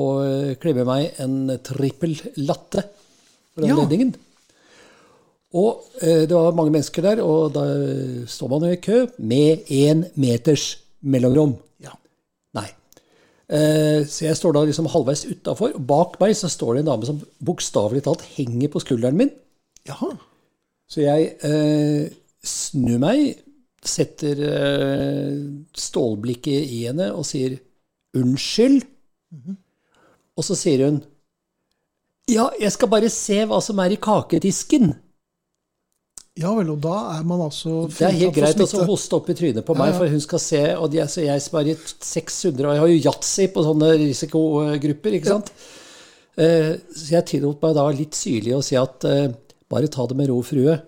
og 0.00 0.22
eh, 0.24 0.54
klemme 0.62 0.86
meg 0.88 1.20
en 1.20 1.36
trippel 1.66 2.16
latte 2.46 2.86
for 3.54 3.66
Ja. 3.66 3.76
Og 5.58 5.82
eh, 6.02 6.26
det 6.30 6.36
var 6.36 6.54
mange 6.54 6.74
mennesker 6.76 7.02
der, 7.02 7.22
og 7.24 7.54
da 7.56 7.64
står 8.30 8.52
man 8.52 8.68
i 8.70 8.78
kø 8.82 9.02
med 9.18 9.66
én 9.66 10.04
meters 10.14 10.76
mellomrom. 11.00 11.56
Ja. 11.82 11.96
Nei. 12.54 12.68
Eh, 13.50 14.06
så 14.06 14.28
jeg 14.28 14.38
står 14.38 14.54
da 14.54 14.64
liksom 14.68 14.90
halvveis 14.92 15.26
utafor, 15.26 15.74
og 15.74 15.86
bak 15.90 16.18
meg 16.22 16.36
så 16.38 16.50
står 16.50 16.76
det 16.76 16.84
en 16.84 16.90
dame 16.92 17.08
som 17.08 17.20
bokstavelig 17.42 18.04
talt 18.06 18.26
henger 18.36 18.70
på 18.70 18.82
skulderen 18.84 19.18
min. 19.18 19.32
Jaha. 19.88 20.12
Så 20.90 21.02
jeg 21.02 21.32
eh, 21.46 22.10
snur 22.46 23.02
meg, 23.02 23.40
setter 23.86 24.42
eh, 24.44 25.36
stålblikket 25.74 26.72
i 26.76 26.84
henne 26.86 27.10
og 27.14 27.24
sier 27.26 27.58
'unnskyld'. 28.14 28.86
Og 30.36 30.44
så 30.44 30.54
sier 30.54 30.86
hun 30.86 31.02
'ja, 32.28 32.50
jeg 32.60 32.72
skal 32.72 32.88
bare 32.88 33.08
se 33.08 33.44
hva 33.44 33.60
som 33.62 33.78
er 33.78 33.90
i 33.94 34.02
kakedisken'. 34.02 34.94
Ja 36.38 36.52
vel, 36.54 36.68
og 36.70 36.78
da 36.84 36.94
er 37.16 37.24
man 37.26 37.40
altså 37.42 37.88
Det 37.90 38.04
er 38.06 38.14
helt 38.20 38.36
greit 38.36 38.60
å 38.62 38.84
hoste 38.86 39.16
opp 39.18 39.28
i 39.32 39.34
trynet 39.36 39.66
på 39.66 39.74
meg, 39.74 39.90
Ja, 39.90 39.96
ja. 39.96 39.98
for 39.98 40.12
hun 40.14 40.22
skal 40.22 40.42
se 40.44 40.60
Og 40.78 40.94
jeg, 40.94 41.02
altså, 41.02 41.24
jeg 41.26 41.42
som 41.42 41.58
er 41.58 41.70
i 41.72 41.74
600, 41.74 42.68
og 42.68 42.76
jeg 42.76 42.82
har 42.84 42.92
jo 42.92 43.00
yatzy 43.08 43.48
på 43.50 43.64
sånne 43.66 43.88
risikogrupper, 44.04 45.16
ikke 45.18 45.32
sant? 45.32 45.50
Eh, 46.40 46.76
så 46.94 47.16
jeg 47.16 47.26
tillot 47.32 47.58
meg 47.64 47.74
da 47.76 47.88
litt 47.92 48.16
syrlig 48.16 48.54
å 48.56 48.62
si 48.64 48.78
at 48.78 49.04
eh, 49.10 49.26
bare 49.70 49.90
ta 49.92 50.06
det 50.08 50.16
med 50.16 50.30
ro, 50.30 50.38
frue. 50.46 50.78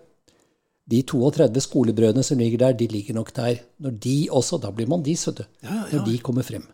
De 0.93 1.03
32 1.07 1.63
skolebrødene 1.67 2.25
som 2.27 2.41
ligger 2.41 2.63
der, 2.63 2.79
de 2.79 2.89
ligger 2.91 3.19
nok 3.19 3.35
der. 3.37 3.61
Når 3.83 3.99
de 4.07 4.17
også 4.31 4.59
Da 4.63 4.71
blir 4.75 4.89
man 4.91 5.05
de, 5.05 5.15
vet 5.19 5.43
du. 5.43 5.45
Ja, 5.67 5.75
ja. 5.83 5.91
Når 5.93 6.07
de 6.07 6.17
kommer 6.25 6.47
frem. 6.47 6.65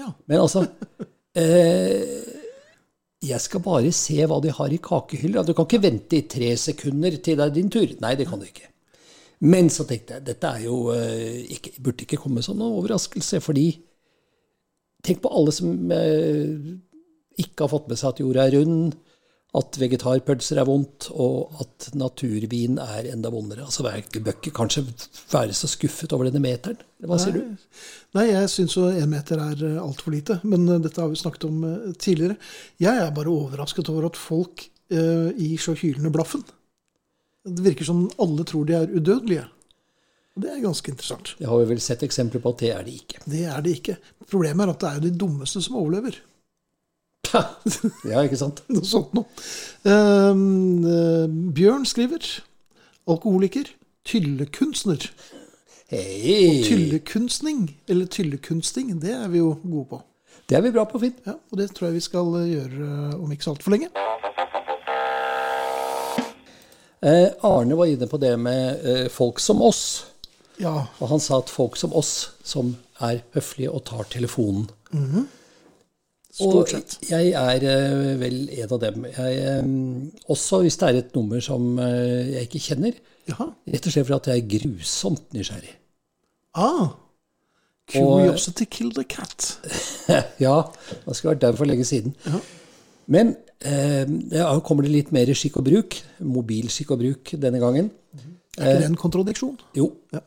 Ja. 0.00 0.10
Men 0.26 0.42
altså 0.42 0.64
eh, 1.38 2.37
Jeg 3.24 3.42
skal 3.42 3.62
bare 3.64 3.90
se 3.94 4.18
hva 4.30 4.38
de 4.42 4.52
har 4.54 4.72
i 4.72 4.78
kakehylla. 4.82 5.42
Du 5.42 5.54
kan 5.56 5.66
ikke 5.66 5.82
vente 5.82 6.20
i 6.20 6.26
tre 6.30 6.52
sekunder 6.60 7.16
til 7.18 7.38
det 7.38 7.46
er 7.48 7.54
din 7.54 7.70
tur. 7.72 7.90
Nei, 8.02 8.14
det 8.18 8.28
kan 8.30 8.38
du 8.38 8.46
ikke. 8.46 8.68
Men 9.50 9.70
så 9.70 9.86
tenkte 9.86 10.18
jeg 10.18 10.26
dette 10.26 10.52
jo 10.62 10.88
eh, 10.94 11.44
ikke, 11.54 11.76
burde 11.82 12.06
ikke 12.06 12.18
komme 12.22 12.42
som 12.42 12.58
noen 12.58 12.78
overraskelse, 12.78 13.42
fordi 13.42 13.68
Tenk 15.04 15.20
på 15.22 15.30
alle 15.30 15.52
som 15.54 15.92
eh, 15.94 16.72
ikke 17.38 17.64
har 17.64 17.70
fått 17.70 17.86
med 17.90 18.00
seg 18.00 18.10
at 18.10 18.22
jorda 18.22 18.46
er 18.48 18.56
rund, 18.58 18.96
at 19.56 19.78
vegetarpølser 19.80 20.60
er 20.60 20.66
vondt, 20.68 21.08
og 21.16 21.54
at 21.62 21.88
naturvin 21.96 22.76
er 22.82 23.08
enda 23.08 23.30
vondere. 23.32 23.64
Altså, 23.64 23.86
bør 23.86 24.36
ikke 24.36 24.52
kanskje 24.54 24.84
være 25.32 25.56
så 25.56 25.70
skuffet 25.72 26.12
over 26.12 26.28
denne 26.28 26.42
meteren. 26.44 26.76
Hva 27.00 27.14
Hva 27.14 27.20
sier 27.22 27.38
du? 27.38 27.56
Nei, 28.18 28.26
jeg 28.28 28.52
syns 28.52 28.76
jo 28.76 28.90
én 28.90 29.08
meter 29.08 29.40
er 29.40 29.64
altfor 29.80 30.12
lite. 30.12 30.38
Men 30.44 30.68
eh, 30.68 30.82
dette 30.84 31.00
har 31.00 31.08
vi 31.08 31.20
snakket 31.20 31.48
om 31.48 31.64
eh, 31.64 31.92
tidligere. 31.96 32.36
Jeg 32.82 33.00
er 33.00 33.14
bare 33.16 33.32
overrasket 33.32 33.88
over 33.88 34.10
at 34.10 34.20
folk 34.20 34.66
eh, 34.92 35.32
gir 35.38 35.64
så 35.64 35.76
hylende 35.80 36.12
blaffen. 36.12 36.44
Det 37.48 37.64
virker 37.64 37.88
som 37.88 38.04
alle 38.20 38.44
tror 38.44 38.68
de 38.68 38.76
er 38.76 38.92
udødelige. 38.92 39.48
Det 40.38 40.50
er 40.52 40.62
ganske 40.62 40.92
interessant. 40.92 41.32
Det 41.38 41.48
har 41.48 41.58
vi 41.62 41.70
vel 41.72 41.80
sett 41.82 42.04
eksempler 42.06 42.42
på 42.44 42.52
at 42.52 42.60
det 42.62 42.74
er 42.74 42.84
de 42.86 42.98
ikke. 43.00 43.22
Det 43.24 43.46
er 43.48 43.62
de 43.64 43.72
ikke. 43.74 43.96
Problemet 44.28 44.66
er 44.66 44.74
at 44.74 44.84
det 44.84 44.90
er 44.90 45.06
de 45.08 45.18
dummeste 45.24 45.62
som 45.64 45.80
overlever. 45.80 46.20
Ja, 48.10 48.22
ikke 48.24 48.38
sant? 48.40 48.62
Noe 48.72 48.86
sånt 48.86 49.14
noe. 49.16 49.26
Uh, 49.84 51.26
Bjørn 51.54 51.86
skriver 51.88 52.24
alkoholiker, 53.08 53.70
tyllekunstner. 54.08 55.08
Hei! 55.88 56.62
Tyllekunstning, 56.66 57.62
eller 57.88 58.06
tyllekunsting, 58.12 58.92
det 59.00 59.14
er 59.16 59.28
vi 59.32 59.40
jo 59.40 59.54
gode 59.62 59.86
på. 59.94 60.02
Det 60.48 60.56
er 60.56 60.64
vi 60.64 60.72
bra 60.72 60.84
på, 60.88 61.00
Finn. 61.00 61.14
Ja, 61.26 61.34
Og 61.50 61.58
det 61.60 61.70
tror 61.76 61.88
jeg 61.88 61.98
vi 61.98 62.04
skal 62.04 62.28
eh, 62.40 62.50
gjøre 62.54 62.88
eh, 62.88 63.16
om 63.20 63.32
ikke 63.32 63.44
så 63.46 63.54
altfor 63.54 63.72
lenge. 63.74 63.88
Eh, 67.04 67.28
Arne 67.46 67.76
var 67.78 67.88
inne 67.88 68.08
på 68.10 68.18
det 68.20 68.34
med 68.40 68.84
eh, 68.84 69.08
folk 69.12 69.40
som 69.40 69.60
oss. 69.62 69.82
Ja, 70.58 70.88
Og 70.98 71.12
han 71.12 71.20
sa 71.22 71.38
at 71.42 71.52
folk 71.52 71.76
som 71.78 71.92
oss, 71.96 72.30
som 72.42 72.74
er 73.04 73.20
høflige 73.36 73.70
og 73.70 73.84
tar 73.86 74.08
telefonen. 74.10 74.66
Stort 76.32 76.72
sett. 76.74 76.96
Og 77.02 77.10
jeg 77.12 77.32
er 77.32 77.66
eh, 77.72 78.14
vel 78.20 78.38
en 78.58 78.72
av 78.76 78.80
dem. 78.82 79.08
Jeg, 79.16 79.40
eh, 79.42 80.30
også 80.32 80.62
hvis 80.64 80.78
det 80.80 80.88
er 80.88 81.00
et 81.00 81.16
nummer 81.16 81.42
som 81.44 81.78
eh, 81.82 82.34
jeg 82.34 82.48
ikke 82.48 82.64
kjenner. 82.70 83.02
Jaha. 83.28 83.50
Rett 83.74 83.88
og 83.88 83.94
slett 83.94 84.08
fordi 84.08 84.32
jeg 84.34 84.44
er 84.44 84.48
grusomt 84.56 85.36
nysgjerrig. 85.36 85.74
Ah, 86.58 86.88
curiosity 87.92 88.66
killed 88.70 88.98
a 88.98 89.04
cat. 89.08 89.58
ja, 90.46 90.56
det 91.04 91.16
skulle 91.16 91.34
vært 91.34 91.44
der 91.44 91.58
for 91.58 91.68
lenge 91.68 91.86
siden. 91.88 92.16
Men 93.08 93.36
eh, 93.64 94.04
ja, 94.34 94.50
kommer 94.64 94.84
det 94.84 94.92
litt 94.92 95.14
mer 95.14 95.30
skikk 95.36 95.60
og 95.60 95.68
bruk. 95.68 96.00
Mobilskikk 96.24 96.92
og 96.96 97.04
bruk 97.04 97.32
denne 97.40 97.62
gangen. 97.62 97.92
Er 98.58 98.74
ikke 98.74 98.82
det 98.82 98.90
en 98.90 99.00
kontradiksjon? 99.00 99.56
Jo. 99.78 99.92
Ja. 100.12 100.24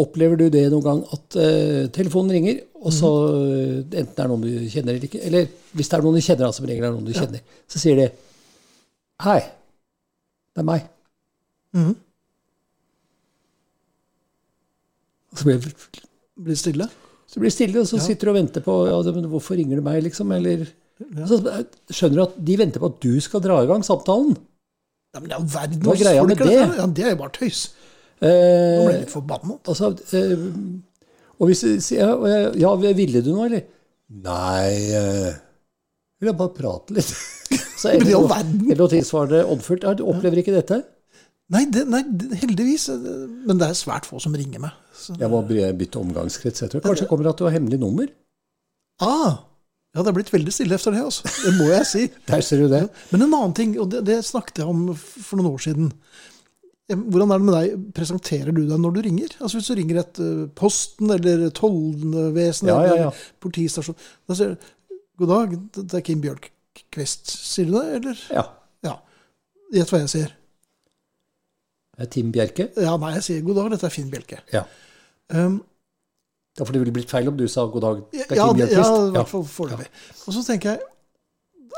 Opplever 0.00 0.38
du 0.40 0.46
det 0.52 0.64
noen 0.72 0.84
gang 0.84 1.00
at 1.12 1.36
uh, 1.36 1.86
telefonen 1.94 2.32
ringer, 2.36 2.60
og 2.80 2.94
så 2.96 3.10
eh, 3.36 3.80
enten 3.84 4.14
det 4.16 4.22
er 4.24 4.30
noen 4.30 4.44
du 4.46 4.68
kjenner 4.72 4.94
eller 4.94 5.02
ikke 5.04 5.18
Eller 5.28 5.50
hvis 5.76 5.90
det 5.90 5.96
er 5.98 6.04
noen 6.06 6.16
du 6.16 6.24
kjenner, 6.24 6.46
altså, 6.46 6.64
regel 6.64 6.86
er 6.88 6.94
noen 6.94 7.04
du 7.04 7.12
kjenner, 7.12 7.42
så 7.68 7.82
sier 7.82 7.98
de 7.98 8.06
Hei, 9.20 9.40
det 10.56 10.62
er 10.62 10.64
meg. 10.64 10.86
Mm. 11.76 11.90
Og 15.28 15.42
så 15.42 15.50
blir, 15.50 15.60
Blir 16.40 16.54
det 16.54 16.62
stille? 16.62 16.88
så 17.30 17.38
blir 17.38 17.46
det 17.46 17.54
stille, 17.54 17.78
og 17.78 17.86
så 17.86 17.98
sitter 18.02 18.26
du 18.26 18.32
og 18.32 18.38
venter 18.40 18.62
på 18.64 18.76
ja, 18.88 18.96
men 19.14 19.26
Hvorfor 19.30 19.58
ringer 19.58 19.78
du 19.78 19.84
meg, 19.86 20.00
liksom? 20.02 20.32
Eller 20.34 20.64
Så 21.30 21.38
skjønner 21.94 22.16
du 22.16 22.22
at 22.24 22.40
de 22.48 22.56
venter 22.58 22.82
på 22.82 22.90
at 22.90 22.96
du 23.04 23.12
skal 23.22 23.44
dra 23.44 23.60
i 23.62 23.68
gang 23.70 23.84
samtalen. 23.86 24.34
Ja, 25.14 25.20
men 25.20 25.30
det 25.30 25.36
er 25.36 25.42
jo 25.42 25.50
verdens 25.52 25.84
folk, 25.84 26.42
det? 26.42 26.56
Ja, 26.80 26.86
det 26.86 27.04
er 27.04 27.14
jo 27.14 27.20
bare 27.20 27.34
tøys. 27.36 27.62
Nå 28.20 28.28
Eh, 28.28 28.84
ble 28.84 28.92
jeg 28.94 29.02
litt 29.06 29.12
forbannet. 29.14 29.68
Altså, 29.72 29.90
eh, 30.18 30.46
og 31.40 31.48
hvis 31.48 31.62
du 31.64 31.70
sier 31.80 32.10
ja, 32.60 32.72
ville 32.76 33.22
du 33.24 33.30
noe, 33.32 33.46
eller? 33.48 33.62
Nei 34.10 34.72
eh, 34.92 35.34
Vil 36.20 36.28
jeg 36.32 36.36
bare 36.36 36.52
prate 36.56 36.96
litt. 36.98 37.12
Så 37.80 37.94
Men 37.96 38.10
i 38.10 38.16
all 38.18 38.28
verden. 38.28 38.64
Eller 38.74 38.90
tilsvarende. 38.92 39.44
Ja, 39.80 39.94
du 39.96 40.02
opplever 40.04 40.42
ikke 40.42 40.52
dette? 40.52 40.82
Nei, 41.50 41.64
det, 41.72 41.86
nei, 41.88 42.02
heldigvis. 42.42 42.90
eh, 42.92 43.22
Men 43.48 43.58
det 43.62 43.70
er 43.70 43.78
svært 43.78 44.04
få 44.06 44.20
som 44.22 44.36
ringer 44.36 44.60
meg. 44.66 44.76
Så. 44.94 45.16
Jeg 45.16 45.32
må 45.32 45.40
bytte 45.48 46.02
omgangskrets. 46.02 46.60
Jeg 46.66 46.74
tror 46.74 46.84
kanskje 46.84 47.06
det 47.06 47.10
kommer 47.14 47.30
at 47.32 47.40
du 47.40 47.46
har 47.48 47.56
hemmelig 47.56 47.80
nummer. 47.80 48.10
Ah, 49.00 49.38
ja, 49.96 50.02
det 50.04 50.10
er 50.12 50.18
blitt 50.20 50.30
veldig 50.30 50.52
stille 50.52 50.76
efter 50.76 50.92
det, 50.92 51.00
altså. 51.08 51.24
Det 51.40 51.54
må 51.56 51.70
jeg 51.72 51.86
si. 51.88 52.02
Der 52.28 52.44
ser 52.44 52.60
du 52.60 52.68
det. 52.70 52.82
Men 53.10 53.24
en 53.24 53.32
annen 53.38 53.56
ting, 53.56 53.72
og 53.80 53.88
det, 53.90 54.04
det 54.06 54.20
snakket 54.28 54.60
jeg 54.60 54.68
om 54.70 54.90
for 55.00 55.40
noen 55.40 55.54
år 55.56 55.64
siden. 55.64 55.88
Hvordan 56.96 57.30
er 57.30 57.38
det 57.38 57.46
med 57.46 57.54
deg? 57.54 57.84
Presenterer 57.94 58.52
du 58.56 58.62
deg 58.66 58.80
når 58.82 58.94
du 58.96 59.00
ringer? 59.06 59.34
Altså 59.40 59.58
Hvis 59.58 59.68
du 59.70 59.74
ringer 59.78 60.00
et 60.02 60.18
eh, 60.24 60.46
Posten 60.58 61.10
eller 61.14 61.46
tollvesenet 61.54 62.70
Ja, 62.72 62.78
ja, 62.82 62.86
ja. 62.88 62.94
eller 63.10 63.22
politistasjon 63.44 63.96
Da 64.28 64.34
sier 64.38 64.54
du 64.54 64.68
'God 65.20 65.28
dag, 65.28 65.56
det 65.76 65.94
er 65.98 66.00
Kim 66.00 66.20
Bjørkquist'. 66.24 67.28
Sier 67.28 67.66
du 67.68 67.74
det, 67.76 67.86
eller? 67.98 68.20
Ja. 68.32 68.44
Ja. 68.86 68.94
Gjett 69.74 69.90
hva 69.92 69.98
jeg 70.00 70.08
sier. 70.14 70.30
Det 71.96 72.06
er 72.06 72.10
Tim 72.14 72.30
Bjerke. 72.32 72.70
Ja, 72.80 72.94
nei, 72.96 73.10
jeg 73.18 73.26
sier 73.26 73.42
'God 73.44 73.58
dag, 73.60 73.70
dette 73.74 73.86
er 73.90 73.92
Finn 73.92 74.08
Bjelke'. 74.10 74.38
Ja. 74.54 74.62
Um, 75.28 75.58
ja, 76.58 76.64
for 76.64 76.72
det 76.72 76.80
ville 76.80 76.94
blitt 76.96 77.10
feil 77.12 77.28
om 77.28 77.36
du 77.36 77.44
sa 77.48 77.66
god 77.68 77.84
dag. 77.84 78.00
Det 78.12 78.24
er 78.30 78.40
Kim 78.40 78.56
det- 78.56 78.70
ja, 78.72 78.86
i 79.06 79.12
hvert 79.18 79.28
fall 79.28 79.44
foreløpig. 79.44 79.86
Og 80.26 80.32
så 80.34 80.42
tenker 80.46 80.70
jeg 80.70 80.80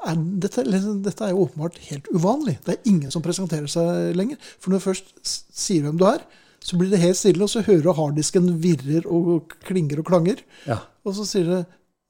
er, 0.08 0.20
dette, 0.42 0.64
dette 1.04 1.24
er 1.26 1.32
jo 1.34 1.44
åpenbart 1.46 1.78
helt 1.88 2.08
uvanlig. 2.14 2.58
Det 2.66 2.74
er 2.76 2.90
ingen 2.90 3.10
som 3.14 3.22
presenterer 3.24 3.68
seg 3.70 4.12
lenger. 4.18 4.38
For 4.58 4.72
når 4.72 4.82
du 4.82 4.86
først 4.88 5.12
sier 5.24 5.84
hvem 5.86 5.98
du 6.00 6.06
er, 6.10 6.24
så 6.62 6.78
blir 6.78 6.92
det 6.92 7.00
helt 7.02 7.18
stille, 7.18 7.42
og 7.42 7.50
så 7.50 7.62
hører 7.66 7.82
du 7.82 7.92
harddisken 7.98 8.50
virrer 8.62 9.06
og 9.10 9.56
klinger 9.66 9.98
og 10.02 10.06
klanger. 10.12 10.44
Ja. 10.68 10.78
Og 11.02 11.16
så 11.18 11.24
sier 11.26 11.48
det 11.48 11.64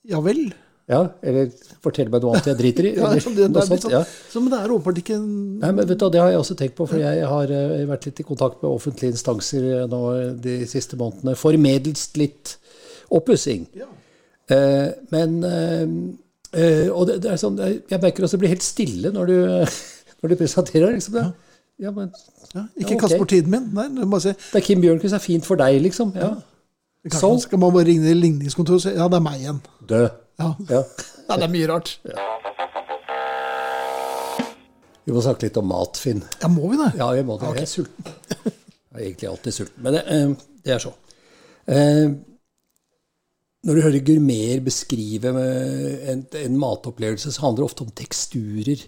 'ja 0.08 0.20
vel'. 0.20 0.52
ja. 0.88 1.08
Eller 1.22 1.48
fortell 1.80 2.10
meg 2.10 2.20
noe 2.22 2.34
annet 2.34 2.46
jeg 2.50 2.58
driter 2.58 2.84
i. 2.84 2.94
Ja, 2.98 3.06
Eller 3.12 3.20
det, 3.20 3.36
det, 3.36 3.48
litt 3.48 3.68
sånt. 3.70 3.82
sånn. 3.82 3.92
Ja. 3.92 4.02
så, 4.04 4.40
men 4.42 4.50
det 4.52 4.58
er 4.60 4.72
åpenbart 4.74 4.98
ikke 4.98 5.18
Nei, 5.22 5.70
men 5.72 5.86
vet 5.88 5.98
du, 5.98 6.10
Det 6.10 6.20
har 6.20 6.28
jeg 6.30 6.38
også 6.42 6.56
tenkt 6.58 6.74
på, 6.76 6.86
for 6.90 6.98
jeg 6.98 7.24
har 7.26 7.50
eh, 7.50 7.86
vært 7.88 8.04
litt 8.10 8.20
i 8.20 8.26
kontakt 8.26 8.60
med 8.62 8.70
offentlige 8.72 9.14
instanser 9.14 9.62
eh, 9.82 9.86
nå 9.88 10.02
de 10.42 10.66
siste 10.66 10.96
månedene. 11.00 11.36
Formedels 11.38 12.10
litt 12.20 12.56
oppussing. 13.08 13.68
Ja. 13.78 13.86
Eh, 14.52 14.90
men 15.14 15.38
eh, 15.44 15.86
eh, 16.54 16.88
Og 16.92 17.06
det, 17.08 17.20
det 17.22 17.30
er 17.32 17.36
sånn, 17.40 17.58
jeg 17.58 18.00
merker 18.02 18.22
også 18.26 18.36
det 18.38 18.40
blir 18.44 18.52
helt 18.54 18.62
stille 18.66 19.12
når 19.14 19.26
du, 19.26 19.36
når 20.22 20.28
du 20.28 20.36
presenterer. 20.36 20.92
liksom 20.92 21.14
det. 21.18 21.26
Ja, 21.82 21.90
men 21.90 22.12
ja, 22.54 22.66
Ikke 22.78 22.94
Ja, 22.94 23.00
kast 23.00 23.18
bort 23.18 23.28
tiden 23.32 23.50
min. 23.50 23.70
Nei, 23.74 23.88
du 23.88 24.04
må 24.06 24.20
si, 24.22 24.28
det 24.32 24.60
er 24.60 24.66
Kim 24.66 24.80
Bjørnquist 24.84 25.14
er 25.16 25.22
fint 25.24 25.46
for 25.46 25.56
deg, 25.56 25.80
liksom. 25.82 26.12
Ja. 26.14 26.34
kanskje 27.08 27.20
Så- 27.20 27.40
skal 27.46 27.58
man 27.58 27.72
bare 27.72 27.84
ringe 27.88 28.14
ligningskontoret 28.14 28.76
og 28.76 28.82
si 28.82 28.90
'ja, 28.94 29.08
det 29.08 29.14
er 29.18 29.20
meg 29.20 29.40
igjen'. 29.40 29.60
Død. 29.88 30.10
Ja, 30.38 30.54
Ja. 30.70 30.82
ja 31.28 31.36
det 31.36 31.42
er 31.44 31.48
mye 31.48 31.68
rart. 31.68 31.98
Vi 35.04 35.12
må 35.12 35.20
snakke 35.20 35.42
litt 35.48 35.56
om 35.58 35.66
mat, 35.66 35.96
Finn. 35.98 36.22
Ja, 36.42 36.48
må 36.48 36.68
vi 36.70 36.76
det? 36.78 36.92
Ja, 36.98 37.08
jeg 37.16 37.26
må 37.26 37.38
det. 37.40 37.48
Jeg 37.56 37.62
er 37.62 37.66
sulten. 37.66 38.04
Jeg 38.44 38.52
er 38.94 39.00
egentlig 39.08 39.28
alltid 39.30 39.52
sulten. 39.52 39.82
Men 39.82 39.92
det, 39.94 40.02
eh, 40.06 40.34
det 40.64 40.72
er 40.76 40.78
så. 40.78 40.92
Når 43.62 43.74
du 43.78 43.80
hører 43.84 44.02
gourmeter 44.02 44.60
beskrive 44.66 45.30
eh, 45.38 46.10
en, 46.10 46.24
en 46.40 46.56
matopplevelse, 46.58 47.30
så 47.30 47.44
handler 47.44 47.62
det 47.62 47.68
ofte 47.70 47.84
om 47.86 47.92
teksturer. 47.94 48.80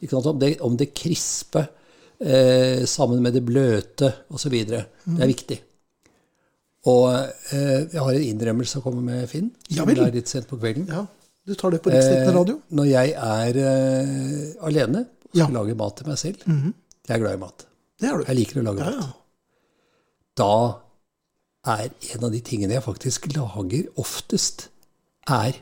ikke 0.00 0.10
sant? 0.12 0.26
Om, 0.30 0.38
det, 0.38 0.50
om 0.62 0.76
det 0.78 0.92
krispe, 0.94 1.64
eh, 2.22 2.84
sammen 2.86 3.22
med 3.24 3.34
det 3.34 3.42
bløte 3.48 4.12
osv. 4.30 4.54
Det 4.68 4.84
Mm. 5.06 5.16
er 5.24 5.26
viktig. 5.32 5.56
Og 6.86 7.08
eh, 7.52 7.88
jeg 7.92 8.00
har 8.00 8.12
en 8.14 8.22
innrømmelse 8.28 8.78
å 8.78 8.84
komme 8.84 9.02
med, 9.02 9.24
Finn. 9.28 9.50
Ja 9.74 9.84
vel. 9.88 9.96
Det 9.98 10.06
er 10.06 10.14
litt 10.20 10.28
sent 10.30 10.46
på 10.48 10.56
kvelden. 10.60 10.86
Ja, 10.88 11.06
Du 11.48 11.54
tar 11.58 11.70
det 11.72 11.80
på 11.82 11.90
riksdekkende 11.90 12.34
radio? 12.36 12.54
Eh, 12.60 12.74
når 12.76 12.86
jeg 12.90 13.12
er 13.16 13.58
eh, 13.64 14.52
alene 14.68 15.00
og 15.08 15.34
skal 15.34 15.40
Ja. 15.40 15.48
lage 15.58 15.74
mat 15.76 15.96
til 15.96 16.06
meg 16.06 16.18
selv 16.20 16.44
Jeg 16.46 17.16
er 17.16 17.18
glad 17.24 17.34
i 17.34 17.40
mat. 17.42 17.66
Det 17.98 18.08
er 18.08 18.18
du. 18.18 18.24
Jeg 18.28 18.36
liker 18.36 18.60
å 18.60 18.64
lage 18.68 18.78
Ja, 18.78 18.90
mat. 18.90 19.00
ja. 19.00 19.08
Da 20.36 20.52
er 21.66 21.90
en 22.14 22.24
av 22.24 22.32
de 22.32 22.40
tingene 22.40 22.76
jeg 22.76 22.84
faktisk 22.84 23.26
lager 23.34 23.88
oftest, 24.00 24.68
er 25.28 25.58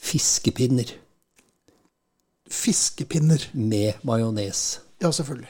fiskepinner 0.00 0.92
Fiskepinner. 2.50 3.46
med 3.54 3.92
majones. 4.02 4.80
Ja, 5.02 5.10
selvfølgelig. 5.10 5.48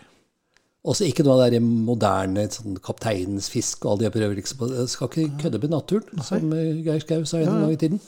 Også 0.84 1.04
ikke 1.04 1.24
noe 1.24 1.36
av 1.36 1.50
det 1.50 1.58
der 1.58 1.64
moderne 1.64 2.46
sånn 2.52 2.78
kapteinens 2.80 3.50
fisk 3.52 3.84
og 3.84 3.92
alle 3.92 4.06
de 4.06 4.12
prøver 4.14 4.38
liksom. 4.38 4.62
Jeg 4.72 4.88
skal 4.88 5.10
ikke 5.10 5.42
kødde 5.42 5.60
med 5.60 5.72
naturen, 5.74 6.22
som 6.24 6.52
eh, 6.56 6.80
Geir 6.84 7.02
Skau 7.02 7.24
sa 7.28 7.40
en 7.40 7.50
gang 7.50 7.72
i 7.74 7.80
tiden. 7.80 8.00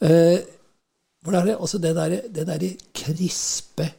Eh, 0.00 0.38
er 0.40 1.44
det, 1.44 1.56
altså 1.58 1.78
det 1.78 1.96
derre 1.96 2.22
det 2.32 2.46
der 2.48 2.64
krispe 2.96 3.90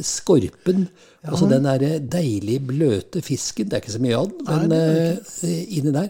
skorpen, 0.00 0.86
altså 1.22 1.48
den 1.50 1.64
der 1.66 1.98
deilige, 1.98 2.60
bløte 2.60 3.22
fisken, 3.22 3.66
det 3.66 3.76
er 3.76 3.82
ikke 3.82 3.92
så 3.92 4.02
mye 4.02 4.16
av 4.16 4.30
den, 4.30 4.46
men 4.46 4.68
Nei, 4.70 5.16
eh, 5.50 5.76
inni 5.78 5.92
der. 5.92 6.08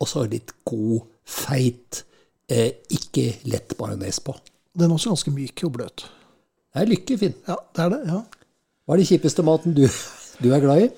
Og 0.00 0.10
så 0.10 0.26
litt 0.30 0.52
god, 0.68 1.06
feit, 1.26 2.04
eh, 2.52 2.70
ikke 2.92 3.30
lett 3.50 3.74
majones 3.80 4.20
på. 4.22 4.36
Den 4.76 4.90
er 4.90 4.98
også 4.98 5.14
ganske 5.14 5.32
myk 5.34 5.64
og 5.66 5.76
bløt. 5.78 6.06
Det 6.76 6.82
er 6.82 6.90
lykke, 6.90 7.18
Finn. 7.18 7.36
Ja, 7.48 7.56
det 7.74 7.84
er 7.86 7.94
det. 7.94 8.00
ja. 8.12 8.22
Hva 8.86 8.94
er 8.94 9.00
den 9.02 9.08
kjipeste 9.08 9.42
maten 9.42 9.74
du, 9.74 9.86
du 10.42 10.50
er 10.54 10.60
glad 10.62 10.84
i? 10.84 10.90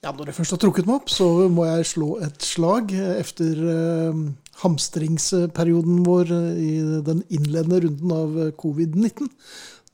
Ja, 0.00 0.14
Når 0.16 0.30
jeg 0.30 0.36
først 0.38 0.54
har 0.54 0.60
trukket 0.62 0.86
meg 0.88 1.02
opp, 1.02 1.10
så 1.12 1.26
må 1.52 1.66
jeg 1.68 1.88
slå 1.90 2.14
et 2.24 2.40
slag 2.40 2.94
efter 3.20 3.58
eh, 3.68 4.22
hamstringsperioden 4.62 5.98
vår 6.06 6.32
eh, 6.32 6.62
i 6.64 6.70
den 7.04 7.20
innledende 7.28 7.82
runden 7.84 8.14
av 8.16 8.38
eh, 8.46 8.54
covid-19. 8.62 9.28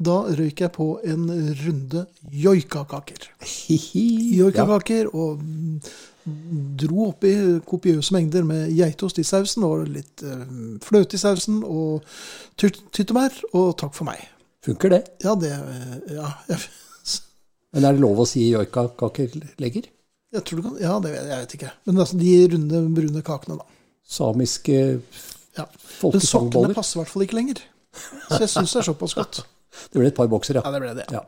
Da 0.07 0.21
røyk 0.39 0.63
jeg 0.63 0.75
på 0.77 0.87
en 1.11 1.25
runde 1.65 2.05
joikakaker. 2.31 3.27
Ja. 3.67 3.81
Joikakaker 4.45 5.11
og 5.11 5.43
mm, 5.43 5.81
dro 6.27 7.11
oppi 7.13 7.31
kopiøse 7.69 8.15
mengder 8.17 8.43
med 8.47 8.71
geitost 8.75 9.19
i 9.23 9.25
sausen 9.27 9.63
og 9.67 9.85
litt 9.89 10.23
eh, 10.27 10.41
fløte 10.83 11.15
i 11.15 11.21
sausen 11.23 11.61
og 11.65 12.03
tyt- 12.59 12.83
tyttebær, 12.97 13.37
og 13.55 13.77
takk 13.79 13.95
for 13.95 14.09
meg. 14.09 14.25
Funker 14.67 14.91
det? 14.97 15.03
Ja, 15.23 15.37
det 15.39 15.53
eh, 15.55 16.17
Ja, 16.17 16.33
Men 17.77 17.85
er 17.85 17.93
det 17.97 18.01
lov 18.03 18.23
å 18.23 18.27
si 18.27 18.47
joikakakerlegger? 18.51 19.87
jeg 20.37 20.43
tror 20.45 20.59
du 20.59 20.65
kan 20.67 20.77
Ja, 20.83 20.95
det 21.01 21.13
vet 21.15 21.29
jeg 21.31 21.41
vet 21.45 21.55
ikke. 21.59 21.71
Men 21.87 21.99
altså, 22.03 22.17
de 22.19 22.33
runde, 22.53 22.81
brune 22.97 23.23
kakene, 23.25 23.57
da. 23.61 23.67
Samiske 24.07 24.77
Ja. 25.57 25.65
Men 25.65 25.79
sokkene 25.79 25.99
folkesangboller? 26.01 26.75
passer 26.77 26.99
i 26.99 27.03
hvert 27.03 27.13
fall 27.15 27.25
ikke 27.27 27.39
lenger. 27.39 27.63
Så 28.29 28.41
jeg 28.43 28.51
syns 28.53 28.73
det 28.75 28.81
er 28.83 28.89
såpass 28.91 29.15
godt. 29.17 29.45
Det 29.93 30.01
ble 30.01 30.09
et 30.09 30.17
par 30.17 30.29
bokser, 30.33 30.57
Ja, 30.57 30.63
ja. 30.65 30.73
det 30.73 30.81
ble 30.83 30.93
det. 30.97 31.05
ja. 31.13 31.21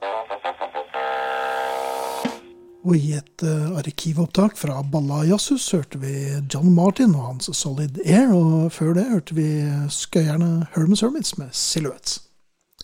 Og 2.88 2.94
i 2.96 3.10
et 3.18 3.42
uh, 3.44 3.74
arkivopptak 3.76 4.56
fra 4.56 4.78
Balla 4.88 5.18
Jazzhus 5.28 5.66
hørte 5.76 5.98
vi 6.00 6.14
John 6.48 6.70
Martin 6.72 7.12
og 7.18 7.26
hans 7.26 7.50
Solid 7.58 7.98
Air. 8.06 8.30
Og 8.32 8.70
før 8.72 8.94
det 8.96 9.04
hørte 9.10 9.36
vi 9.36 9.48
skøyerne 9.92 10.68
Hermes 10.72 11.02
Hermits 11.04 11.36
med 11.40 11.52
Silhouettes. 11.52 12.22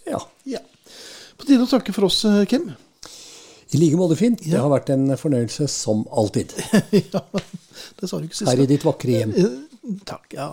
ja. 0.05 0.21
Ja. 0.45 0.61
På 1.41 1.49
tide 1.49 1.65
å 1.65 1.71
takke 1.71 1.91
for 1.97 2.07
oss, 2.07 2.21
eh, 2.29 2.45
Kim. 2.47 2.69
I 3.75 3.79
like 3.81 3.97
måte, 3.99 4.15
Finn. 4.21 4.37
Det 4.39 4.55
har 4.55 4.69
vært 4.71 4.93
en 4.95 5.09
fornøyelse 5.19 5.67
som 5.73 6.05
alltid. 6.15 6.53
ja, 7.15 7.23
det 7.99 8.07
sa 8.11 8.21
du 8.21 8.29
ikke 8.29 8.39
sist. 8.39 8.51
Her 8.51 8.61
i 8.63 8.69
ditt 8.71 8.85
vakre 8.87 9.17
hjem. 9.17 9.33
Eh, 9.35 9.57
Takk. 10.07 10.29
Ja. 10.37 10.51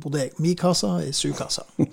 Bodde 0.00 0.24
jeg 0.24 0.32
mi 0.42 0.56
kassa 0.58 0.96
i 1.04 1.12
su 1.16 1.30
kassa. 1.36 1.62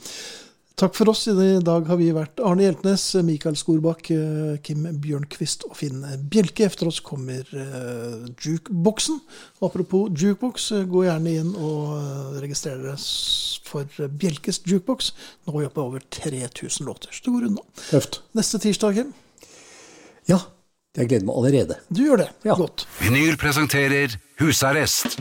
Takk 0.80 0.96
for 0.96 1.12
oss. 1.12 1.28
I 1.28 1.60
dag 1.62 1.86
har 1.90 1.98
vi 2.00 2.10
vært 2.16 2.40
Arne 2.46 2.66
Hjeltnes, 2.66 3.04
Mikael 3.28 3.58
Skorbakk, 3.60 4.10
eh, 4.16 4.54
Kim 4.66 4.88
Bjørnquist 5.04 5.66
og 5.68 5.76
Finn 5.78 6.06
Bjelke. 6.32 6.66
Efter 6.66 6.90
oss 6.90 7.02
kommer 7.06 7.46
uh, 7.54 8.26
jukeboksen. 8.42 9.20
Apropos 9.62 10.10
jukebox, 10.18 10.72
eh, 10.78 10.88
gå 10.90 11.04
gjerne 11.06 11.36
inn 11.42 11.52
og 11.54 11.92
eh, 11.98 12.40
registrer 12.46 12.82
dere 12.82 12.96
for 13.68 14.08
Bjelkes 14.24 14.64
jukebox. 14.66 15.12
Nå 15.46 15.54
er 15.54 15.60
vi 15.60 15.70
oppe 15.70 15.86
over 15.86 16.08
3000 16.10 16.88
låter, 16.88 17.14
så 17.14 17.28
det 17.28 17.36
går 17.36 17.52
unna. 17.52 17.68
Tøft. 17.92 18.22
Neste 18.38 18.62
tirsdag, 18.64 18.98
Kim. 18.98 19.14
Ja, 20.30 20.40
jeg 20.98 21.12
gleder 21.12 21.28
meg 21.30 21.38
allerede. 21.44 21.82
Du 21.94 22.04
gjør 22.08 22.26
det. 22.26 22.32
Ja. 22.48 22.58
Godt. 22.60 22.88
Vinyl 23.04 23.38
presenterer 23.40 24.18
Husarrest 24.42 25.20